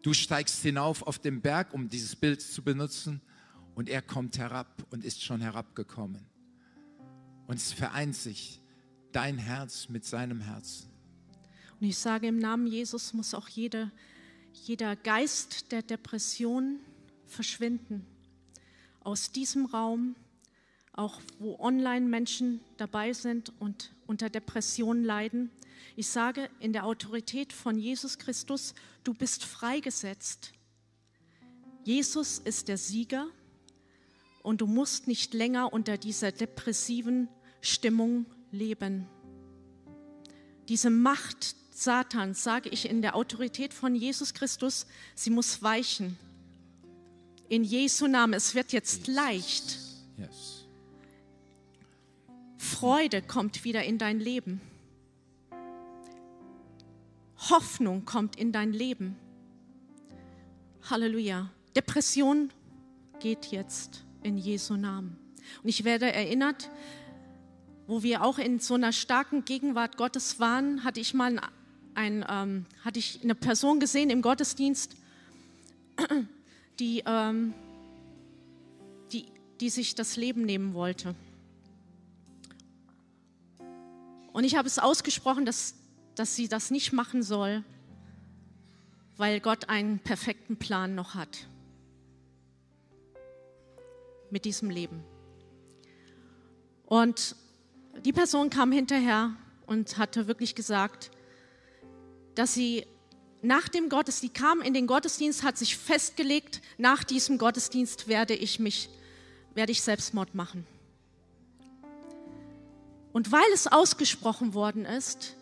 Du 0.00 0.14
steigst 0.14 0.62
hinauf 0.62 1.02
auf 1.02 1.18
den 1.18 1.42
Berg, 1.42 1.74
um 1.74 1.90
dieses 1.90 2.16
Bild 2.16 2.40
zu 2.40 2.62
benutzen, 2.62 3.20
und 3.74 3.90
er 3.90 4.00
kommt 4.00 4.38
herab 4.38 4.86
und 4.88 5.04
ist 5.04 5.22
schon 5.22 5.42
herabgekommen. 5.42 6.24
Und 7.46 7.56
es 7.56 7.74
vereint 7.74 8.16
sich 8.16 8.62
dein 9.12 9.36
Herz 9.36 9.90
mit 9.90 10.06
seinem 10.06 10.40
Herzen. 10.40 10.88
Und 11.78 11.86
ich 11.86 11.98
sage, 11.98 12.28
im 12.28 12.38
Namen 12.38 12.66
Jesus 12.66 13.12
muss 13.12 13.34
auch 13.34 13.48
jede, 13.48 13.92
jeder 14.54 14.96
Geist 14.96 15.70
der 15.70 15.82
Depression 15.82 16.78
verschwinden. 17.26 18.06
Aus 19.00 19.32
diesem 19.32 19.66
Raum, 19.66 20.16
auch 20.96 21.20
wo 21.38 21.58
Online-Menschen 21.58 22.60
dabei 22.78 23.12
sind 23.12 23.52
und 23.60 23.92
unter 24.06 24.30
Depressionen 24.30 25.04
leiden, 25.04 25.50
ich 25.94 26.08
sage 26.08 26.50
in 26.60 26.72
der 26.72 26.84
Autorität 26.84 27.52
von 27.52 27.78
Jesus 27.78 28.18
Christus, 28.18 28.74
du 29.04 29.14
bist 29.14 29.44
freigesetzt. 29.44 30.52
Jesus 31.84 32.38
ist 32.38 32.68
der 32.68 32.76
Sieger 32.76 33.28
und 34.42 34.60
du 34.60 34.66
musst 34.66 35.06
nicht 35.06 35.32
länger 35.32 35.72
unter 35.72 35.96
dieser 35.96 36.32
depressiven 36.32 37.28
Stimmung 37.60 38.26
leben. 38.50 39.06
Diese 40.68 40.90
Macht 40.90 41.56
Satans 41.70 42.42
sage 42.42 42.70
ich 42.70 42.88
in 42.88 43.02
der 43.02 43.16
Autorität 43.16 43.74
von 43.74 43.94
Jesus 43.94 44.34
Christus, 44.34 44.86
sie 45.14 45.30
muss 45.30 45.62
weichen. 45.62 46.18
In 47.48 47.64
Jesu 47.64 48.06
Namen, 48.06 48.34
es 48.34 48.54
wird 48.54 48.72
jetzt 48.72 49.06
leicht. 49.06 49.78
Yes. 50.16 50.55
Freude 52.78 53.22
kommt 53.22 53.64
wieder 53.64 53.84
in 53.84 53.96
dein 53.96 54.20
Leben. 54.20 54.60
Hoffnung 57.48 58.04
kommt 58.04 58.36
in 58.36 58.52
dein 58.52 58.74
Leben. 58.74 59.16
Halleluja. 60.90 61.48
Depression 61.74 62.50
geht 63.18 63.46
jetzt 63.46 64.04
in 64.22 64.36
Jesu 64.36 64.76
Namen. 64.76 65.16
Und 65.62 65.70
ich 65.70 65.84
werde 65.84 66.12
erinnert, 66.12 66.70
wo 67.86 68.02
wir 68.02 68.22
auch 68.22 68.38
in 68.38 68.58
so 68.58 68.74
einer 68.74 68.92
starken 68.92 69.46
Gegenwart 69.46 69.96
Gottes 69.96 70.38
waren, 70.38 70.84
hatte 70.84 71.00
ich 71.00 71.14
mal 71.14 71.40
ein, 71.94 72.26
ähm, 72.28 72.66
hatte 72.84 72.98
ich 72.98 73.20
eine 73.24 73.34
Person 73.34 73.80
gesehen 73.80 74.10
im 74.10 74.20
Gottesdienst, 74.20 74.96
die, 76.78 77.02
ähm, 77.06 77.54
die, 79.12 79.24
die 79.60 79.70
sich 79.70 79.94
das 79.94 80.18
Leben 80.18 80.44
nehmen 80.44 80.74
wollte. 80.74 81.14
Und 84.36 84.44
ich 84.44 84.54
habe 84.54 84.68
es 84.68 84.78
ausgesprochen, 84.78 85.46
dass, 85.46 85.76
dass 86.14 86.36
sie 86.36 86.46
das 86.46 86.70
nicht 86.70 86.92
machen 86.92 87.22
soll, 87.22 87.64
weil 89.16 89.40
Gott 89.40 89.70
einen 89.70 89.98
perfekten 89.98 90.58
Plan 90.58 90.94
noch 90.94 91.14
hat 91.14 91.48
mit 94.30 94.44
diesem 94.44 94.68
Leben. 94.68 95.02
Und 96.84 97.34
die 98.04 98.12
Person 98.12 98.50
kam 98.50 98.72
hinterher 98.72 99.34
und 99.64 99.96
hatte 99.96 100.26
wirklich 100.26 100.54
gesagt, 100.54 101.10
dass 102.34 102.52
sie 102.52 102.84
nach 103.40 103.68
dem 103.70 103.88
Gottesdienst, 103.88 104.34
sie 104.34 104.38
kam 104.38 104.60
in 104.60 104.74
den 104.74 104.86
Gottesdienst, 104.86 105.44
hat 105.44 105.56
sich 105.56 105.78
festgelegt, 105.78 106.60
nach 106.76 107.04
diesem 107.04 107.38
Gottesdienst 107.38 108.06
werde 108.06 108.34
ich 108.34 108.58
mich, 108.58 108.90
werde 109.54 109.72
ich 109.72 109.80
Selbstmord 109.80 110.34
machen. 110.34 110.66
Und 113.16 113.32
weil 113.32 113.50
es 113.54 113.66
ausgesprochen 113.66 114.52
worden 114.52 114.84
ist, 114.84 115.36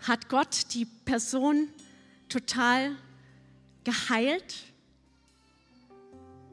hat 0.00 0.28
Gott 0.28 0.74
die 0.74 0.86
Person 0.86 1.68
total 2.28 2.96
geheilt 3.84 4.56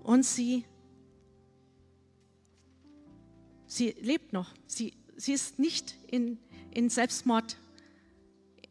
und 0.04 0.24
sie, 0.24 0.64
sie 3.66 3.96
lebt 4.00 4.32
noch. 4.32 4.54
Sie, 4.68 4.94
sie 5.18 5.34
ist 5.34 5.58
nicht 5.58 5.96
in, 6.06 6.38
in, 6.70 6.92
Selbstmord, 6.92 7.58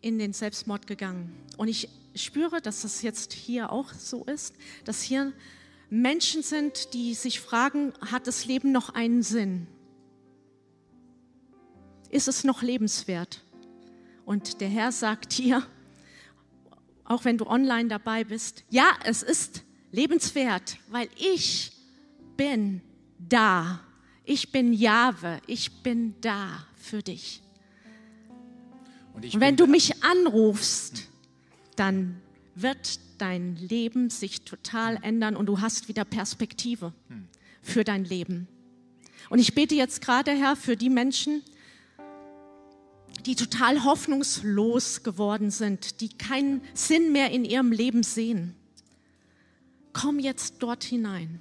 in 0.02 0.20
den 0.20 0.34
Selbstmord 0.34 0.86
gegangen. 0.86 1.34
Und 1.56 1.66
ich 1.66 1.88
spüre, 2.14 2.62
dass 2.62 2.82
das 2.82 3.02
jetzt 3.02 3.32
hier 3.32 3.72
auch 3.72 3.92
so 3.92 4.22
ist, 4.22 4.54
dass 4.84 5.02
hier 5.02 5.32
Menschen 5.90 6.44
sind, 6.44 6.94
die 6.94 7.12
sich 7.14 7.40
fragen, 7.40 7.92
hat 8.00 8.28
das 8.28 8.44
Leben 8.44 8.70
noch 8.70 8.90
einen 8.90 9.24
Sinn? 9.24 9.66
Ist 12.14 12.28
es 12.28 12.44
noch 12.44 12.62
lebenswert. 12.62 13.42
Und 14.24 14.60
der 14.60 14.68
Herr 14.68 14.92
sagt 14.92 15.36
dir, 15.36 15.66
auch 17.04 17.24
wenn 17.24 17.36
du 17.36 17.46
online 17.46 17.88
dabei 17.88 18.22
bist, 18.24 18.64
ja, 18.70 18.86
es 19.04 19.22
ist 19.22 19.64
lebenswert, 19.90 20.78
weil 20.88 21.08
ich 21.16 21.72
bin 22.36 22.80
da. 23.18 23.80
Ich 24.24 24.52
bin 24.52 24.72
Jahwe, 24.72 25.40
ich 25.46 25.82
bin 25.82 26.14
da 26.20 26.66
für 26.76 27.02
dich. 27.02 27.42
Und, 29.12 29.24
Und 29.34 29.40
wenn 29.40 29.56
du 29.56 29.66
mich 29.66 30.02
anrufst, 30.02 31.08
dann 31.76 32.22
wird 32.54 33.00
dein 33.18 33.56
Leben 33.56 34.08
sich 34.08 34.42
total 34.42 34.98
ändern 35.02 35.36
und 35.36 35.46
du 35.46 35.60
hast 35.60 35.88
wieder 35.88 36.04
Perspektive 36.04 36.92
hm. 37.08 37.26
für 37.60 37.82
dein 37.82 38.04
Leben. 38.04 38.46
Und 39.30 39.40
ich 39.40 39.54
bete 39.54 39.74
jetzt 39.74 40.00
gerade, 40.00 40.30
Herr, 40.30 40.56
für 40.56 40.76
die 40.76 40.90
Menschen, 40.90 41.42
die 43.26 43.36
total 43.36 43.84
hoffnungslos 43.84 45.02
geworden 45.02 45.50
sind, 45.50 46.00
die 46.00 46.10
keinen 46.10 46.60
Sinn 46.74 47.12
mehr 47.12 47.30
in 47.30 47.44
ihrem 47.44 47.72
Leben 47.72 48.02
sehen. 48.02 48.54
Komm 49.92 50.18
jetzt 50.18 50.56
dort 50.58 50.84
hinein. 50.84 51.40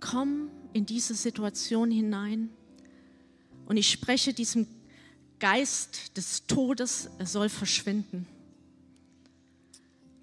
Komm 0.00 0.50
in 0.72 0.86
diese 0.86 1.14
Situation 1.14 1.90
hinein 1.90 2.50
und 3.66 3.76
ich 3.76 3.90
spreche 3.90 4.32
diesem 4.32 4.66
Geist 5.38 6.16
des 6.16 6.46
Todes, 6.46 7.10
er 7.18 7.26
soll 7.26 7.48
verschwinden. 7.48 8.26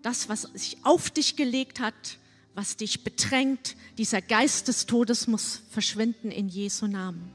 Das, 0.01 0.30
was 0.30 0.43
sich 0.53 0.78
auf 0.84 1.10
dich 1.10 1.36
gelegt 1.36 1.80
hat, 1.80 2.20
was 2.53 2.78
dich 2.78 3.03
bedrängt, 3.03 3.76
dieser 3.97 4.22
Geist 4.22 4.68
des 4.68 4.86
Todes 4.86 5.28
muss 5.28 5.62
verschwinden 5.70 6.32
in 6.32 6.47
Jesu 6.47 6.88
Namen. 6.88 7.32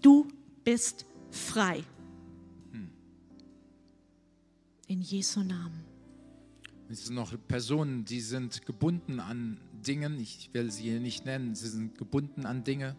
Du 0.00 0.28
bist 0.64 1.04
frei. 1.30 1.84
In 4.86 5.00
Jesu 5.00 5.40
Namen. 5.40 5.84
Es 6.90 7.06
sind 7.06 7.14
noch 7.14 7.34
Personen, 7.48 8.04
die 8.04 8.20
sind 8.20 8.66
gebunden 8.66 9.18
an 9.18 9.58
Dingen, 9.86 10.20
ich 10.20 10.50
will 10.52 10.70
sie 10.70 10.84
hier 10.84 11.00
nicht 11.00 11.24
nennen, 11.24 11.54
sie 11.54 11.68
sind 11.68 11.96
gebunden 11.96 12.44
an 12.44 12.64
Dinge. 12.64 12.94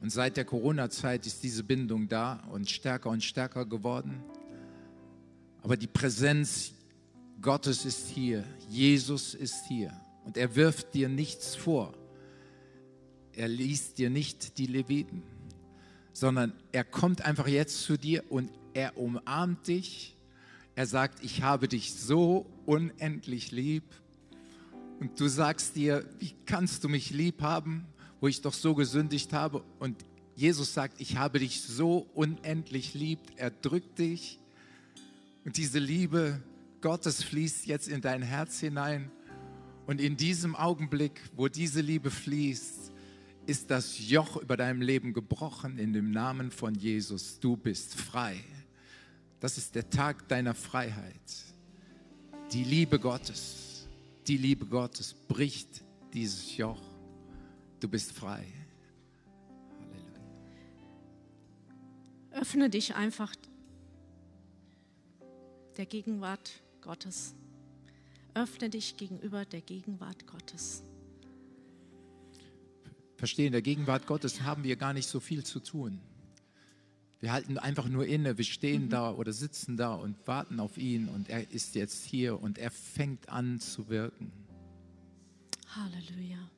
Und 0.00 0.10
seit 0.10 0.38
der 0.38 0.46
Corona-Zeit 0.46 1.26
ist 1.26 1.42
diese 1.42 1.62
Bindung 1.62 2.08
da 2.08 2.42
und 2.50 2.70
stärker 2.70 3.10
und 3.10 3.22
stärker 3.22 3.66
geworden. 3.66 4.22
Aber 5.62 5.76
die 5.76 5.86
Präsenz 5.86 6.72
Gottes 7.42 7.84
ist 7.84 8.08
hier, 8.08 8.44
Jesus 8.68 9.34
ist 9.34 9.66
hier 9.66 9.92
und 10.24 10.38
er 10.38 10.56
wirft 10.56 10.94
dir 10.94 11.10
nichts 11.10 11.54
vor. 11.54 11.92
Er 13.32 13.48
liest 13.48 13.98
dir 13.98 14.08
nicht 14.08 14.56
die 14.56 14.66
Leviten 14.66 15.22
sondern 16.12 16.52
er 16.72 16.84
kommt 16.84 17.24
einfach 17.24 17.46
jetzt 17.46 17.82
zu 17.82 17.96
dir 17.96 18.24
und 18.30 18.50
er 18.74 18.96
umarmt 18.96 19.66
dich. 19.66 20.16
Er 20.74 20.86
sagt, 20.86 21.22
ich 21.22 21.42
habe 21.42 21.68
dich 21.68 21.94
so 21.94 22.46
unendlich 22.66 23.50
lieb. 23.50 23.84
Und 25.00 25.18
du 25.18 25.28
sagst 25.28 25.76
dir, 25.76 26.04
wie 26.18 26.34
kannst 26.46 26.84
du 26.84 26.88
mich 26.88 27.10
lieb 27.10 27.42
haben, 27.42 27.86
wo 28.20 28.28
ich 28.28 28.42
doch 28.42 28.52
so 28.52 28.74
gesündigt 28.74 29.32
habe? 29.32 29.64
Und 29.78 30.04
Jesus 30.36 30.74
sagt, 30.74 31.00
ich 31.00 31.16
habe 31.16 31.38
dich 31.38 31.62
so 31.62 32.06
unendlich 32.14 32.94
lieb. 32.94 33.18
Er 33.36 33.50
drückt 33.50 33.98
dich. 33.98 34.38
Und 35.44 35.56
diese 35.56 35.78
Liebe 35.78 36.40
Gottes 36.80 37.22
fließt 37.22 37.66
jetzt 37.66 37.88
in 37.88 38.00
dein 38.00 38.22
Herz 38.22 38.60
hinein. 38.60 39.10
Und 39.86 40.00
in 40.00 40.16
diesem 40.16 40.54
Augenblick, 40.54 41.20
wo 41.34 41.48
diese 41.48 41.80
Liebe 41.80 42.10
fließt, 42.10 42.89
ist 43.50 43.68
das 43.68 44.08
Joch 44.08 44.36
über 44.36 44.56
deinem 44.56 44.80
Leben 44.80 45.12
gebrochen 45.12 45.76
in 45.78 45.92
dem 45.92 46.12
Namen 46.12 46.52
von 46.52 46.72
Jesus. 46.76 47.40
Du 47.40 47.56
bist 47.56 47.96
frei. 47.96 48.38
Das 49.40 49.58
ist 49.58 49.74
der 49.74 49.90
Tag 49.90 50.28
deiner 50.28 50.54
Freiheit. 50.54 51.44
Die 52.52 52.62
Liebe 52.62 53.00
Gottes, 53.00 53.88
die 54.28 54.36
Liebe 54.36 54.66
Gottes 54.66 55.14
bricht 55.26 55.82
dieses 56.14 56.56
Joch. 56.56 56.80
Du 57.80 57.88
bist 57.88 58.12
frei. 58.12 58.46
Halleluja. 59.80 60.20
Öffne 62.30 62.70
dich 62.70 62.94
einfach 62.94 63.34
der 65.76 65.86
Gegenwart 65.86 66.52
Gottes. 66.82 67.34
Öffne 68.34 68.70
dich 68.70 68.96
gegenüber 68.96 69.44
der 69.44 69.60
Gegenwart 69.60 70.28
Gottes 70.28 70.84
verstehen, 73.20 73.46
in 73.46 73.52
der 73.52 73.62
Gegenwart 73.62 74.06
Gottes 74.06 74.42
haben 74.42 74.64
wir 74.64 74.76
gar 74.76 74.94
nicht 74.94 75.06
so 75.06 75.20
viel 75.20 75.44
zu 75.44 75.60
tun. 75.60 76.00
Wir 77.20 77.32
halten 77.32 77.58
einfach 77.58 77.86
nur 77.86 78.06
inne, 78.06 78.38
wir 78.38 78.44
stehen 78.44 78.86
mhm. 78.86 78.88
da 78.88 79.12
oder 79.12 79.32
sitzen 79.32 79.76
da 79.76 79.92
und 79.92 80.16
warten 80.26 80.58
auf 80.58 80.78
ihn 80.78 81.06
und 81.08 81.28
er 81.28 81.50
ist 81.52 81.74
jetzt 81.74 82.06
hier 82.06 82.40
und 82.40 82.56
er 82.56 82.70
fängt 82.70 83.28
an 83.28 83.60
zu 83.60 83.90
wirken. 83.90 84.32
Halleluja. 85.68 86.50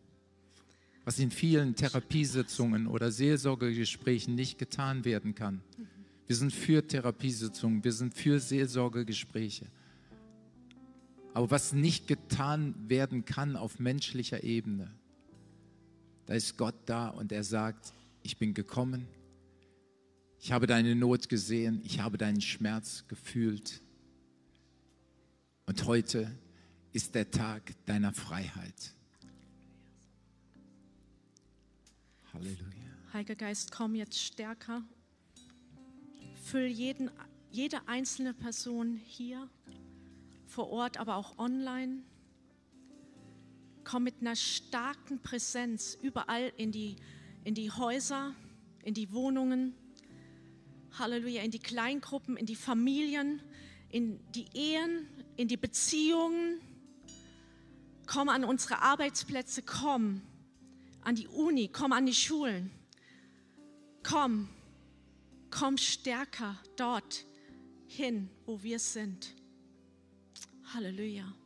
Was 1.05 1.19
in 1.19 1.33
vielen 1.33 1.75
Therapiesitzungen 1.75 2.87
oder 2.87 3.11
Seelsorgegesprächen 3.11 4.37
nicht 4.37 4.57
getan 4.59 5.05
werden 5.05 5.35
kann. 5.35 5.63
Mhm. 5.77 5.89
Wir 6.29 6.37
sind 6.37 6.53
für 6.53 6.87
Therapiesitzungen, 6.87 7.83
wir 7.83 7.93
sind 7.93 8.15
für 8.15 8.39
Seelsorgegespräche. 8.39 9.67
Aber 11.35 11.51
was 11.51 11.73
nicht 11.73 12.07
getan 12.07 12.77
werden 12.89 13.25
kann 13.25 13.57
auf 13.57 13.81
menschlicher 13.81 14.45
Ebene, 14.45 14.93
da 16.33 16.37
ist 16.37 16.57
Gott 16.57 16.75
da 16.87 17.09
und 17.11 17.31
er 17.31 17.45
sagt, 17.45 17.93
ich 18.23 18.39
bin 18.39 18.55
gekommen, 18.55 19.07
ich 20.39 20.51
habe 20.51 20.67
deine 20.67 20.95
Not 20.95 21.29
gesehen, 21.29 21.83
ich 21.85 22.01
habe 22.01 22.17
deinen 22.17 22.41
Schmerz 22.41 23.05
gefühlt 23.07 23.83
und 25.67 25.85
heute 25.85 26.35
ist 26.95 27.15
der 27.15 27.31
Tag 27.31 27.75
deiner 27.85 28.15
Freiheit. 28.15 28.95
Halleluja. 32.33 32.63
Heiliger 33.13 33.35
Geist, 33.35 33.71
komm 33.71 33.95
jetzt 33.95 34.19
stärker. 34.19 34.83
Füll 36.45 36.65
jeden, 36.65 37.11
jede 37.51 37.87
einzelne 37.89 38.33
Person 38.33 38.97
hier 38.97 39.51
vor 40.47 40.71
Ort, 40.71 40.97
aber 40.97 41.17
auch 41.17 41.37
online. 41.37 42.05
Komm 43.85 44.05
mit 44.05 44.21
einer 44.21 44.37
starken 44.37 45.21
Präsenz 45.21 45.99
überall 46.01 46.53
in 46.57 46.73
die, 46.73 46.97
in 47.45 47.55
die 47.55 47.71
Häuser, 47.71 48.35
in 48.85 48.95
die 48.95 49.13
Wohnungen. 49.13 49.75
Halleluja, 50.99 51.43
in 51.43 51.51
die 51.51 51.59
Kleingruppen, 51.59 52.37
in 52.37 52.47
die 52.47 52.57
Familien, 52.57 53.43
in 53.89 54.21
die 54.33 54.47
Ehen, 54.55 55.09
in 55.37 55.49
die 55.49 55.57
Beziehungen. 55.57 56.61
Komm 58.07 58.29
an 58.29 58.45
unsere 58.45 58.83
Arbeitsplätze, 58.83 59.63
komm 59.63 60.23
an 61.03 61.15
die 61.15 61.29
Uni, 61.29 61.69
komm 61.69 61.93
an 61.93 62.07
die 62.07 62.15
Schulen. 62.15 62.71
Komm, 64.03 64.49
komm 65.51 65.77
stärker 65.77 66.59
dort 66.77 67.25
hin, 67.87 68.29
wo 68.47 68.63
wir 68.63 68.79
sind. 68.79 69.35
Halleluja. 70.75 71.42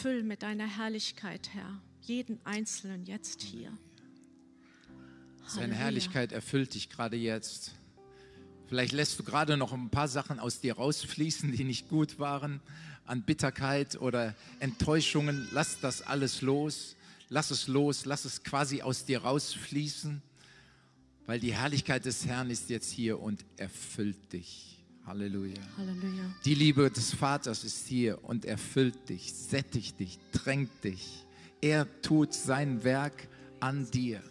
Füll 0.00 0.22
mit 0.22 0.44
deiner 0.44 0.68
Herrlichkeit, 0.68 1.50
Herr, 1.54 1.82
jeden 2.02 2.38
Einzelnen 2.46 3.04
jetzt 3.04 3.42
hier. 3.42 3.76
Seine 5.44 5.62
Halleluja. 5.62 5.76
Herrlichkeit 5.76 6.30
erfüllt 6.30 6.74
dich 6.74 6.88
gerade 6.88 7.16
jetzt. 7.16 7.72
Vielleicht 8.68 8.92
lässt 8.92 9.18
du 9.18 9.24
gerade 9.24 9.56
noch 9.56 9.72
ein 9.72 9.90
paar 9.90 10.06
Sachen 10.06 10.38
aus 10.38 10.60
dir 10.60 10.74
rausfließen, 10.76 11.50
die 11.50 11.64
nicht 11.64 11.88
gut 11.88 12.20
waren, 12.20 12.60
an 13.06 13.24
Bitterkeit 13.24 14.00
oder 14.00 14.36
Enttäuschungen. 14.60 15.48
Lass 15.50 15.80
das 15.80 16.02
alles 16.02 16.42
los. 16.42 16.94
Lass 17.28 17.50
es 17.50 17.66
los. 17.66 18.04
Lass 18.04 18.24
es 18.24 18.44
quasi 18.44 18.82
aus 18.82 19.04
dir 19.04 19.22
rausfließen, 19.22 20.22
weil 21.26 21.40
die 21.40 21.54
Herrlichkeit 21.54 22.04
des 22.04 22.24
Herrn 22.24 22.50
ist 22.50 22.70
jetzt 22.70 22.92
hier 22.92 23.18
und 23.18 23.44
erfüllt 23.56 24.32
dich. 24.32 24.77
Halleluja. 25.08 25.54
Halleluja. 25.78 26.34
Die 26.44 26.54
Liebe 26.54 26.90
des 26.90 27.14
Vaters 27.14 27.64
ist 27.64 27.86
hier 27.86 28.22
und 28.24 28.44
erfüllt 28.44 29.08
dich, 29.08 29.32
sättigt 29.32 29.98
dich, 29.98 30.18
drängt 30.32 30.84
dich. 30.84 31.24
Er 31.62 31.86
tut 32.02 32.34
sein 32.34 32.84
Werk 32.84 33.26
an 33.58 33.90
dir, 33.90 34.22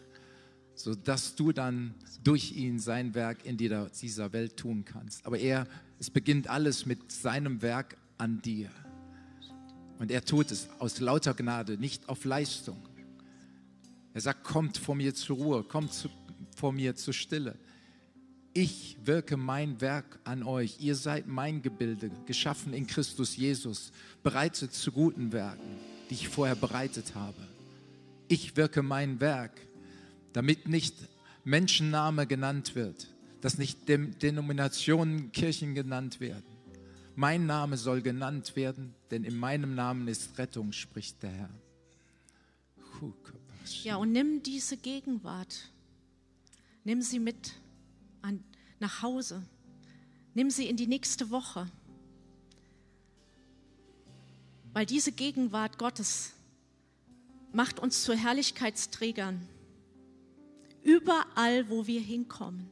sodass 0.76 1.36
du 1.36 1.52
dann 1.52 1.96
durch 2.24 2.56
ihn 2.56 2.78
sein 2.78 3.16
Werk 3.16 3.44
in 3.44 3.58
dieser 3.58 4.32
Welt 4.34 4.56
tun 4.56 4.86
kannst. 4.86 5.26
Aber 5.26 5.40
er, 5.40 5.68
es 6.00 6.12
beginnt 6.12 6.48
alles 6.48 6.86
mit 6.86 7.12
seinem 7.12 7.64
Werk 7.64 7.98
an 8.20 8.44
dir. 8.44 8.70
Und 9.98 10.12
er 10.12 10.24
tut 10.24 10.52
es 10.52 10.70
aus 10.78 11.00
lauter 11.00 11.34
Gnade, 11.34 11.80
nicht 11.80 12.08
auf 12.08 12.24
Leistung. 12.24 12.88
Er 14.14 14.22
sagt, 14.22 14.44
kommt 14.44 14.78
vor 14.78 14.94
mir 14.94 15.16
zur 15.16 15.38
Ruhe, 15.38 15.64
kommt 15.64 15.92
zu, 15.92 16.08
vor 16.56 16.72
mir 16.72 16.96
zur 16.96 17.16
Stille. 17.16 17.58
Ich 18.58 18.98
wirke 19.06 19.38
mein 19.38 19.82
Werk 19.82 20.18
an 20.24 20.42
euch. 20.42 20.78
Ihr 20.80 20.96
seid 20.96 21.28
mein 21.28 21.62
Gebilde, 21.62 22.10
geschaffen 22.26 22.74
in 22.74 22.88
Christus 22.88 23.38
Jesus, 23.38 23.92
bereitet 24.24 24.74
zu 24.74 24.92
guten 24.92 25.32
Werken, 25.32 25.78
die 26.10 26.16
ich 26.16 26.28
vorher 26.28 26.56
bereitet 26.56 27.14
habe. 27.14 27.38
Ich 28.28 28.58
wirke 28.58 28.82
mein 28.82 29.20
Werk, 29.20 29.52
damit 30.34 30.68
nicht 30.68 30.96
Menschenname 31.44 32.26
genannt 32.26 32.74
wird, 32.74 33.14
dass 33.42 33.60
nicht 33.60 33.88
Dem 33.90 34.18
Denominationen, 34.18 35.32
Kirchen 35.32 35.76
genannt 35.76 36.20
werden. 36.20 36.58
Mein 37.16 37.46
Name 37.46 37.78
soll 37.78 38.02
genannt 38.02 38.56
werden, 38.56 38.96
denn 39.12 39.24
in 39.24 39.38
meinem 39.38 39.76
Namen 39.76 40.08
ist 40.08 40.36
Rettung, 40.40 40.72
spricht 40.72 41.22
der 41.22 41.30
Herr. 41.30 41.50
Ja, 43.84 43.98
und 43.98 44.14
nimm 44.14 44.42
diese 44.42 44.78
Gegenwart, 44.78 45.70
nimm 46.84 47.04
sie 47.04 47.20
mit 47.20 47.54
an, 48.22 48.44
nach 48.80 49.02
Hause, 49.02 49.44
nimm 50.34 50.50
sie 50.50 50.68
in 50.68 50.78
die 50.78 50.88
nächste 50.88 51.30
Woche, 51.30 51.70
weil 54.74 54.86
diese 54.86 55.12
Gegenwart 55.12 55.78
Gottes 55.78 56.34
macht 57.52 57.80
uns 57.80 58.04
zu 58.04 58.14
Herrlichkeitsträgern. 58.14 59.48
Überall, 60.84 61.70
wo 61.70 61.88
wir 61.88 62.00
hinkommen, 62.00 62.70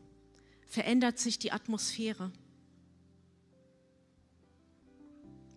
verändert 0.67 1.19
sich 1.19 1.39
die 1.39 1.51
Atmosphäre. 1.51 2.31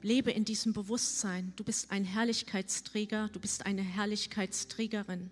Lebe 0.01 0.31
in 0.31 0.45
diesem 0.45 0.73
Bewusstsein. 0.73 1.53
Du 1.57 1.65
bist 1.65 1.91
ein 1.91 2.05
Herrlichkeitsträger, 2.05 3.29
du 3.29 3.41
bist 3.41 3.67
eine 3.67 3.83
Herrlichkeitsträgerin. 3.83 5.31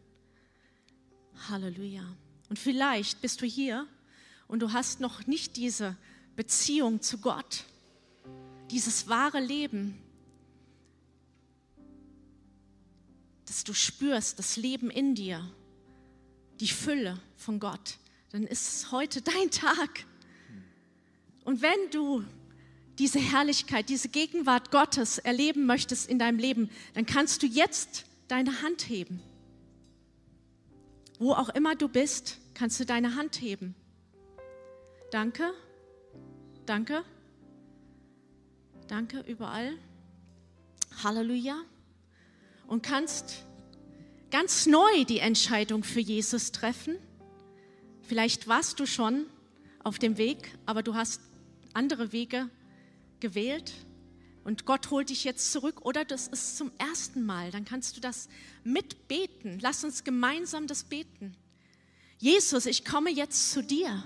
Halleluja. 1.48 2.04
Und 2.48 2.58
vielleicht 2.58 3.22
bist 3.22 3.40
du 3.40 3.46
hier 3.46 3.86
und 4.48 4.60
du 4.60 4.72
hast 4.72 5.00
noch 5.00 5.26
nicht 5.26 5.56
diese 5.56 5.96
Beziehung 6.36 7.00
zu 7.00 7.18
Gott, 7.18 7.64
dieses 8.70 9.08
wahre 9.08 9.40
Leben, 9.40 9.98
dass 13.46 13.64
du 13.64 13.72
spürst, 13.72 14.38
das 14.38 14.56
Leben 14.56 14.90
in 14.90 15.14
dir, 15.14 15.48
die 16.60 16.68
Fülle 16.68 17.20
von 17.36 17.60
Gott, 17.60 17.98
dann 18.30 18.44
ist 18.44 18.90
heute 18.92 19.22
dein 19.22 19.50
Tag. 19.50 20.04
Und 21.44 21.62
wenn 21.62 21.90
du 21.90 22.24
diese 22.98 23.18
Herrlichkeit, 23.18 23.88
diese 23.88 24.08
Gegenwart 24.08 24.70
Gottes 24.70 25.18
erleben 25.18 25.66
möchtest 25.66 26.08
in 26.08 26.18
deinem 26.18 26.38
Leben, 26.38 26.70
dann 26.94 27.06
kannst 27.06 27.42
du 27.42 27.46
jetzt 27.46 28.04
deine 28.28 28.62
Hand 28.62 28.88
heben. 28.88 29.20
Wo 31.18 31.32
auch 31.32 31.50
immer 31.50 31.76
du 31.76 31.88
bist, 31.88 32.38
kannst 32.54 32.80
du 32.80 32.84
deine 32.84 33.14
Hand 33.14 33.40
heben. 33.40 33.74
Danke, 35.10 35.52
danke, 36.66 37.04
danke 38.88 39.20
überall. 39.20 39.78
Halleluja. 41.02 41.62
Und 42.66 42.82
kannst 42.82 43.44
ganz 44.30 44.66
neu 44.66 45.04
die 45.04 45.20
Entscheidung 45.20 45.84
für 45.84 46.00
Jesus 46.00 46.50
treffen. 46.50 46.98
Vielleicht 48.02 48.48
warst 48.48 48.80
du 48.80 48.86
schon 48.86 49.26
auf 49.84 50.00
dem 50.00 50.18
Weg, 50.18 50.50
aber 50.66 50.82
du 50.82 50.94
hast 50.94 51.20
andere 51.72 52.10
Wege 52.12 52.50
gewählt 53.20 53.72
und 54.42 54.64
Gott 54.64 54.90
holt 54.90 55.10
dich 55.10 55.22
jetzt 55.22 55.52
zurück 55.52 55.82
oder 55.84 56.04
das 56.04 56.26
ist 56.26 56.56
zum 56.56 56.72
ersten 56.78 57.24
Mal, 57.24 57.52
dann 57.52 57.64
kannst 57.64 57.96
du 57.96 58.00
das 58.00 58.28
mitbeten. 58.64 59.58
Lass 59.60 59.84
uns 59.84 60.02
gemeinsam 60.02 60.66
das 60.66 60.84
beten. 60.84 61.36
Jesus, 62.18 62.66
ich 62.66 62.84
komme 62.84 63.10
jetzt 63.10 63.52
zu 63.52 63.62
dir. 63.62 64.04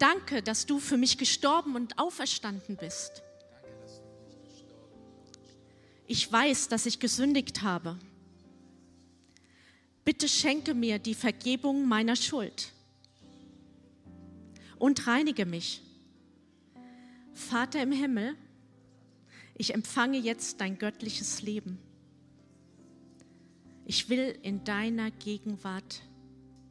Danke, 0.00 0.42
dass 0.42 0.64
du 0.64 0.78
für 0.78 0.96
mich 0.96 1.18
gestorben 1.18 1.76
und 1.76 1.98
auferstanden 1.98 2.78
bist. 2.78 3.22
Ich 6.06 6.32
weiß, 6.32 6.68
dass 6.68 6.86
ich 6.86 7.00
gesündigt 7.00 7.60
habe. 7.60 7.98
Bitte 10.02 10.26
schenke 10.26 10.72
mir 10.72 10.98
die 10.98 11.14
Vergebung 11.14 11.86
meiner 11.86 12.16
Schuld 12.16 12.72
und 14.78 15.06
reinige 15.06 15.44
mich. 15.44 15.82
Vater 17.34 17.82
im 17.82 17.92
Himmel, 17.92 18.36
ich 19.54 19.74
empfange 19.74 20.16
jetzt 20.16 20.62
dein 20.62 20.78
göttliches 20.78 21.42
Leben. 21.42 21.78
Ich 23.84 24.08
will 24.08 24.34
in 24.42 24.64
deiner 24.64 25.10
Gegenwart 25.10 26.00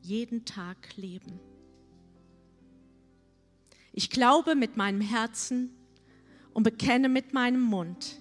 jeden 0.02 0.46
Tag 0.46 0.98
leben. 0.98 1.40
Ich 3.94 4.10
glaube 4.10 4.56
mit 4.56 4.78
meinem 4.78 5.02
Herzen 5.02 5.76
und 6.54 6.64
bekenne 6.64 7.10
mit 7.10 7.34
meinem 7.34 7.62
Mund, 7.62 8.18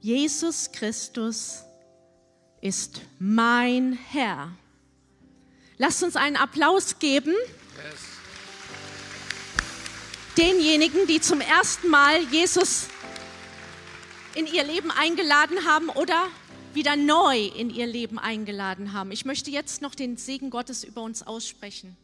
Jesus 0.00 0.72
Christus 0.72 1.64
ist 2.60 3.02
mein 3.18 3.92
Herr. 3.92 4.52
Lasst 5.78 6.02
uns 6.02 6.16
einen 6.16 6.36
Applaus 6.36 6.98
geben 6.98 7.34
denjenigen, 10.40 11.06
die 11.06 11.20
zum 11.20 11.40
ersten 11.40 11.88
Mal 11.88 12.22
Jesus 12.30 12.88
in 14.34 14.46
ihr 14.46 14.64
Leben 14.64 14.90
eingeladen 14.90 15.66
haben 15.66 15.90
oder 15.90 16.28
wieder 16.72 16.96
neu 16.96 17.46
in 17.46 17.68
ihr 17.68 17.86
Leben 17.86 18.18
eingeladen 18.18 18.92
haben. 18.92 19.12
Ich 19.12 19.24
möchte 19.24 19.50
jetzt 19.50 19.82
noch 19.82 19.94
den 19.94 20.16
Segen 20.16 20.48
Gottes 20.50 20.82
über 20.84 21.02
uns 21.02 21.26
aussprechen. 21.26 21.96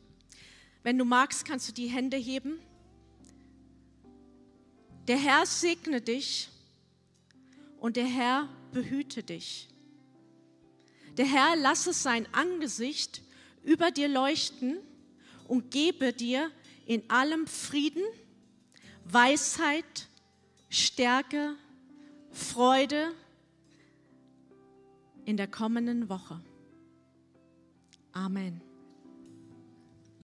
Wenn 0.86 0.98
du 0.98 1.04
magst, 1.04 1.44
kannst 1.44 1.68
du 1.68 1.72
die 1.72 1.88
Hände 1.88 2.16
heben. 2.16 2.60
Der 5.08 5.16
Herr 5.16 5.44
segne 5.44 6.00
dich 6.00 6.48
und 7.80 7.96
der 7.96 8.06
Herr 8.06 8.48
behüte 8.70 9.24
dich. 9.24 9.68
Der 11.16 11.24
Herr 11.24 11.56
lasse 11.56 11.92
sein 11.92 12.32
Angesicht 12.32 13.22
über 13.64 13.90
dir 13.90 14.06
leuchten 14.06 14.76
und 15.48 15.72
gebe 15.72 16.12
dir 16.12 16.52
in 16.86 17.02
allem 17.10 17.48
Frieden, 17.48 18.04
Weisheit, 19.06 20.06
Stärke, 20.70 21.56
Freude 22.30 23.12
in 25.24 25.36
der 25.36 25.48
kommenden 25.48 26.08
Woche. 26.08 26.40
Amen. 28.12 28.65